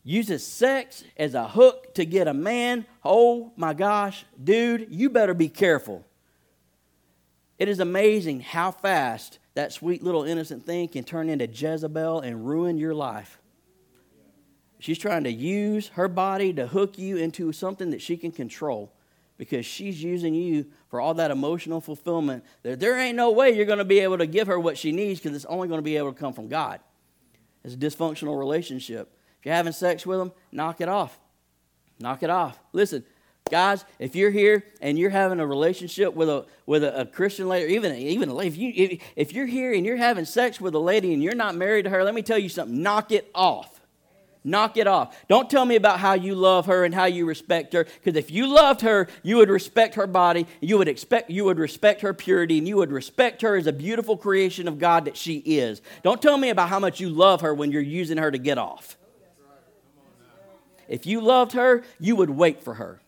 uses 0.04 0.46
sex 0.46 1.02
as 1.16 1.32
a 1.32 1.48
hook 1.48 1.94
to 1.94 2.04
get 2.04 2.28
a 2.28 2.34
man, 2.34 2.84
oh 3.02 3.50
my 3.56 3.72
gosh, 3.72 4.26
dude, 4.44 4.88
you 4.90 5.08
better 5.08 5.32
be 5.32 5.48
careful. 5.48 6.04
It 7.62 7.68
is 7.68 7.78
amazing 7.78 8.40
how 8.40 8.72
fast 8.72 9.38
that 9.54 9.72
sweet 9.72 10.02
little 10.02 10.24
innocent 10.24 10.66
thing 10.66 10.88
can 10.88 11.04
turn 11.04 11.28
into 11.28 11.46
Jezebel 11.46 12.18
and 12.18 12.44
ruin 12.44 12.76
your 12.76 12.92
life. 12.92 13.38
She's 14.80 14.98
trying 14.98 15.22
to 15.22 15.30
use 15.30 15.86
her 15.90 16.08
body 16.08 16.52
to 16.54 16.66
hook 16.66 16.98
you 16.98 17.18
into 17.18 17.52
something 17.52 17.90
that 17.90 18.02
she 18.02 18.16
can 18.16 18.32
control 18.32 18.92
because 19.38 19.64
she's 19.64 20.02
using 20.02 20.34
you 20.34 20.66
for 20.88 21.00
all 21.00 21.14
that 21.14 21.30
emotional 21.30 21.80
fulfillment. 21.80 22.44
There, 22.64 22.74
there 22.74 22.98
ain't 22.98 23.14
no 23.14 23.30
way 23.30 23.54
you're 23.54 23.64
going 23.64 23.78
to 23.78 23.84
be 23.84 24.00
able 24.00 24.18
to 24.18 24.26
give 24.26 24.48
her 24.48 24.58
what 24.58 24.76
she 24.76 24.90
needs 24.90 25.20
because 25.20 25.36
it's 25.36 25.44
only 25.44 25.68
going 25.68 25.78
to 25.78 25.84
be 25.84 25.96
able 25.96 26.12
to 26.12 26.18
come 26.18 26.32
from 26.32 26.48
God. 26.48 26.80
It's 27.62 27.74
a 27.74 27.76
dysfunctional 27.76 28.36
relationship. 28.36 29.16
If 29.38 29.46
you're 29.46 29.54
having 29.54 29.72
sex 29.72 30.04
with 30.04 30.18
them, 30.18 30.32
knock 30.50 30.80
it 30.80 30.88
off. 30.88 31.16
Knock 32.00 32.24
it 32.24 32.30
off. 32.30 32.58
Listen, 32.72 33.04
Guys, 33.50 33.84
if 33.98 34.16
you're 34.16 34.30
here 34.30 34.64
and 34.80 34.98
you're 34.98 35.10
having 35.10 35.38
a 35.38 35.46
relationship 35.46 36.14
with 36.14 36.28
a 36.28 36.46
with 36.64 36.82
a, 36.84 37.00
a 37.00 37.04
Christian 37.04 37.48
lady, 37.48 37.66
or 37.66 37.68
even 37.68 37.94
even 37.96 38.30
if 38.40 38.56
you 38.56 38.72
if, 38.74 39.02
if 39.14 39.32
you're 39.32 39.46
here 39.46 39.74
and 39.74 39.84
you're 39.84 39.96
having 39.96 40.24
sex 40.24 40.60
with 40.60 40.74
a 40.74 40.78
lady 40.78 41.12
and 41.12 41.22
you're 41.22 41.34
not 41.34 41.54
married 41.54 41.82
to 41.82 41.90
her, 41.90 42.02
let 42.02 42.14
me 42.14 42.22
tell 42.22 42.38
you 42.38 42.48
something. 42.48 42.82
Knock 42.82 43.12
it 43.12 43.30
off. 43.34 43.80
Knock 44.42 44.76
it 44.76 44.86
off. 44.86 45.16
Don't 45.28 45.50
tell 45.50 45.64
me 45.64 45.76
about 45.76 46.00
how 46.00 46.14
you 46.14 46.34
love 46.34 46.64
her 46.64 46.84
and 46.84 46.94
how 46.94 47.04
you 47.04 47.26
respect 47.26 47.74
her, 47.74 47.84
because 47.84 48.16
if 48.16 48.30
you 48.30 48.46
loved 48.46 48.80
her, 48.80 49.06
you 49.22 49.36
would 49.36 49.50
respect 49.50 49.96
her 49.96 50.06
body, 50.06 50.46
you 50.62 50.78
would 50.78 50.88
expect 50.88 51.28
you 51.28 51.44
would 51.44 51.58
respect 51.58 52.00
her 52.00 52.14
purity, 52.14 52.56
and 52.56 52.66
you 52.66 52.76
would 52.76 52.90
respect 52.90 53.42
her 53.42 53.54
as 53.56 53.66
a 53.66 53.72
beautiful 53.72 54.16
creation 54.16 54.66
of 54.66 54.78
God 54.78 55.04
that 55.04 55.16
she 55.16 55.36
is. 55.36 55.82
Don't 56.02 56.22
tell 56.22 56.38
me 56.38 56.48
about 56.48 56.70
how 56.70 56.78
much 56.78 57.00
you 57.00 57.10
love 57.10 57.42
her 57.42 57.52
when 57.52 57.70
you're 57.70 57.82
using 57.82 58.16
her 58.16 58.30
to 58.30 58.38
get 58.38 58.56
off. 58.56 58.96
If 60.88 61.04
you 61.04 61.20
loved 61.20 61.52
her, 61.52 61.84
you 62.00 62.16
would 62.16 62.30
wait 62.30 62.62
for 62.62 62.74
her. 62.74 63.01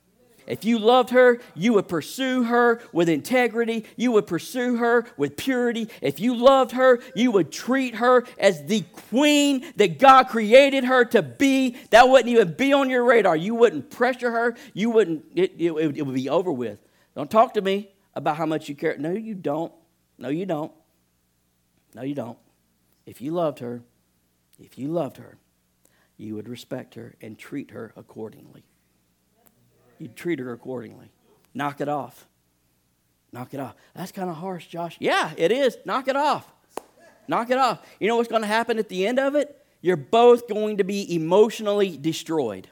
If 0.47 0.64
you 0.64 0.78
loved 0.78 1.11
her, 1.11 1.40
you 1.55 1.72
would 1.74 1.88
pursue 1.88 2.45
her 2.45 2.80
with 2.92 3.09
integrity. 3.09 3.84
You 3.97 4.12
would 4.12 4.26
pursue 4.26 4.76
her 4.76 5.07
with 5.16 5.36
purity. 5.36 5.88
If 6.03 6.20
you 6.20 6.34
loved 6.34 6.72
her, 6.72 7.01
you 7.14 7.30
would 7.30 7.51
treat 7.51 7.97
her 7.97 8.24
as 8.38 8.64
the 8.66 8.82
queen 9.11 9.64
that 9.76 9.99
God 9.99 10.24
created 10.28 10.84
her 10.84 11.05
to 11.07 11.22
be. 11.22 11.76
That 11.90 12.09
wouldn't 12.09 12.28
even 12.28 12.53
be 12.55 12.72
on 12.72 12.90
your 12.90 13.05
radar. 13.05 13.36
You 13.36 13.55
wouldn't 13.55 13.90
pressure 13.90 14.30
her. 14.30 14.57
You 14.74 14.90
wouldn't, 14.90 15.24
it, 15.34 15.55
it, 15.59 15.72
it 15.72 16.03
would 16.03 16.14
be 16.14 16.28
over 16.28 16.53
with. 16.53 16.78
Don't 17.14 17.30
talk 17.30 17.55
to 17.55 17.62
me 17.62 17.90
about 18.14 18.36
how 18.36 18.47
much 18.47 18.68
you 18.68 18.74
care. 18.74 18.97
No, 18.99 19.12
you 19.12 19.34
don't. 19.34 19.72
No, 20.18 20.28
you 20.28 20.47
don't. 20.47 20.72
No, 21.95 22.03
you 22.03 22.14
don't. 22.14 22.38
If 23.07 23.20
you 23.20 23.32
loved 23.32 23.61
her, 23.61 23.82
if 24.59 24.78
you 24.78 24.88
loved 24.88 25.16
her, 25.16 25.38
you 26.16 26.34
would 26.34 26.49
respect 26.49 26.95
her 26.95 27.14
and 27.20 27.38
treat 27.38 27.70
her 27.70 27.92
accordingly 27.97 28.64
you 29.99 30.09
treat 30.09 30.38
her 30.38 30.53
accordingly. 30.53 31.11
Knock 31.55 31.80
it 31.80 31.88
off. 31.88 32.26
Knock 33.32 33.53
it 33.53 33.61
off. 33.61 33.74
That's 33.95 34.12
kind 34.12 34.30
of 34.30 34.36
harsh, 34.36 34.66
Josh. 34.66 34.97
Yeah, 35.01 35.32
it 35.36 35.51
is. 35.51 35.76
Knock 35.84 36.09
it 36.09 36.16
off. 36.16 36.51
Knock 37.26 37.51
it 37.51 37.59
off. 37.59 37.84
You 37.99 38.09
know 38.09 38.16
what's 38.16 38.28
going 38.28 38.42
to 38.42 38.49
happen 38.49 38.78
at 38.78 38.88
the 38.88 39.07
end 39.07 39.18
of 39.18 39.34
it? 39.34 39.61
You're 39.80 39.97
both 39.97 40.49
going 40.49 40.76
to 40.78 40.84
be 40.84 41.14
emotionally 41.14 41.97
destroyed. 41.97 42.68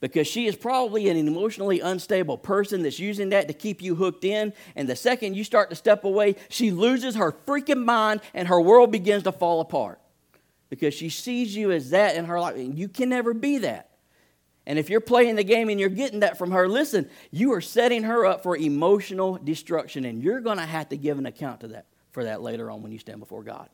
Because 0.00 0.26
she 0.26 0.46
is 0.46 0.56
probably 0.56 1.10
an 1.10 1.16
emotionally 1.18 1.80
unstable 1.80 2.38
person 2.38 2.82
that's 2.82 2.98
using 2.98 3.28
that 3.30 3.48
to 3.48 3.54
keep 3.54 3.82
you 3.82 3.94
hooked 3.94 4.24
in. 4.24 4.54
And 4.74 4.88
the 4.88 4.96
second 4.96 5.34
you 5.34 5.44
start 5.44 5.68
to 5.70 5.76
step 5.76 6.04
away, 6.04 6.36
she 6.48 6.70
loses 6.70 7.16
her 7.16 7.32
freaking 7.46 7.84
mind 7.84 8.22
and 8.32 8.48
her 8.48 8.60
world 8.60 8.90
begins 8.90 9.24
to 9.24 9.32
fall 9.32 9.60
apart. 9.60 10.00
Because 10.70 10.94
she 10.94 11.10
sees 11.10 11.54
you 11.54 11.70
as 11.70 11.90
that 11.90 12.16
in 12.16 12.24
her 12.24 12.40
life. 12.40 12.54
And 12.54 12.78
you 12.78 12.88
can 12.88 13.10
never 13.10 13.34
be 13.34 13.58
that. 13.58 13.89
And 14.66 14.78
if 14.78 14.90
you're 14.90 15.00
playing 15.00 15.36
the 15.36 15.44
game 15.44 15.68
and 15.68 15.80
you're 15.80 15.88
getting 15.88 16.20
that 16.20 16.38
from 16.38 16.50
her, 16.52 16.68
listen, 16.68 17.08
you 17.30 17.52
are 17.54 17.60
setting 17.60 18.04
her 18.04 18.26
up 18.26 18.42
for 18.42 18.56
emotional 18.56 19.38
destruction, 19.42 20.04
and 20.04 20.22
you're 20.22 20.40
going 20.40 20.58
to 20.58 20.66
have 20.66 20.90
to 20.90 20.96
give 20.96 21.18
an 21.18 21.26
account 21.26 21.60
to 21.60 21.68
that 21.68 21.86
for 22.12 22.24
that 22.24 22.42
later 22.42 22.70
on 22.70 22.82
when 22.82 22.92
you 22.92 22.98
stand 22.98 23.20
before 23.20 23.42
God. 23.42 23.68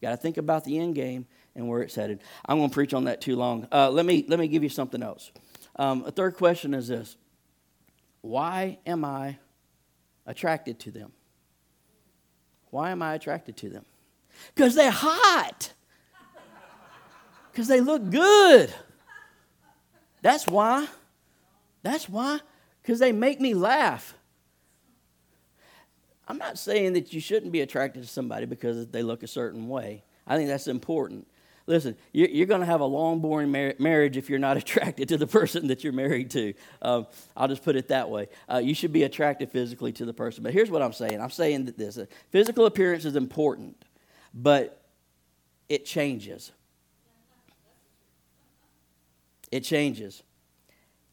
Got 0.00 0.10
to 0.10 0.16
think 0.16 0.36
about 0.36 0.64
the 0.64 0.78
end 0.78 0.96
game 0.96 1.26
and 1.54 1.68
where 1.68 1.80
it's 1.80 1.94
headed. 1.94 2.20
I'm 2.44 2.58
going 2.58 2.70
to 2.70 2.74
preach 2.74 2.92
on 2.92 3.04
that 3.04 3.20
too 3.20 3.36
long. 3.36 3.68
Uh, 3.70 3.88
let 3.90 4.04
me 4.04 4.24
let 4.28 4.38
me 4.38 4.48
give 4.48 4.64
you 4.64 4.68
something 4.68 5.02
else. 5.02 5.30
Um, 5.76 6.04
a 6.04 6.10
third 6.10 6.34
question 6.34 6.74
is 6.74 6.88
this: 6.88 7.16
Why 8.20 8.78
am 8.84 9.04
I 9.04 9.38
attracted 10.26 10.80
to 10.80 10.90
them? 10.90 11.12
Why 12.70 12.90
am 12.90 13.00
I 13.00 13.14
attracted 13.14 13.56
to 13.58 13.68
them? 13.68 13.84
Because 14.54 14.74
they're 14.74 14.90
hot. 14.90 15.72
Because 17.52 17.68
they 17.68 17.80
look 17.80 18.10
good. 18.10 18.74
That's 20.22 20.46
why. 20.46 20.86
That's 21.82 22.08
why. 22.08 22.40
Because 22.80 22.98
they 22.98 23.12
make 23.12 23.40
me 23.40 23.54
laugh. 23.54 24.14
I'm 26.26 26.38
not 26.38 26.58
saying 26.58 26.94
that 26.94 27.12
you 27.12 27.20
shouldn't 27.20 27.52
be 27.52 27.60
attracted 27.60 28.02
to 28.02 28.08
somebody 28.08 28.46
because 28.46 28.86
they 28.86 29.02
look 29.02 29.22
a 29.22 29.26
certain 29.26 29.68
way. 29.68 30.04
I 30.26 30.36
think 30.36 30.48
that's 30.48 30.68
important. 30.68 31.26
Listen, 31.66 31.96
you're 32.12 32.46
going 32.46 32.60
to 32.60 32.66
have 32.66 32.80
a 32.80 32.86
long, 32.86 33.20
boring 33.20 33.50
marriage 33.78 34.16
if 34.16 34.28
you're 34.28 34.38
not 34.38 34.56
attracted 34.62 35.08
to 35.08 35.16
the 35.16 35.26
person 35.26 35.68
that 35.68 35.84
you're 35.84 35.92
married 35.92 36.30
to. 36.30 36.54
Um, 36.80 37.06
I'll 37.36 37.48
just 37.48 37.62
put 37.62 37.76
it 37.76 37.88
that 37.88 38.08
way. 38.08 38.28
Uh, 38.50 38.58
you 38.58 38.74
should 38.74 38.92
be 38.92 39.04
attracted 39.04 39.50
physically 39.50 39.92
to 39.92 40.04
the 40.04 40.12
person. 40.12 40.42
But 40.42 40.52
here's 40.52 40.70
what 40.70 40.82
I'm 40.82 40.92
saying 40.92 41.20
I'm 41.20 41.30
saying 41.30 41.66
that 41.66 41.78
this 41.78 41.98
physical 42.30 42.66
appearance 42.66 43.04
is 43.04 43.16
important, 43.16 43.84
but 44.34 44.82
it 45.68 45.84
changes. 45.84 46.52
It 49.52 49.60
changes. 49.60 50.22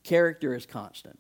Character 0.04 0.56
is 0.56 0.66
constant. 0.66 1.20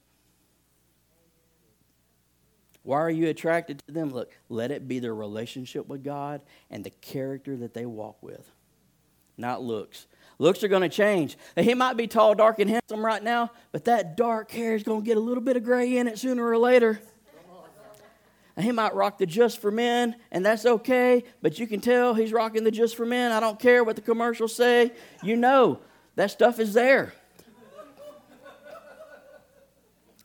Why 2.84 2.98
are 2.98 3.10
you 3.10 3.28
attracted 3.28 3.84
to 3.86 3.94
them? 3.94 4.10
Look, 4.10 4.32
let 4.48 4.72
it 4.72 4.88
be 4.88 5.00
their 5.00 5.14
relationship 5.14 5.88
with 5.88 6.02
God 6.04 6.42
and 6.72 6.84
the 6.84 6.90
character 6.90 7.58
that 7.58 7.74
they 7.74 7.86
walk 7.86 8.24
with, 8.24 8.50
not 9.38 9.62
looks. 9.62 10.08
Looks 10.40 10.64
are 10.64 10.70
going 10.70 10.82
to 10.82 10.90
change. 10.90 11.38
He 11.58 11.74
might 11.74 11.98
be 11.98 12.08
tall, 12.08 12.34
dark, 12.36 12.60
and 12.60 12.70
handsome 12.70 13.06
right 13.06 13.22
now, 13.22 13.52
but 13.74 13.84
that 13.84 14.16
dark 14.16 14.50
hair 14.50 14.74
is 14.74 14.84
going 14.84 15.02
to 15.02 15.06
get 15.06 15.18
a 15.18 15.20
little 15.20 15.44
bit 15.44 15.58
of 15.58 15.64
gray 15.64 15.98
in 15.98 16.08
it 16.08 16.18
sooner 16.18 16.48
or 16.48 16.58
later. 16.58 17.02
He 18.58 18.72
might 18.72 18.94
rock 18.94 19.18
the 19.18 19.26
just 19.26 19.62
for 19.62 19.72
men, 19.72 20.16
and 20.32 20.46
that's 20.46 20.66
okay, 20.66 21.24
but 21.42 21.60
you 21.60 21.68
can 21.68 21.80
tell 21.80 22.14
he's 22.14 22.34
rocking 22.34 22.64
the 22.64 22.72
just 22.72 22.96
for 22.96 23.06
men. 23.06 23.32
I 23.32 23.40
don't 23.40 23.60
care 23.60 23.84
what 23.84 23.96
the 23.96 24.02
commercials 24.02 24.56
say. 24.56 24.92
You 25.22 25.38
know 25.38 25.80
that 26.20 26.32
stuff 26.32 26.60
is 26.60 26.74
there. 26.74 27.14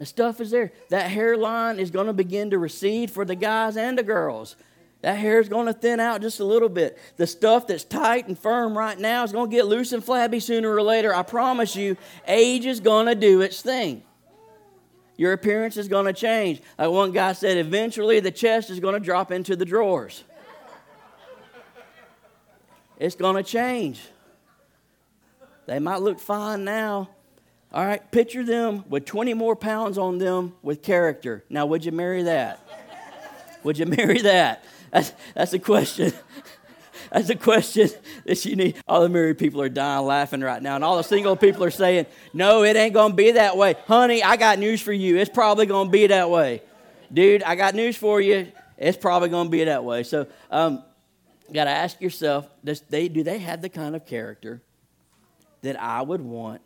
The 0.01 0.07
stuff 0.07 0.41
is 0.41 0.51
there. 0.51 0.73
That 0.89 1.09
hairline 1.09 1.79
is 1.79 1.93
going 1.93 2.09
to 2.09 2.13
begin 2.13 2.51
to 2.51 2.59
recede 2.59 3.13
for 3.13 3.25
the 3.25 3.37
guys 3.37 3.77
and 3.77 3.97
the 3.97 4.03
girls. 4.03 4.57
That 5.03 5.17
hair 5.17 5.39
is 5.39 5.49
going 5.49 5.67
to 5.67 5.73
thin 5.73 6.01
out 6.01 6.21
just 6.21 6.41
a 6.41 6.45
little 6.45 6.69
bit. 6.69 6.99
The 7.17 7.29
stuff 7.29 7.69
that's 7.69 7.85
tight 7.85 8.27
and 8.27 8.37
firm 8.37 8.77
right 8.77 8.99
now 8.99 9.23
is 9.23 9.31
going 9.31 9.49
to 9.49 9.57
get 9.57 9.67
loose 9.67 9.93
and 9.93 10.03
flabby 10.03 10.41
sooner 10.41 10.69
or 10.69 10.83
later. 10.83 11.15
I 11.15 11.23
promise 11.23 11.77
you, 11.77 11.97
age 12.27 12.67
is 12.67 12.81
going 12.81 13.07
to 13.07 13.15
do 13.15 13.41
its 13.43 13.63
thing. 13.63 14.03
Your 15.17 15.33
appearance 15.33 15.77
is 15.77 15.87
going 15.87 16.07
to 16.07 16.13
change. 16.13 16.61
Like 16.77 16.91
one 16.91 17.13
guy 17.13 17.35
said, 17.35 17.57
eventually 17.57 18.19
the 18.19 18.33
chest 18.33 18.69
is 18.69 18.81
going 18.81 18.95
to 18.95 19.01
drop 19.01 19.31
into 19.31 19.55
the 19.55 19.65
drawers. 19.65 20.25
It's 22.99 23.15
going 23.15 23.37
to 23.37 23.45
change. 23.45 24.01
They 25.67 25.79
might 25.79 26.03
look 26.03 26.21
fine 26.21 26.65
now. 26.65 27.09
All 27.73 27.85
right, 27.85 28.09
picture 28.13 28.45
them 28.45 28.85
with 28.89 29.05
20 29.05 29.35
more 29.35 29.57
pounds 29.57 29.99
on 29.99 30.19
them 30.19 30.55
with 30.63 30.83
character. 30.83 31.45
Now, 31.51 31.67
would 31.67 31.85
you 31.85 31.93
marry 31.93 32.23
that? 32.23 32.61
would 33.65 33.79
you 33.79 33.87
marry 33.99 34.23
that? 34.23 34.65
That's, 34.93 35.13
that's 35.35 35.53
a 35.53 35.59
question. 35.59 36.13
That's 37.13 37.29
a 37.29 37.37
question 37.37 37.91
that 38.25 38.45
you 38.45 38.57
need. 38.57 38.77
All 38.89 39.01
the 39.01 39.09
married 39.09 39.39
people 39.39 39.61
are 39.61 39.69
dying 39.69 40.05
laughing 40.05 40.41
right 40.41 40.61
now, 40.61 40.75
and 40.75 40.83
all 40.83 40.97
the 40.97 41.05
single 41.05 41.37
people 41.37 41.63
are 41.63 41.71
saying, 41.71 42.07
No, 42.33 42.65
it 42.65 42.75
ain't 42.77 42.95
going 42.95 43.13
to 43.13 43.17
be 43.17 43.33
that 43.33 43.57
way. 43.57 43.77
Honey, 43.87 44.23
I 44.25 44.37
got 44.37 44.59
news 44.59 44.81
for 44.81 44.93
you. 44.93 45.19
It's 45.19 45.31
probably 45.31 45.67
going 45.67 45.89
to 45.89 45.93
be 45.93 46.09
that 46.09 46.29
way. 46.29 46.63
Dude, 47.13 47.45
I 47.45 47.55
got 47.55 47.77
news 47.77 47.97
for 47.97 48.21
you. 48.21 48.51
It's 48.79 48.97
probably 48.97 49.29
going 49.29 49.47
to 49.47 49.51
be 49.51 49.63
that 49.65 49.85
way. 49.85 50.03
So, 50.03 50.27
um, 50.51 50.83
you 51.47 51.55
got 51.55 51.65
to 51.65 51.71
ask 51.71 52.01
yourself 52.01 52.49
does 52.65 52.81
they, 52.81 53.09
do 53.09 53.23
they 53.23 53.39
have 53.39 53.63
the 53.63 53.69
kind 53.69 53.95
of 53.95 54.07
character 54.07 54.63
that 55.65 55.81
I 55.81 56.03
would 56.03 56.21
want 56.21 56.61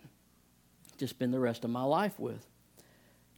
to 0.99 1.07
spend 1.07 1.33
the 1.33 1.39
rest 1.39 1.63
of 1.63 1.71
my 1.71 1.85
life 1.85 2.19
with? 2.19 2.45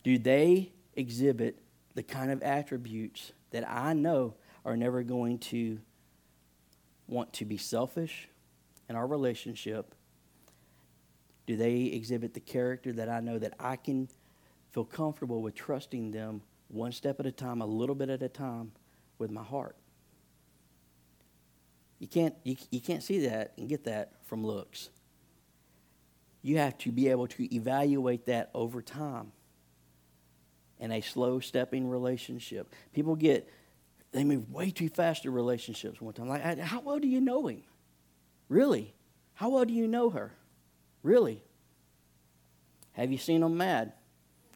Do 0.02 0.16
they 0.16 0.72
exhibit 0.94 1.58
the 1.94 2.02
kind 2.02 2.30
of 2.30 2.42
attributes 2.42 3.32
that 3.50 3.68
I 3.68 3.92
know 3.92 4.32
are 4.64 4.74
never 4.74 5.02
going 5.02 5.38
to 5.38 5.78
want 7.06 7.34
to 7.34 7.44
be 7.44 7.58
selfish 7.58 8.26
in 8.88 8.96
our 8.96 9.06
relationship? 9.06 9.94
Do 11.46 11.58
they 11.58 11.82
exhibit 11.82 12.32
the 12.32 12.40
character 12.40 12.94
that 12.94 13.10
I 13.10 13.20
know 13.20 13.38
that 13.38 13.52
I 13.60 13.76
can 13.76 14.08
feel 14.70 14.86
comfortable 14.86 15.42
with 15.42 15.54
trusting 15.54 16.12
them 16.12 16.40
one 16.68 16.92
step 16.92 17.20
at 17.20 17.26
a 17.26 17.32
time, 17.32 17.60
a 17.60 17.66
little 17.66 17.94
bit 17.94 18.08
at 18.08 18.22
a 18.22 18.30
time 18.30 18.72
with 19.18 19.30
my 19.30 19.42
heart? 19.42 19.76
You 21.98 22.06
can't, 22.06 22.34
you, 22.44 22.56
you 22.70 22.80
can't 22.80 23.02
see 23.02 23.26
that 23.26 23.52
and 23.58 23.68
get 23.68 23.84
that 23.84 24.12
from 24.24 24.42
looks. 24.42 24.88
You 26.42 26.58
have 26.58 26.78
to 26.78 26.92
be 26.92 27.08
able 27.08 27.26
to 27.28 27.54
evaluate 27.54 28.26
that 28.26 28.50
over 28.54 28.80
time 28.80 29.32
in 30.78 30.90
a 30.92 31.00
slow 31.00 31.40
stepping 31.40 31.88
relationship. 31.88 32.74
People 32.94 33.14
get, 33.14 33.48
they 34.12 34.24
move 34.24 34.50
way 34.50 34.70
too 34.70 34.88
fast 34.88 35.24
in 35.24 35.32
relationships 35.32 36.00
one 36.00 36.14
time. 36.14 36.28
Like, 36.28 36.58
how 36.58 36.80
well 36.80 36.98
do 36.98 37.06
you 37.06 37.20
know 37.20 37.46
him? 37.46 37.62
Really? 38.48 38.94
How 39.34 39.50
well 39.50 39.64
do 39.64 39.74
you 39.74 39.86
know 39.86 40.10
her? 40.10 40.32
Really? 41.02 41.42
Have 42.92 43.12
you 43.12 43.18
seen 43.18 43.42
them 43.42 43.56
mad? 43.56 43.92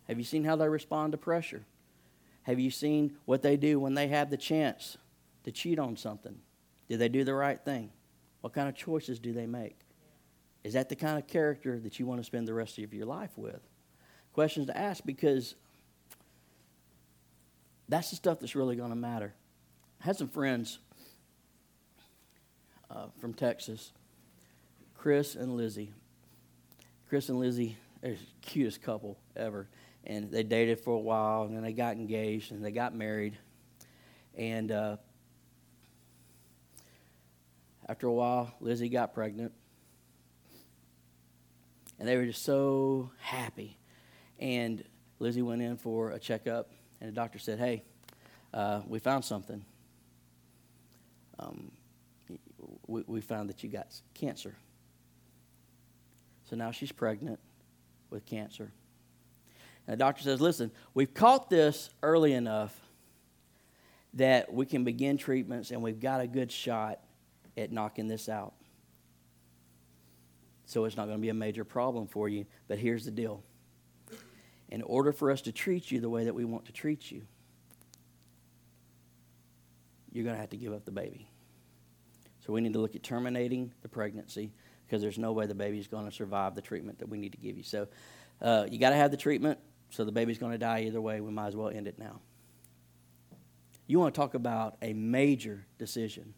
Have 0.08 0.18
you 0.18 0.24
seen 0.24 0.44
how 0.44 0.56
they 0.56 0.68
respond 0.68 1.12
to 1.12 1.18
pressure? 1.18 1.64
Have 2.42 2.58
you 2.58 2.70
seen 2.70 3.16
what 3.24 3.42
they 3.42 3.56
do 3.56 3.78
when 3.78 3.94
they 3.94 4.08
have 4.08 4.30
the 4.30 4.36
chance 4.36 4.98
to 5.44 5.52
cheat 5.52 5.78
on 5.78 5.96
something? 5.96 6.36
Do 6.88 6.96
they 6.96 7.08
do 7.08 7.24
the 7.24 7.34
right 7.34 7.58
thing? 7.58 7.90
What 8.40 8.52
kind 8.52 8.68
of 8.68 8.74
choices 8.74 9.18
do 9.18 9.32
they 9.32 9.46
make? 9.46 9.78
Is 10.64 10.72
that 10.72 10.88
the 10.88 10.96
kind 10.96 11.18
of 11.18 11.26
character 11.26 11.78
that 11.78 12.00
you 12.00 12.06
want 12.06 12.20
to 12.20 12.24
spend 12.24 12.48
the 12.48 12.54
rest 12.54 12.78
of 12.78 12.94
your 12.94 13.06
life 13.06 13.30
with? 13.36 13.60
Questions 14.32 14.66
to 14.66 14.76
ask 14.76 15.04
because 15.04 15.54
that's 17.88 18.10
the 18.10 18.16
stuff 18.16 18.40
that's 18.40 18.56
really 18.56 18.74
going 18.74 18.88
to 18.88 18.96
matter. 18.96 19.34
I 20.00 20.04
had 20.06 20.16
some 20.16 20.28
friends 20.28 20.78
uh, 22.90 23.06
from 23.20 23.34
Texas, 23.34 23.92
Chris 24.96 25.34
and 25.34 25.54
Lizzie. 25.54 25.92
Chris 27.10 27.28
and 27.28 27.38
Lizzie, 27.38 27.76
they're 28.00 28.14
the 28.14 28.18
cutest 28.40 28.82
couple 28.82 29.18
ever. 29.36 29.68
And 30.04 30.30
they 30.30 30.42
dated 30.42 30.80
for 30.80 30.94
a 30.94 31.00
while, 31.00 31.42
and 31.42 31.54
then 31.54 31.62
they 31.62 31.72
got 31.72 31.96
engaged, 31.96 32.52
and 32.52 32.64
they 32.64 32.70
got 32.70 32.94
married. 32.94 33.38
And 34.36 34.72
uh, 34.72 34.96
after 37.86 38.06
a 38.06 38.12
while, 38.12 38.52
Lizzie 38.60 38.88
got 38.88 39.14
pregnant. 39.14 39.52
And 41.98 42.08
they 42.08 42.16
were 42.16 42.26
just 42.26 42.42
so 42.42 43.10
happy. 43.18 43.78
And 44.38 44.84
Lizzie 45.18 45.42
went 45.42 45.62
in 45.62 45.76
for 45.76 46.10
a 46.10 46.18
checkup, 46.18 46.70
and 47.00 47.08
the 47.08 47.14
doctor 47.14 47.38
said, 47.38 47.58
Hey, 47.58 47.84
uh, 48.52 48.82
we 48.86 48.98
found 48.98 49.24
something. 49.24 49.64
Um, 51.38 51.70
we, 52.86 53.02
we 53.06 53.20
found 53.20 53.48
that 53.48 53.62
you 53.62 53.70
got 53.70 53.88
cancer. 54.14 54.54
So 56.44 56.56
now 56.56 56.70
she's 56.70 56.92
pregnant 56.92 57.40
with 58.10 58.26
cancer. 58.26 58.72
And 59.86 59.94
the 59.94 59.96
doctor 59.96 60.22
says, 60.22 60.40
Listen, 60.40 60.70
we've 60.94 61.14
caught 61.14 61.50
this 61.50 61.90
early 62.02 62.32
enough 62.32 62.78
that 64.14 64.52
we 64.52 64.66
can 64.66 64.84
begin 64.84 65.16
treatments 65.16 65.70
and 65.70 65.82
we've 65.82 66.00
got 66.00 66.20
a 66.20 66.26
good 66.26 66.50
shot 66.50 67.00
at 67.56 67.72
knocking 67.72 68.08
this 68.08 68.28
out. 68.28 68.54
So 70.66 70.84
it's 70.84 70.96
not 70.96 71.06
going 71.06 71.18
to 71.18 71.22
be 71.22 71.28
a 71.28 71.34
major 71.34 71.64
problem 71.64 72.06
for 72.06 72.28
you. 72.28 72.46
But 72.68 72.78
here's 72.78 73.04
the 73.04 73.10
deal 73.10 73.42
in 74.70 74.82
order 74.82 75.12
for 75.12 75.30
us 75.30 75.42
to 75.42 75.52
treat 75.52 75.90
you 75.90 76.00
the 76.00 76.08
way 76.08 76.24
that 76.24 76.34
we 76.34 76.44
want 76.44 76.64
to 76.64 76.72
treat 76.72 77.10
you, 77.10 77.22
you're 80.10 80.24
going 80.24 80.34
to 80.34 80.40
have 80.40 80.50
to 80.50 80.56
give 80.56 80.72
up 80.72 80.84
the 80.84 80.90
baby. 80.90 81.28
So 82.44 82.52
we 82.52 82.60
need 82.60 82.72
to 82.72 82.78
look 82.78 82.94
at 82.94 83.02
terminating 83.02 83.72
the 83.82 83.88
pregnancy 83.88 84.52
because 84.86 85.00
there's 85.00 85.18
no 85.18 85.32
way 85.32 85.46
the 85.46 85.54
baby's 85.54 85.86
going 85.86 86.06
to 86.06 86.12
survive 86.12 86.54
the 86.54 86.60
treatment 86.60 86.98
that 86.98 87.08
we 87.08 87.18
need 87.18 87.32
to 87.32 87.38
give 87.38 87.56
you. 87.56 87.62
So 87.62 87.88
uh, 88.42 88.66
you 88.70 88.78
got 88.78 88.90
to 88.90 88.96
have 88.96 89.10
the 89.10 89.16
treatment. 89.16 89.58
So 89.90 90.04
the 90.04 90.12
baby's 90.12 90.38
going 90.38 90.52
to 90.52 90.58
die 90.58 90.82
either 90.82 91.00
way. 91.00 91.20
We 91.20 91.30
might 91.30 91.48
as 91.48 91.56
well 91.56 91.68
end 91.68 91.86
it 91.86 91.98
now. 91.98 92.20
You 93.86 93.98
want 93.98 94.14
to 94.14 94.20
talk 94.20 94.34
about 94.34 94.76
a 94.82 94.92
major 94.92 95.66
decision 95.78 96.34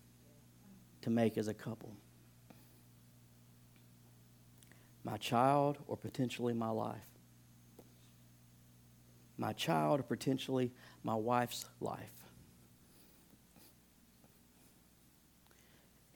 to 1.03 1.11
make 1.11 1.39
as 1.39 1.49
a 1.49 1.55
couple. 1.55 1.93
My 5.07 5.19
child 5.19 5.79
or 5.87 5.97
potentially 5.97 6.53
my 6.53 6.71
life. 6.71 6.99
My 9.39 9.53
child 9.53 10.01
or 10.01 10.03
potentially 10.03 10.73
my 11.05 11.15
wife's 11.15 11.65
life. 11.81 12.11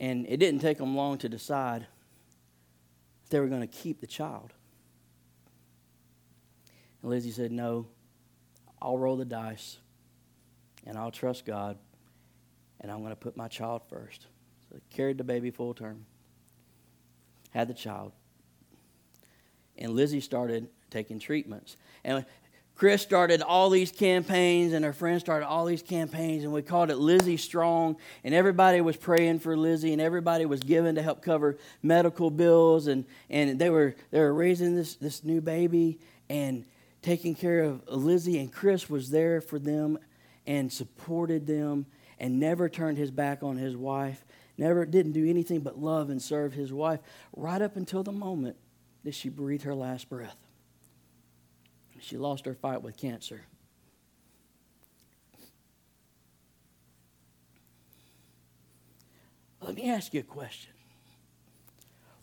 And 0.00 0.26
it 0.28 0.38
didn't 0.38 0.60
take 0.60 0.78
them 0.78 0.96
long 0.96 1.18
to 1.18 1.28
decide 1.28 1.86
if 3.22 3.30
they 3.30 3.38
were 3.38 3.46
going 3.46 3.60
to 3.60 3.68
keep 3.68 4.00
the 4.00 4.08
child. 4.08 4.52
And 7.00 7.12
Lizzie 7.12 7.30
said, 7.30 7.52
No, 7.52 7.86
I'll 8.82 8.98
roll 8.98 9.16
the 9.16 9.24
dice 9.24 9.78
and 10.84 10.98
I'll 10.98 11.12
trust 11.12 11.46
God 11.46 11.78
and 12.80 12.90
I'm 12.90 12.98
going 13.02 13.10
to 13.10 13.16
put 13.16 13.36
my 13.36 13.46
child 13.46 13.82
first. 13.88 14.22
So 14.68 14.74
they 14.74 14.80
carried 14.90 15.16
the 15.16 15.22
baby 15.22 15.52
full 15.52 15.74
term, 15.74 16.06
had 17.50 17.68
the 17.68 17.74
child. 17.74 18.10
And 19.80 19.92
Lizzie 19.92 20.20
started 20.20 20.68
taking 20.90 21.18
treatments. 21.18 21.76
And 22.04 22.24
Chris 22.74 23.02
started 23.02 23.42
all 23.42 23.68
these 23.68 23.92
campaigns, 23.92 24.72
and 24.72 24.84
her 24.84 24.92
friends 24.92 25.20
started 25.20 25.46
all 25.46 25.66
these 25.66 25.82
campaigns, 25.82 26.44
and 26.44 26.52
we 26.52 26.62
called 26.62 26.90
it 26.90 26.96
Lizzie 26.96 27.36
Strong. 27.36 27.96
And 28.24 28.34
everybody 28.34 28.80
was 28.80 28.96
praying 28.96 29.40
for 29.40 29.56
Lizzie, 29.56 29.92
and 29.92 30.00
everybody 30.00 30.46
was 30.46 30.60
given 30.60 30.94
to 30.94 31.02
help 31.02 31.20
cover 31.22 31.58
medical 31.82 32.30
bills. 32.30 32.86
And, 32.86 33.04
and 33.28 33.58
they, 33.58 33.68
were, 33.68 33.94
they 34.10 34.20
were 34.20 34.32
raising 34.32 34.74
this, 34.74 34.94
this 34.94 35.24
new 35.24 35.40
baby 35.40 35.98
and 36.30 36.64
taking 37.02 37.34
care 37.34 37.60
of 37.60 37.86
Lizzie, 37.88 38.38
and 38.38 38.52
Chris 38.52 38.88
was 38.88 39.10
there 39.10 39.40
for 39.40 39.58
them 39.58 39.98
and 40.46 40.72
supported 40.72 41.46
them 41.46 41.86
and 42.18 42.38
never 42.38 42.68
turned 42.68 42.98
his 42.98 43.10
back 43.10 43.42
on 43.42 43.56
his 43.56 43.76
wife 43.76 44.24
never 44.60 44.84
didn't 44.84 45.12
do 45.12 45.28
anything 45.28 45.60
but 45.60 45.78
love 45.78 46.10
and 46.10 46.20
serve 46.20 46.52
his 46.52 46.72
wife 46.72 47.00
right 47.34 47.62
up 47.62 47.76
until 47.76 48.02
the 48.02 48.12
moment 48.12 48.56
that 49.04 49.14
she 49.14 49.28
breathed 49.28 49.64
her 49.64 49.74
last 49.74 50.08
breath. 50.08 50.36
She 52.00 52.16
lost 52.16 52.46
her 52.46 52.54
fight 52.54 52.82
with 52.82 52.96
cancer. 52.96 53.42
Let 59.60 59.74
me 59.74 59.90
ask 59.90 60.14
you 60.14 60.20
a 60.20 60.24
question. 60.24 60.72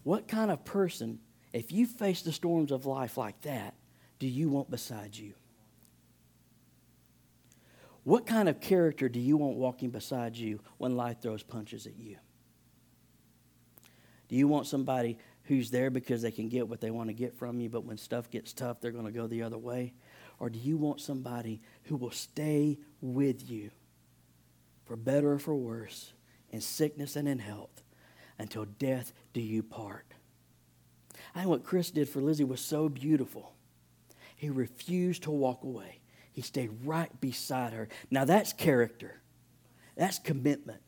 What 0.03 0.27
kind 0.27 0.49
of 0.49 0.65
person, 0.65 1.19
if 1.53 1.71
you 1.71 1.85
face 1.85 2.21
the 2.21 2.31
storms 2.31 2.71
of 2.71 2.85
life 2.85 3.17
like 3.17 3.39
that, 3.41 3.75
do 4.19 4.27
you 4.27 4.49
want 4.49 4.71
beside 4.71 5.15
you? 5.15 5.33
What 8.03 8.25
kind 8.25 8.49
of 8.49 8.59
character 8.61 9.09
do 9.09 9.19
you 9.19 9.37
want 9.37 9.57
walking 9.57 9.89
beside 9.89 10.35
you 10.37 10.61
when 10.77 10.95
life 10.95 11.21
throws 11.21 11.43
punches 11.43 11.85
at 11.85 11.97
you? 11.99 12.17
Do 14.29 14.35
you 14.35 14.47
want 14.47 14.65
somebody 14.65 15.19
who's 15.47 15.71
there 15.71 15.89
because 15.89 16.21
they 16.21 16.31
can 16.31 16.49
get 16.49 16.67
what 16.67 16.81
they 16.81 16.91
want 16.91 17.09
to 17.09 17.13
get 17.13 17.37
from 17.37 17.59
you, 17.59 17.69
but 17.69 17.85
when 17.85 17.97
stuff 17.97 18.29
gets 18.29 18.53
tough, 18.53 18.79
they're 18.79 18.91
going 18.91 19.05
to 19.05 19.11
go 19.11 19.27
the 19.27 19.43
other 19.43 19.57
way? 19.57 19.93
Or 20.39 20.49
do 20.49 20.59
you 20.59 20.77
want 20.77 21.01
somebody 21.01 21.61
who 21.83 21.95
will 21.95 22.11
stay 22.11 22.77
with 23.01 23.49
you 23.49 23.71
for 24.85 24.95
better 24.95 25.33
or 25.33 25.39
for 25.39 25.55
worse, 25.55 26.13
in 26.51 26.61
sickness 26.61 27.15
and 27.15 27.27
in 27.27 27.39
health, 27.39 27.83
until 28.37 28.65
death 28.65 29.13
do 29.33 29.41
you 29.41 29.63
part? 29.63 30.05
I 31.33 31.39
think 31.39 31.49
what 31.49 31.63
Chris 31.63 31.91
did 31.91 32.07
for 32.09 32.21
Lizzie 32.21 32.43
was 32.43 32.61
so 32.61 32.89
beautiful. 32.89 33.53
He 34.35 34.49
refused 34.49 35.23
to 35.23 35.31
walk 35.31 35.63
away. 35.63 35.99
He 36.31 36.41
stayed 36.41 36.71
right 36.85 37.09
beside 37.19 37.73
her. 37.73 37.89
Now 38.11 38.25
that's 38.25 38.53
character. 38.53 39.21
That's 39.95 40.19
commitment. 40.19 40.81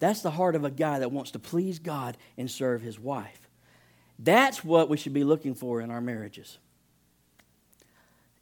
That's 0.00 0.22
the 0.22 0.30
heart 0.30 0.56
of 0.56 0.64
a 0.64 0.70
guy 0.70 0.98
that 0.98 1.12
wants 1.12 1.32
to 1.32 1.38
please 1.38 1.78
God 1.78 2.16
and 2.36 2.50
serve 2.50 2.82
his 2.82 2.98
wife. 2.98 3.47
That's 4.18 4.64
what 4.64 4.88
we 4.88 4.96
should 4.96 5.14
be 5.14 5.24
looking 5.24 5.54
for 5.54 5.80
in 5.80 5.90
our 5.90 6.00
marriages. 6.00 6.58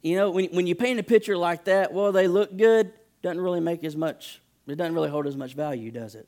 You 0.01 0.15
know, 0.15 0.31
when, 0.31 0.45
when 0.47 0.67
you 0.67 0.75
paint 0.75 0.99
a 0.99 1.03
picture 1.03 1.37
like 1.37 1.65
that, 1.65 1.93
well, 1.93 2.11
they 2.11 2.27
look 2.27 2.55
good, 2.55 2.93
doesn't 3.21 3.41
really 3.41 3.59
make 3.59 3.83
as 3.83 3.95
much 3.95 4.41
it 4.67 4.75
doesn't 4.75 4.93
really 4.93 5.09
hold 5.09 5.27
as 5.27 5.37
much 5.37 5.53
value, 5.53 5.91
does 5.91 6.15
it? 6.15 6.27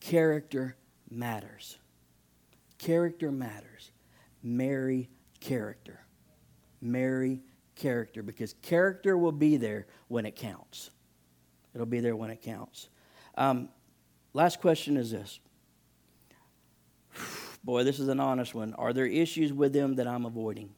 Character 0.00 0.76
matters. 1.10 1.76
Character 2.78 3.30
matters. 3.30 3.90
Marry 4.42 5.10
character. 5.40 6.00
Marry 6.80 7.40
character 7.74 8.22
because 8.22 8.54
character 8.62 9.18
will 9.18 9.32
be 9.32 9.56
there 9.58 9.86
when 10.08 10.24
it 10.24 10.34
counts. 10.34 10.90
It'll 11.74 11.86
be 11.86 12.00
there 12.00 12.16
when 12.16 12.30
it 12.30 12.40
counts. 12.40 12.88
Um, 13.36 13.68
last 14.32 14.60
question 14.60 14.96
is 14.96 15.10
this. 15.10 15.40
Boy, 17.66 17.82
this 17.82 17.98
is 17.98 18.06
an 18.06 18.20
honest 18.20 18.54
one. 18.54 18.74
Are 18.74 18.92
there 18.92 19.06
issues 19.06 19.52
with 19.52 19.72
them 19.72 19.96
that 19.96 20.06
I'm 20.06 20.24
avoiding? 20.24 20.70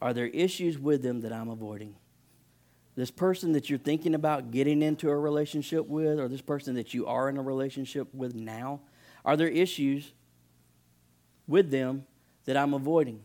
Are 0.00 0.12
there 0.12 0.26
issues 0.26 0.78
with 0.78 1.02
them 1.02 1.22
that 1.22 1.32
I'm 1.32 1.48
avoiding? 1.48 1.96
This 2.94 3.10
person 3.10 3.52
that 3.52 3.70
you're 3.70 3.78
thinking 3.78 4.14
about 4.14 4.50
getting 4.50 4.82
into 4.82 5.08
a 5.08 5.16
relationship 5.16 5.86
with, 5.86 6.20
or 6.20 6.28
this 6.28 6.42
person 6.42 6.74
that 6.74 6.92
you 6.92 7.06
are 7.06 7.30
in 7.30 7.38
a 7.38 7.42
relationship 7.42 8.12
with 8.12 8.34
now, 8.34 8.80
are 9.24 9.34
there 9.34 9.48
issues 9.48 10.12
with 11.48 11.70
them 11.70 12.04
that 12.44 12.58
I'm 12.58 12.74
avoiding? 12.74 13.22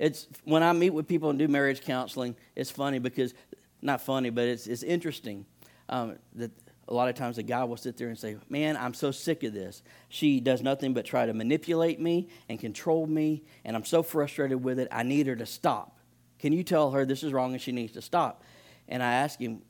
It's 0.00 0.26
when 0.42 0.64
I 0.64 0.72
meet 0.72 0.90
with 0.90 1.06
people 1.06 1.30
and 1.30 1.38
do 1.38 1.46
marriage 1.46 1.82
counseling, 1.82 2.34
it's 2.56 2.72
funny 2.72 2.98
because 2.98 3.32
not 3.80 4.00
funny, 4.00 4.30
but 4.30 4.48
it's 4.48 4.66
it's 4.66 4.82
interesting 4.82 5.46
um, 5.88 6.16
that 6.34 6.50
a 6.86 6.94
lot 6.94 7.08
of 7.08 7.14
times 7.14 7.38
a 7.38 7.42
guy 7.42 7.64
will 7.64 7.76
sit 7.76 7.96
there 7.96 8.08
and 8.08 8.18
say, 8.18 8.36
Man, 8.48 8.76
I'm 8.76 8.94
so 8.94 9.10
sick 9.10 9.42
of 9.42 9.52
this. 9.52 9.82
She 10.08 10.40
does 10.40 10.62
nothing 10.62 10.92
but 10.94 11.04
try 11.04 11.26
to 11.26 11.32
manipulate 11.32 12.00
me 12.00 12.28
and 12.48 12.58
control 12.58 13.06
me, 13.06 13.42
and 13.64 13.74
I'm 13.76 13.84
so 13.84 14.02
frustrated 14.02 14.62
with 14.62 14.78
it. 14.78 14.88
I 14.92 15.02
need 15.02 15.26
her 15.26 15.36
to 15.36 15.46
stop. 15.46 15.98
Can 16.38 16.52
you 16.52 16.62
tell 16.62 16.90
her 16.90 17.06
this 17.06 17.22
is 17.22 17.32
wrong 17.32 17.52
and 17.52 17.60
she 17.60 17.72
needs 17.72 17.92
to 17.94 18.02
stop? 18.02 18.42
And 18.88 19.02
I 19.02 19.14
ask 19.14 19.40
him, 19.40 19.62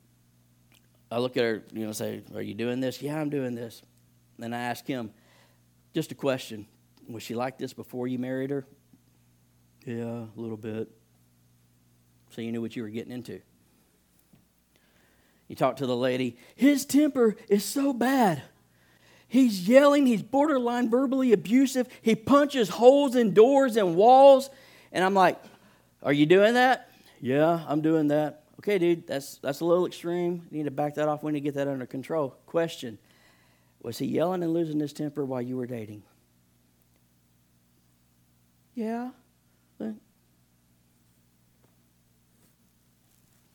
I 1.09 1.19
look 1.19 1.37
at 1.37 1.43
her, 1.43 1.63
you 1.71 1.85
know, 1.85 1.93
say, 1.93 2.23
Are 2.33 2.41
you 2.41 2.53
doing 2.53 2.81
this? 2.81 3.01
Yeah, 3.01 3.19
I'm 3.19 3.29
doing 3.29 3.55
this. 3.55 3.81
And 4.41 4.53
I 4.53 4.59
ask 4.59 4.85
him, 4.85 5.11
just 5.93 6.11
a 6.11 6.15
question 6.15 6.67
Was 7.07 7.23
she 7.23 7.33
like 7.35 7.57
this 7.57 7.71
before 7.71 8.07
you 8.07 8.19
married 8.19 8.49
her? 8.49 8.65
Yeah, 9.85 10.25
a 10.25 10.39
little 10.39 10.57
bit. 10.57 10.89
So 12.31 12.41
you 12.41 12.51
knew 12.51 12.61
what 12.61 12.75
you 12.75 12.83
were 12.83 12.89
getting 12.89 13.13
into. 13.13 13.39
You 15.47 15.55
talk 15.55 15.77
to 15.77 15.85
the 15.85 15.95
lady, 15.95 16.37
his 16.55 16.85
temper 16.85 17.35
is 17.49 17.63
so 17.63 17.93
bad. 17.93 18.41
He's 19.27 19.67
yelling, 19.67 20.05
he's 20.05 20.21
borderline 20.21 20.89
verbally 20.89 21.33
abusive. 21.33 21.87
He 22.01 22.15
punches 22.15 22.69
holes 22.69 23.15
in 23.15 23.33
doors 23.33 23.75
and 23.75 23.95
walls. 23.95 24.49
And 24.91 25.03
I'm 25.03 25.13
like, 25.13 25.41
Are 26.01 26.13
you 26.13 26.25
doing 26.25 26.53
that? 26.55 26.89
Yeah, 27.21 27.63
I'm 27.67 27.81
doing 27.81 28.07
that. 28.09 28.43
Okay, 28.59 28.79
dude, 28.79 29.05
that's, 29.05 29.37
that's 29.37 29.59
a 29.59 29.65
little 29.65 29.85
extreme. 29.85 30.47
You 30.49 30.59
need 30.59 30.63
to 30.63 30.71
back 30.71 30.95
that 30.95 31.07
off. 31.07 31.21
We 31.21 31.31
need 31.31 31.39
to 31.39 31.43
get 31.43 31.55
that 31.55 31.67
under 31.67 31.85
control. 31.85 32.35
Question 32.45 32.97
Was 33.81 33.97
he 33.97 34.05
yelling 34.05 34.41
and 34.43 34.53
losing 34.53 34.79
his 34.79 34.93
temper 34.93 35.25
while 35.25 35.41
you 35.41 35.57
were 35.57 35.67
dating? 35.67 36.03
Yeah. 38.73 39.11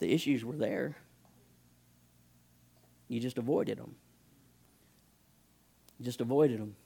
The 0.01 0.13
issues 0.13 0.45
were 0.45 0.57
there. 0.57 0.97
You 3.11 3.19
just 3.19 3.39
avoided 3.39 3.79
them. 3.79 3.97
You 5.99 6.05
just 6.05 6.21
avoided 6.21 6.61
them. 6.61 6.77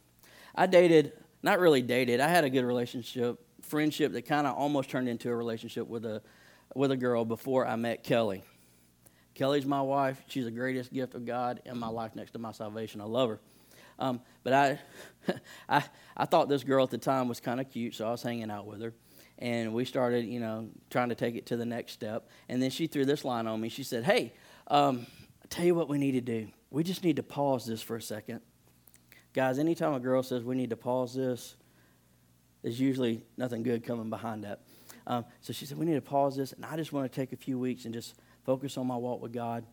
I 0.55 0.67
dated, 0.67 1.13
not 1.43 1.61
really 1.61 1.83
dated, 1.83 2.19
I 2.19 2.29
had 2.29 2.45
a 2.45 2.51
good 2.51 2.65
relationship, 2.65 3.39
friendship 3.61 4.13
that 4.13 4.23
kind 4.23 4.47
of 4.47 4.57
almost 4.57 4.89
turned 4.89 5.07
into 5.07 5.29
a 5.29 5.37
relationship 5.37 5.87
with 5.87 6.07
a, 6.07 6.23
with 6.75 6.91
a 6.91 6.97
girl 6.97 7.27
before 7.27 7.67
I 7.67 7.77
met 7.77 8.05
Kelly. 8.05 8.43
Kelly's 9.35 9.67
my 9.67 9.83
wife. 9.83 10.23
She's 10.27 10.47
the 10.47 10.51
greatest 10.51 10.95
gift 10.95 11.15
of 11.15 11.27
God 11.27 11.61
in 11.67 11.79
my 11.79 11.89
life 11.89 12.17
next 12.17 12.31
to 12.31 12.39
my 12.39 12.53
salvation. 12.53 13.03
I 13.03 13.05
love 13.05 13.29
her. 13.29 13.41
Um, 13.99 14.23
but 14.45 14.55
I, 14.55 14.79
I, 15.69 15.85
I 16.17 16.25
thought 16.25 16.49
this 16.49 16.65
girl 16.65 16.85
at 16.85 16.91
the 16.91 16.99
time 16.99 17.29
was 17.29 17.39
kind 17.39 17.61
of 17.61 17.71
cute, 17.71 17.95
so 17.95 18.09
I 18.09 18.13
was 18.13 18.23
hanging 18.23 18.51
out 18.51 18.67
with 18.67 18.81
her. 18.81 18.95
And 19.39 19.75
we 19.75 19.85
started, 19.85 20.25
you 20.25 20.41
know, 20.41 20.71
trying 20.89 21.11
to 21.11 21.15
take 21.15 21.35
it 21.35 21.45
to 21.47 21.59
the 21.59 21.67
next 21.67 21.93
step. 21.93 22.31
And 22.49 22.63
then 22.63 22.71
she 22.71 22.87
threw 22.87 23.05
this 23.05 23.27
line 23.27 23.47
on 23.47 23.61
me. 23.61 23.69
She 23.69 23.83
said, 23.83 24.05
Hey, 24.05 24.33
um, 24.69 25.07
I 25.45 25.47
tell 25.49 25.65
you 25.65 25.75
what 25.75 25.89
we 25.89 25.99
need 25.99 26.13
to 26.13 26.21
do. 26.21 26.49
We 26.71 26.83
just 26.83 27.05
need 27.05 27.17
to 27.17 27.23
pause 27.23 27.67
this 27.67 27.83
for 27.83 27.97
a 27.97 28.03
second. 28.03 28.41
Guys, 29.35 29.59
anytime 29.59 29.95
a 29.95 30.01
girl 30.01 30.23
says 30.23 30.43
we 30.43 30.55
need 30.55 30.71
to 30.71 30.77
pause 30.77 31.15
this, 31.15 31.57
there's 32.63 32.81
usually 32.81 33.25
nothing 33.37 33.63
good 33.63 33.85
coming 33.85 34.09
behind 34.09 34.45
that. 34.45 34.63
Um, 35.07 35.27
so 35.43 35.53
she 35.53 35.67
said, 35.67 35.77
We 35.77 35.85
need 35.85 35.95
to 35.95 36.01
pause 36.01 36.37
this. 36.37 36.53
And 36.53 36.65
I 36.65 36.77
just 36.77 36.93
want 36.93 37.11
to 37.11 37.15
take 37.15 37.33
a 37.33 37.37
few 37.37 37.59
weeks 37.59 37.85
and 37.85 37.93
just 37.93 38.15
focus 38.45 38.79
on 38.79 38.87
my 38.87 38.97
walk 38.97 39.21
with 39.21 39.33
God 39.33 39.65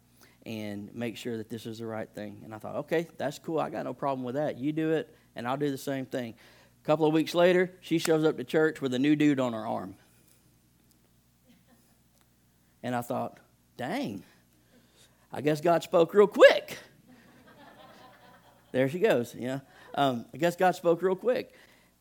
and 0.45 0.93
make 0.93 1.17
sure 1.17 1.37
that 1.37 1.49
this 1.49 1.65
is 1.65 1.79
the 1.79 1.85
right 1.85 2.09
thing. 2.09 2.41
And 2.43 2.53
I 2.53 2.57
thought, 2.57 2.75
okay, 2.77 3.07
that's 3.17 3.39
cool. 3.39 3.59
I 3.59 3.69
got 3.69 3.85
no 3.85 3.93
problem 3.93 4.23
with 4.25 4.35
that. 4.35 4.57
You 4.57 4.71
do 4.71 4.91
it, 4.91 5.15
and 5.35 5.47
I'll 5.47 5.57
do 5.57 5.69
the 5.69 5.77
same 5.77 6.05
thing. 6.05 6.33
A 6.81 6.85
couple 6.85 7.05
of 7.05 7.13
weeks 7.13 7.35
later, 7.35 7.71
she 7.79 7.99
shows 7.99 8.25
up 8.25 8.37
to 8.37 8.43
church 8.43 8.81
with 8.81 8.93
a 8.93 8.99
new 8.99 9.15
dude 9.15 9.39
on 9.39 9.53
her 9.53 9.65
arm. 9.65 9.95
And 12.81 12.95
I 12.95 13.01
thought, 13.01 13.39
dang, 13.77 14.23
I 15.33 15.41
guess 15.41 15.61
God 15.61 15.83
spoke 15.83 16.13
real 16.13 16.27
quick. 16.27 16.77
there 18.71 18.89
she 18.89 18.99
goes, 18.99 19.33
yeah. 19.37 19.59
Um, 19.95 20.25
I 20.33 20.37
guess 20.37 20.55
God 20.55 20.75
spoke 20.75 21.01
real 21.01 21.15
quick. 21.15 21.53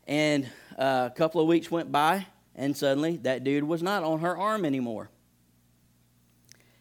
And 0.07 0.49
uh, 0.77 1.09
a 1.11 1.15
couple 1.15 1.39
of 1.41 1.47
weeks 1.47 1.71
went 1.71 1.91
by, 1.91 2.25
and 2.55 2.75
suddenly 2.75 3.17
that 3.17 3.43
dude 3.43 3.63
was 3.63 3.81
not 3.81 4.03
on 4.03 4.19
her 4.19 4.37
arm 4.37 4.65
anymore. 4.65 5.09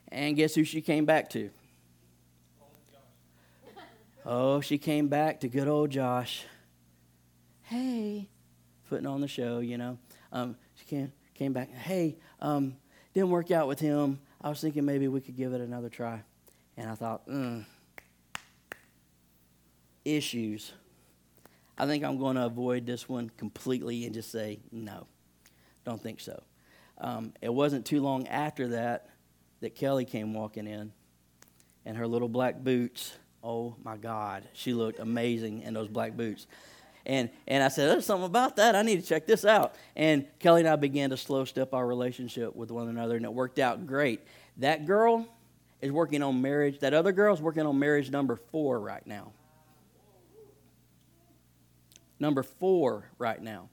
And 0.08 0.36
guess 0.36 0.54
who 0.54 0.64
she 0.64 0.80
came 0.80 1.04
back 1.04 1.30
to? 1.30 1.50
Oh, 4.26 4.60
she 4.60 4.76
came 4.76 5.08
back 5.08 5.40
to 5.40 5.48
good 5.48 5.68
old 5.68 5.90
Josh. 5.90 6.44
Hey, 7.62 8.28
putting 8.88 9.06
on 9.06 9.20
the 9.20 9.28
show, 9.28 9.60
you 9.60 9.78
know. 9.78 9.98
Um, 10.32 10.56
she 10.74 10.84
came, 10.84 11.12
came 11.34 11.52
back. 11.52 11.72
Hey, 11.72 12.16
um, 12.40 12.76
didn't 13.14 13.30
work 13.30 13.50
out 13.50 13.68
with 13.68 13.80
him. 13.80 14.20
I 14.40 14.48
was 14.48 14.60
thinking 14.60 14.84
maybe 14.84 15.08
we 15.08 15.20
could 15.20 15.36
give 15.36 15.52
it 15.52 15.60
another 15.60 15.88
try. 15.88 16.22
And 16.76 16.88
I 16.88 16.94
thought, 16.94 17.28
mm, 17.28 17.64
issues. 20.04 20.72
I 21.76 21.86
think 21.86 22.04
I'm 22.04 22.18
going 22.18 22.36
to 22.36 22.44
avoid 22.44 22.86
this 22.86 23.08
one 23.08 23.30
completely 23.36 24.04
and 24.04 24.14
just 24.14 24.30
say 24.30 24.60
no. 24.70 25.06
Don't 25.84 26.02
think 26.02 26.20
so. 26.20 26.42
Um, 26.98 27.32
it 27.40 27.52
wasn't 27.52 27.86
too 27.86 28.00
long 28.00 28.26
after 28.28 28.68
that 28.68 29.08
that 29.60 29.74
Kelly 29.74 30.04
came 30.04 30.34
walking 30.34 30.66
in, 30.66 30.92
and 31.84 31.96
her 31.96 32.06
little 32.06 32.28
black 32.28 32.62
boots. 32.62 33.14
Oh 33.42 33.76
my 33.82 33.96
God, 33.96 34.46
she 34.52 34.74
looked 34.74 34.98
amazing 34.98 35.62
in 35.62 35.72
those 35.72 35.88
black 35.88 36.16
boots. 36.16 36.46
And, 37.06 37.30
and 37.48 37.62
I 37.62 37.68
said, 37.68 37.90
There's 37.90 38.04
something 38.04 38.26
about 38.26 38.56
that. 38.56 38.76
I 38.76 38.82
need 38.82 39.00
to 39.00 39.06
check 39.06 39.26
this 39.26 39.44
out. 39.46 39.74
And 39.96 40.26
Kelly 40.38 40.60
and 40.60 40.68
I 40.68 40.76
began 40.76 41.10
to 41.10 41.16
slow 41.16 41.46
step 41.46 41.72
our 41.72 41.86
relationship 41.86 42.54
with 42.54 42.70
one 42.70 42.88
another, 42.88 43.16
and 43.16 43.24
it 43.24 43.32
worked 43.32 43.58
out 43.58 43.86
great. 43.86 44.20
That 44.58 44.86
girl, 44.86 45.26
is 45.80 45.90
working 45.92 46.22
on 46.22 46.40
marriage. 46.40 46.80
That 46.80 46.94
other 46.94 47.12
girl 47.12 47.34
is 47.34 47.40
working 47.40 47.66
on 47.66 47.78
marriage 47.78 48.10
number 48.10 48.36
four 48.36 48.80
right 48.80 49.06
now. 49.06 49.32
Number 52.18 52.42
four 52.42 53.10
right 53.18 53.40
now. 53.40 53.70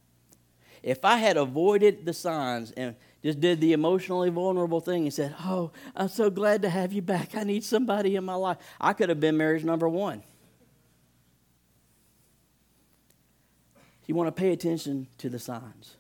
If 0.83 1.03
I 1.03 1.17
had 1.17 1.37
avoided 1.37 2.05
the 2.05 2.13
signs 2.13 2.71
and 2.71 2.95
just 3.23 3.41
did 3.41 3.59
the 3.59 3.73
emotionally 3.73 4.29
vulnerable 4.29 4.79
thing 4.79 5.03
and 5.03 5.13
said, 5.13 5.35
Oh, 5.41 5.71
I'm 5.95 6.07
so 6.07 6.29
glad 6.29 6.61
to 6.61 6.69
have 6.69 6.93
you 6.93 7.01
back. 7.01 7.35
I 7.35 7.43
need 7.43 7.63
somebody 7.63 8.15
in 8.15 8.23
my 8.23 8.35
life, 8.35 8.57
I 8.79 8.93
could 8.93 9.09
have 9.09 9.19
been 9.19 9.37
marriage 9.37 9.63
number 9.63 9.89
one. 9.89 10.23
You 14.05 14.15
want 14.15 14.27
to 14.27 14.31
pay 14.31 14.53
attention 14.53 15.07
to 15.17 15.29
the 15.29 15.39
signs. 15.39 15.97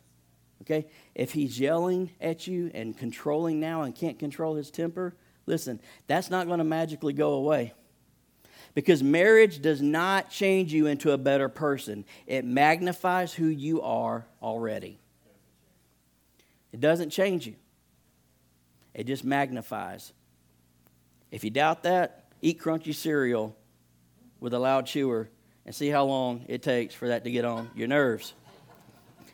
Okay? 0.61 0.87
If 1.13 1.33
he's 1.33 1.59
yelling 1.59 2.11
at 2.21 2.47
you 2.47 2.71
and 2.73 2.97
controlling 2.97 3.59
now 3.59 3.81
and 3.81 3.93
can't 3.93 4.17
control 4.17 4.55
his 4.55 4.71
temper, 4.71 5.13
Listen, 5.47 5.79
that's 6.05 6.29
not 6.29 6.45
going 6.45 6.59
to 6.59 6.63
magically 6.63 7.13
go 7.13 7.33
away. 7.33 7.73
Because 8.75 9.01
marriage 9.01 9.59
does 9.61 9.81
not 9.81 10.29
change 10.29 10.71
you 10.71 10.85
into 10.85 11.11
a 11.11 11.17
better 11.17 11.49
person, 11.49 12.05
it 12.27 12.45
magnifies 12.45 13.33
who 13.33 13.47
you 13.47 13.81
are 13.81 14.27
already. 14.43 14.99
It 16.71 16.79
doesn't 16.79 17.09
change 17.09 17.47
you, 17.47 17.55
it 18.93 19.07
just 19.07 19.23
magnifies. 19.23 20.13
If 21.31 21.43
you 21.43 21.49
doubt 21.49 21.83
that, 21.83 22.25
eat 22.41 22.59
crunchy 22.59 22.93
cereal 22.93 23.55
with 24.39 24.53
a 24.53 24.59
loud 24.59 24.85
chewer 24.85 25.29
and 25.65 25.73
see 25.73 25.89
how 25.89 26.05
long 26.05 26.45
it 26.47 26.61
takes 26.61 26.93
for 26.93 27.07
that 27.07 27.23
to 27.23 27.31
get 27.31 27.43
on 27.43 27.69
your 27.75 27.87
nerves. 27.87 28.33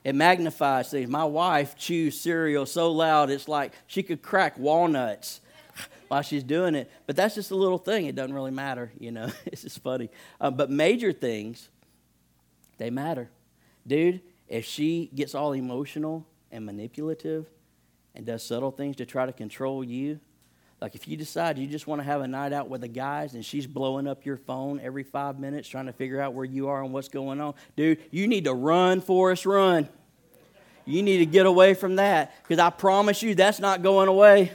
It 0.04 0.16
magnifies 0.16 0.90
things. 0.90 1.10
My 1.10 1.24
wife 1.24 1.78
chews 1.78 2.20
cereal 2.20 2.66
so 2.66 2.92
loud 2.92 3.30
it's 3.30 3.48
like 3.48 3.74
she 3.88 4.04
could 4.04 4.22
crack 4.22 4.58
walnuts 4.58 5.40
while 6.14 6.22
she's 6.22 6.44
doing 6.44 6.76
it. 6.76 6.92
But 7.08 7.16
that's 7.16 7.34
just 7.34 7.50
a 7.50 7.56
little 7.56 7.80
thing. 7.80 8.06
It 8.06 8.14
doesn't 8.14 8.36
really 8.36 8.52
matter, 8.52 8.92
you 9.00 9.10
know. 9.10 9.30
it's 9.48 9.64
just 9.64 9.80
funny. 9.82 10.10
Uh, 10.40 10.52
but 10.52 10.70
major 10.70 11.12
things, 11.12 11.70
they 12.78 12.92
matter. 12.92 13.32
Dude, 13.88 14.22
if 14.48 14.64
she 14.64 15.10
gets 15.16 15.34
all 15.34 15.54
emotional 15.54 16.28
and 16.52 16.68
manipulative 16.68 17.48
and 18.14 18.28
does 18.28 18.44
subtle 18.44 18.70
things 18.70 18.98
to 18.98 19.08
try 19.08 19.26
to 19.26 19.34
control 19.34 19.84
you, 19.84 20.20
Like 20.80 20.94
if 20.94 21.08
you 21.08 21.18
decide 21.18 21.58
you 21.58 21.66
just 21.66 21.88
want 21.88 22.00
to 22.00 22.04
have 22.04 22.22
a 22.22 22.28
night 22.28 22.54
out 22.54 22.70
with 22.70 22.82
the 22.82 22.88
guys 22.88 23.34
and 23.34 23.44
she's 23.44 23.66
blowing 23.66 24.06
up 24.06 24.24
your 24.24 24.38
phone 24.38 24.80
every 24.82 25.04
five 25.04 25.40
minutes 25.40 25.68
trying 25.68 25.88
to 25.88 25.94
figure 25.94 26.22
out 26.22 26.34
where 26.36 26.46
you 26.46 26.68
are 26.68 26.84
and 26.84 26.94
what's 26.94 27.10
going 27.10 27.42
on, 27.42 27.56
dude, 27.76 27.98
you 28.12 28.28
need 28.28 28.44
to 28.44 28.54
run, 28.54 29.02
Forrest, 29.02 29.48
run. 29.48 29.90
You 30.86 31.02
need 31.02 31.20
to 31.20 31.26
get 31.26 31.48
away 31.48 31.74
from 31.74 31.96
that 31.96 32.36
because 32.44 32.60
I 32.60 32.70
promise 32.70 33.24
you 33.24 33.34
that's 33.34 33.60
not 33.60 33.82
going 33.82 34.10
away. 34.10 34.52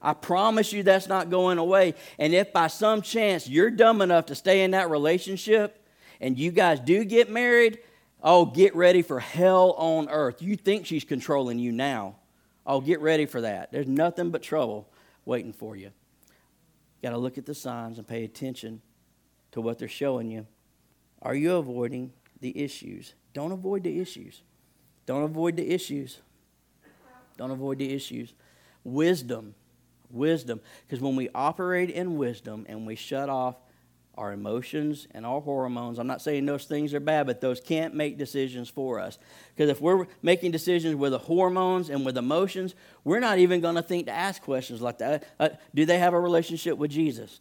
I 0.00 0.12
promise 0.14 0.72
you 0.72 0.82
that's 0.82 1.08
not 1.08 1.30
going 1.30 1.58
away. 1.58 1.94
And 2.18 2.32
if 2.34 2.52
by 2.52 2.68
some 2.68 3.02
chance 3.02 3.48
you're 3.48 3.70
dumb 3.70 4.00
enough 4.00 4.26
to 4.26 4.34
stay 4.34 4.62
in 4.62 4.70
that 4.72 4.90
relationship 4.90 5.84
and 6.20 6.38
you 6.38 6.50
guys 6.50 6.80
do 6.80 7.04
get 7.04 7.30
married, 7.30 7.78
oh, 8.22 8.46
get 8.46 8.74
ready 8.74 9.02
for 9.02 9.20
hell 9.20 9.72
on 9.72 10.08
earth. 10.08 10.40
You 10.42 10.56
think 10.56 10.86
she's 10.86 11.04
controlling 11.04 11.58
you 11.58 11.72
now. 11.72 12.16
Oh, 12.66 12.80
get 12.80 13.00
ready 13.00 13.26
for 13.26 13.40
that. 13.40 13.72
There's 13.72 13.88
nothing 13.88 14.30
but 14.30 14.42
trouble 14.42 14.88
waiting 15.24 15.52
for 15.52 15.74
you. 15.74 15.90
Got 17.02 17.10
to 17.10 17.18
look 17.18 17.38
at 17.38 17.46
the 17.46 17.54
signs 17.54 17.98
and 17.98 18.06
pay 18.06 18.24
attention 18.24 18.82
to 19.52 19.60
what 19.60 19.78
they're 19.78 19.88
showing 19.88 20.30
you. 20.30 20.46
Are 21.22 21.34
you 21.34 21.56
avoiding 21.56 22.12
the 22.40 22.56
issues? 22.62 23.14
Don't 23.32 23.52
avoid 23.52 23.84
the 23.84 24.00
issues. 24.00 24.42
Don't 25.06 25.22
avoid 25.22 25.56
the 25.56 25.70
issues. 25.70 26.18
Don't 27.36 27.50
avoid 27.50 27.78
the 27.78 27.92
issues. 27.92 28.34
Wisdom. 28.84 29.54
Wisdom. 30.10 30.60
Because 30.86 31.00
when 31.00 31.16
we 31.16 31.28
operate 31.34 31.90
in 31.90 32.16
wisdom 32.16 32.66
and 32.68 32.86
we 32.86 32.94
shut 32.94 33.28
off 33.28 33.56
our 34.16 34.32
emotions 34.32 35.06
and 35.12 35.24
our 35.24 35.40
hormones, 35.40 35.98
I'm 35.98 36.06
not 36.06 36.20
saying 36.20 36.44
those 36.46 36.64
things 36.64 36.92
are 36.92 37.00
bad, 37.00 37.26
but 37.26 37.40
those 37.40 37.60
can't 37.60 37.94
make 37.94 38.18
decisions 38.18 38.68
for 38.68 38.98
us. 38.98 39.18
Because 39.54 39.70
if 39.70 39.80
we're 39.80 40.06
making 40.22 40.50
decisions 40.50 40.96
with 40.96 41.12
the 41.12 41.18
hormones 41.18 41.88
and 41.88 42.04
with 42.04 42.18
emotions, 42.18 42.74
we're 43.04 43.20
not 43.20 43.38
even 43.38 43.60
going 43.60 43.76
to 43.76 43.82
think 43.82 44.06
to 44.06 44.12
ask 44.12 44.42
questions 44.42 44.80
like 44.80 44.98
that. 44.98 45.24
Uh, 45.38 45.50
do 45.74 45.84
they 45.84 45.98
have 45.98 46.14
a 46.14 46.20
relationship 46.20 46.76
with 46.78 46.90
Jesus? 46.90 47.40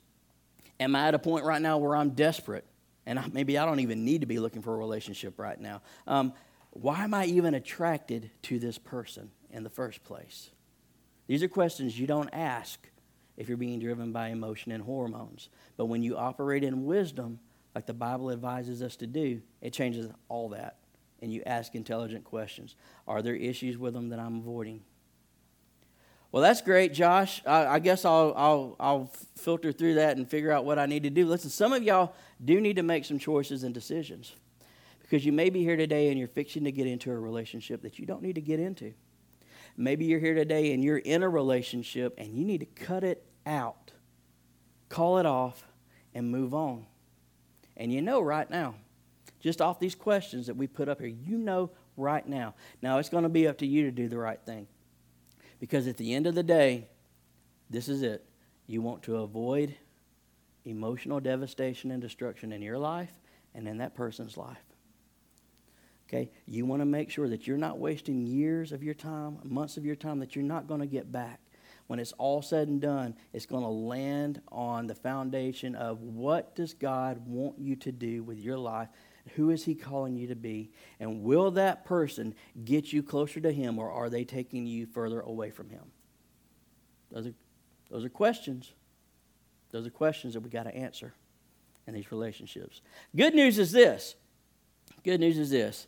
Am 0.80 0.96
I 0.96 1.08
at 1.08 1.16
a 1.16 1.20
point 1.20 1.46
right 1.46 1.62
now 1.62 1.80
where 1.80 1.96
I'm 1.96 2.12
desperate? 2.12 2.66
And 3.08 3.34
maybe 3.34 3.58
I 3.58 3.66
don't 3.66 3.80
even 3.80 4.06
need 4.06 4.22
to 4.22 4.28
be 4.28 4.38
looking 4.38 4.62
for 4.62 4.74
a 4.74 4.78
relationship 4.78 5.40
right 5.40 5.60
now. 5.60 5.82
Um, 6.06 6.34
why 6.72 7.04
am 7.04 7.14
I 7.14 7.26
even 7.26 7.56
attracted 7.56 8.30
to 8.44 8.60
this 8.60 8.78
person 8.78 9.32
in 9.50 9.64
the 9.64 9.70
first 9.70 10.04
place? 10.04 10.52
These 11.28 11.44
are 11.44 11.48
questions 11.48 12.00
you 12.00 12.08
don't 12.08 12.30
ask 12.32 12.90
if 13.36 13.48
you're 13.48 13.58
being 13.58 13.80
driven 13.80 14.12
by 14.12 14.30
emotion 14.30 14.72
and 14.72 14.84
hormones. 14.84 15.50
But 15.76 15.86
when 15.86 16.02
you 16.02 16.18
operate 16.18 16.64
in 16.64 16.86
wisdom, 16.86 17.40
like 17.76 17.86
the 17.86 17.94
Bible 17.94 18.32
advises 18.32 18.82
us 18.82 18.96
to 18.98 19.08
do, 19.08 19.42
it 19.62 19.74
changes 19.74 20.10
all 20.30 20.50
that. 20.50 20.78
And 21.22 21.32
you 21.32 21.44
ask 21.46 21.76
intelligent 21.76 22.24
questions. 22.24 22.76
Are 23.08 23.22
there 23.22 23.36
issues 23.36 23.78
with 23.78 23.94
them 23.94 24.10
that 24.10 24.20
I'm 24.20 24.38
avoiding? 24.38 24.82
Well, 26.32 26.44
that's 26.44 26.62
great, 26.62 26.94
Josh. 26.94 27.42
I, 27.46 27.66
I 27.66 27.80
guess 27.80 28.04
I'll, 28.04 28.34
I'll, 28.36 28.76
I'll 28.80 29.12
filter 29.36 29.72
through 29.72 29.96
that 29.96 30.18
and 30.18 30.30
figure 30.30 30.52
out 30.52 30.66
what 30.66 30.78
I 30.78 30.86
need 30.86 31.04
to 31.04 31.10
do. 31.10 31.26
Listen, 31.26 31.50
some 31.50 31.74
of 31.74 31.84
y'all 31.84 32.14
do 32.44 32.60
need 32.60 32.76
to 32.76 32.84
make 32.84 33.06
some 33.06 33.18
choices 33.18 33.64
and 33.64 33.74
decisions. 33.74 34.36
Because 35.02 35.26
you 35.26 35.32
may 35.32 35.50
be 35.50 35.64
here 35.64 35.78
today 35.78 36.10
and 36.10 36.20
you're 36.20 36.28
fixing 36.28 36.66
to 36.66 36.72
get 36.72 36.86
into 36.86 37.12
a 37.12 37.18
relationship 37.18 37.82
that 37.84 37.98
you 37.98 38.06
don't 38.06 38.22
need 38.22 38.36
to 38.36 38.42
get 38.42 38.60
into. 38.60 38.94
Maybe 39.78 40.06
you're 40.06 40.20
here 40.20 40.34
today 40.34 40.74
and 40.74 40.84
you're 40.84 40.98
in 40.98 41.22
a 41.22 41.30
relationship 41.30 42.16
and 42.18 42.36
you 42.36 42.44
need 42.44 42.60
to 42.62 42.66
cut 42.66 43.04
it 43.04 43.24
out, 43.46 43.92
call 44.90 45.20
it 45.20 45.26
off, 45.26 45.64
and 46.16 46.32
move 46.32 46.54
on. 46.54 46.88
And 47.78 47.94
you 47.94 48.02
know 48.02 48.20
right 48.20 48.50
now, 48.50 48.74
just 49.40 49.62
off 49.62 49.80
these 49.80 49.94
questions 49.94 50.48
that 50.48 50.58
we 50.58 50.66
put 50.66 50.90
up 50.90 51.00
here, 51.00 51.08
you 51.08 51.38
know 51.38 51.70
right 51.96 52.28
now. 52.28 52.56
Now 52.82 52.98
it's 52.98 53.10
going 53.10 53.24
to 53.24 53.30
be 53.30 53.48
up 53.48 53.60
to 53.60 53.68
you 53.68 53.84
to 53.84 53.92
do 53.92 54.08
the 54.08 54.18
right 54.18 54.40
thing. 54.44 54.68
Because 55.60 55.88
at 55.88 55.98
the 55.98 56.14
end 56.14 56.26
of 56.26 56.34
the 56.34 56.44
day, 56.44 56.88
this 57.70 57.88
is 57.88 58.02
it. 58.02 58.26
You 58.66 58.82
want 58.82 59.04
to 59.04 59.18
avoid 59.18 59.76
emotional 60.66 61.20
devastation 61.20 61.92
and 61.92 62.02
destruction 62.02 62.52
in 62.52 62.62
your 62.62 62.78
life 62.78 63.12
and 63.54 63.68
in 63.68 63.78
that 63.78 63.96
person's 63.96 64.38
life. 64.38 64.58
Okay? 66.08 66.32
You 66.46 66.66
want 66.66 66.82
to 66.82 66.86
make 66.86 67.10
sure 67.10 67.28
that 67.28 67.48
you're 67.48 67.58
not 67.58 67.80
wasting 67.80 68.26
years 68.26 68.72
of 68.72 68.84
your 68.84 68.94
time, 68.94 69.40
months 69.44 69.78
of 69.78 69.86
your 69.86 69.96
time 69.96 70.20
that 70.20 70.36
you're 70.36 70.46
not 70.46 70.68
going 70.68 70.80
to 70.80 70.88
get 70.88 71.12
back. 71.12 71.40
When 71.88 72.00
it's 72.00 72.14
all 72.14 72.42
said 72.42 72.68
and 72.68 72.82
done, 72.82 73.16
it's 73.34 73.46
going 73.46 73.64
to 73.64 73.70
land 73.70 74.42
on 74.52 74.88
the 74.88 74.96
foundation 74.96 75.76
of 75.76 76.02
what 76.02 76.56
does 76.56 76.74
God 76.74 77.26
want 77.26 77.60
you 77.60 77.76
to 77.78 77.92
do 77.92 78.24
with 78.24 78.38
your 78.38 78.58
life? 78.58 78.90
Who 79.36 79.50
is 79.52 79.64
He 79.64 79.76
calling 79.76 80.16
you 80.16 80.28
to 80.28 80.36
be? 80.36 80.72
And 81.00 81.24
will 81.24 81.52
that 81.52 81.86
person 81.86 82.36
get 82.66 82.92
you 82.92 83.04
closer 83.04 83.40
to 83.40 83.52
Him 83.52 83.80
or 83.80 83.92
are 83.92 84.10
they 84.10 84.26
taking 84.26 84.66
you 84.66 84.86
further 84.86 85.22
away 85.22 85.50
from 85.50 85.70
Him? 85.70 85.84
Those 87.12 87.28
are, 87.28 87.34
those 87.90 88.06
are 88.06 88.10
questions. 88.10 88.74
Those 89.72 89.88
are 89.88 89.92
questions 89.92 90.34
that 90.34 90.42
we 90.42 90.50
got 90.50 90.64
to 90.64 90.76
answer 90.76 91.14
in 91.86 91.94
these 91.94 92.12
relationships. 92.12 92.82
Good 93.16 93.34
news 93.34 93.60
is 93.60 93.72
this. 93.72 94.16
Good 95.04 95.20
news 95.20 95.38
is 95.38 95.50
this 95.50 95.88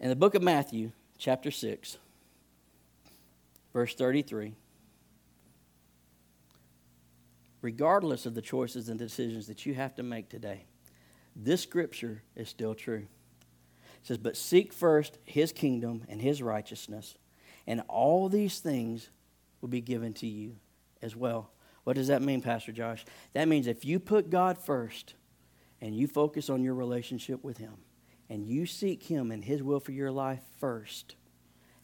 in 0.00 0.08
the 0.08 0.16
book 0.16 0.34
of 0.34 0.42
Matthew, 0.42 0.92
chapter 1.18 1.50
6, 1.50 1.98
verse 3.74 3.94
33, 3.94 4.54
regardless 7.60 8.24
of 8.24 8.34
the 8.34 8.40
choices 8.40 8.88
and 8.88 8.98
decisions 8.98 9.46
that 9.46 9.66
you 9.66 9.74
have 9.74 9.94
to 9.96 10.02
make 10.02 10.30
today, 10.30 10.64
this 11.36 11.60
scripture 11.60 12.22
is 12.34 12.48
still 12.48 12.74
true. 12.74 13.06
It 14.02 14.06
says, 14.06 14.18
But 14.18 14.38
seek 14.38 14.72
first 14.72 15.18
his 15.24 15.52
kingdom 15.52 16.04
and 16.08 16.22
his 16.22 16.42
righteousness, 16.42 17.16
and 17.66 17.82
all 17.86 18.30
these 18.30 18.60
things 18.60 19.10
will 19.60 19.68
be 19.68 19.82
given 19.82 20.14
to 20.14 20.26
you 20.26 20.56
as 21.02 21.14
well. 21.14 21.50
What 21.84 21.96
does 21.96 22.08
that 22.08 22.22
mean, 22.22 22.40
Pastor 22.40 22.72
Josh? 22.72 23.04
That 23.34 23.48
means 23.48 23.66
if 23.66 23.84
you 23.84 24.00
put 24.00 24.30
God 24.30 24.56
first 24.56 25.14
and 25.78 25.94
you 25.94 26.06
focus 26.06 26.48
on 26.48 26.62
your 26.64 26.74
relationship 26.74 27.44
with 27.44 27.58
him, 27.58 27.74
and 28.30 28.46
you 28.46 28.64
seek 28.64 29.02
Him 29.02 29.32
and 29.32 29.44
His 29.44 29.62
will 29.62 29.80
for 29.80 29.92
your 29.92 30.12
life 30.12 30.40
first, 30.58 31.16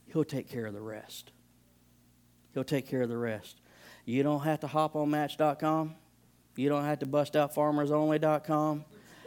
He'll 0.07 0.25
take 0.25 0.49
care 0.49 0.65
of 0.65 0.73
the 0.73 0.81
rest. 0.81 1.33
He'll 2.55 2.65
take 2.65 2.89
care 2.89 3.03
of 3.03 3.11
the 3.11 3.19
rest. 3.19 3.61
You 4.07 4.23
don't 4.23 4.41
have 4.41 4.61
to 4.61 4.69
hop 4.69 4.95
on 4.97 5.11
Match.com. 5.11 5.97
You 6.55 6.69
don't 6.71 6.85
have 6.85 7.01
to 7.01 7.07
bust 7.07 7.37
out 7.37 7.55
FarmersOnly.com. 7.55 8.85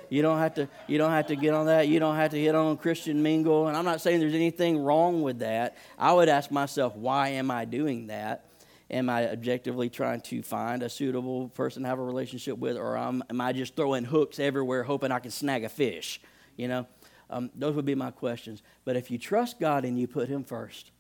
You 0.10 0.22
don't 0.24 0.40
have 0.40 0.56
to. 0.56 0.68
You 0.88 0.98
don't 0.98 1.12
have 1.12 1.28
to 1.28 1.36
get 1.36 1.54
on 1.54 1.68
that. 1.68 1.88
You 1.88 2.00
don't 2.00 2.16
have 2.16 2.32
to 2.32 2.40
hit 2.40 2.56
on 2.56 2.78
Christian 2.78 3.22
Mingle. 3.22 3.68
And 3.68 3.78
I'm 3.78 3.86
not 3.86 4.02
saying 4.02 4.20
there's 4.20 4.34
anything 4.34 4.80
wrong 4.80 5.22
with 5.22 5.40
that. 5.40 5.78
I 6.00 6.14
would 6.14 6.30
ask 6.30 6.50
myself, 6.50 6.96
why 6.96 7.30
am 7.30 7.52
I 7.52 7.66
doing 7.66 8.08
that? 8.08 8.46
Am 8.90 9.08
I 9.08 9.30
objectively 9.30 9.92
trying 9.92 10.22
to 10.22 10.42
find 10.42 10.82
a 10.82 10.90
suitable 10.90 11.50
person 11.50 11.84
to 11.84 11.90
have 11.90 12.00
a 12.00 12.04
relationship 12.04 12.58
with, 12.58 12.76
or 12.76 12.98
am 12.98 13.24
I 13.40 13.54
just 13.54 13.76
throwing 13.76 14.06
hooks 14.06 14.40
everywhere, 14.40 14.82
hoping 14.82 15.12
I 15.12 15.20
can 15.20 15.30
snag 15.30 15.64
a 15.64 15.70
fish? 15.70 16.20
You 16.58 16.70
know. 16.70 16.88
Um, 17.30 17.52
those 17.56 17.76
would 17.76 17.86
be 17.86 17.96
my 17.96 18.12
questions. 18.12 18.62
But 18.86 18.96
if 18.96 19.12
you 19.12 19.18
trust 19.18 19.60
God 19.60 19.86
and 19.86 20.00
you 20.00 20.08
put 20.08 20.30
Him 20.30 20.44
first, 20.44 20.92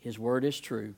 His 0.00 0.18
word 0.18 0.44
is 0.44 0.58
true, 0.58 0.94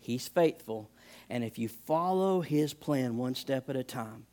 He's 0.00 0.28
faithful, 0.28 0.90
and 1.28 1.44
if 1.44 1.58
you 1.58 1.68
follow 1.68 2.40
His 2.40 2.74
plan 2.74 3.16
one 3.16 3.34
step 3.34 3.68
at 3.68 3.76
a 3.76 3.84
time, 3.84 4.26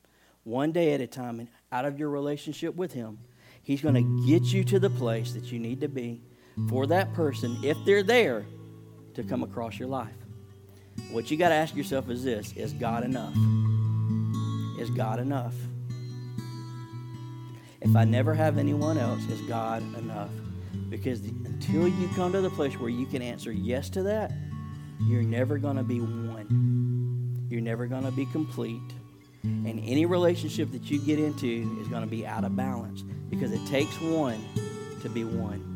one 0.44 0.72
day 0.72 0.94
at 0.94 1.02
a 1.02 1.08
time, 1.08 1.40
and 1.40 1.50
out 1.72 1.86
of 1.86 2.00
your 2.00 2.10
relationship 2.10 2.76
with 2.76 2.94
Him, 2.94 3.20
He's 3.64 3.82
going 3.82 3.96
to 3.96 4.28
get 4.28 4.44
you 4.54 4.64
to 4.66 4.80
the 4.80 4.90
place 4.90 5.34
that 5.34 5.52
you 5.52 5.60
need 5.60 5.82
to 5.82 5.88
be 5.88 6.22
for 6.70 6.88
that 6.88 7.14
person, 7.14 7.58
if 7.64 7.78
they're 7.86 8.04
there, 8.04 8.46
to 9.16 9.24
come 9.24 9.44
across 9.44 9.80
your 9.80 9.88
life. 9.88 10.14
What 11.12 11.30
you 11.30 11.38
got 11.38 11.50
to 11.50 11.56
ask 11.56 11.76
yourself 11.76 12.10
is 12.10 12.24
this 12.24 12.54
Is 12.56 12.74
God 12.74 13.04
enough? 13.04 13.36
Is 14.80 14.90
God 14.90 15.20
enough? 15.20 15.54
If 17.86 17.96
I 17.96 18.04
never 18.04 18.34
have 18.34 18.58
anyone 18.58 18.98
else, 18.98 19.24
is 19.30 19.40
God 19.42 19.84
enough? 20.00 20.32
Because 20.90 21.20
until 21.22 21.88
you 21.88 22.10
come 22.16 22.32
to 22.32 22.42
the 22.42 22.50
place 22.50 22.74
where 22.80 22.90
you 22.90 23.06
can 23.06 23.22
answer 23.22 23.52
yes 23.52 23.90
to 23.92 24.02
that, 24.02 24.34
you're 25.02 25.22
never 25.22 25.60
going 25.60 25.78
to 25.78 25.84
be 25.84 26.00
one. 26.00 27.48
You're 27.48 27.62
never 27.62 27.86
going 27.86 28.04
to 28.04 28.12
be 28.12 28.26
complete. 28.26 28.82
And 29.44 29.80
any 29.86 30.08
relationship 30.08 30.72
that 30.72 30.90
you 30.90 31.00
get 31.00 31.20
into 31.20 31.78
is 31.80 31.88
going 31.88 32.02
to 32.02 32.10
be 32.10 32.26
out 32.26 32.44
of 32.44 32.56
balance 32.56 33.04
because 33.30 33.52
it 33.52 33.64
takes 33.68 34.02
one 34.02 34.44
to 35.04 35.10
be 35.10 35.24
one. 35.24 35.72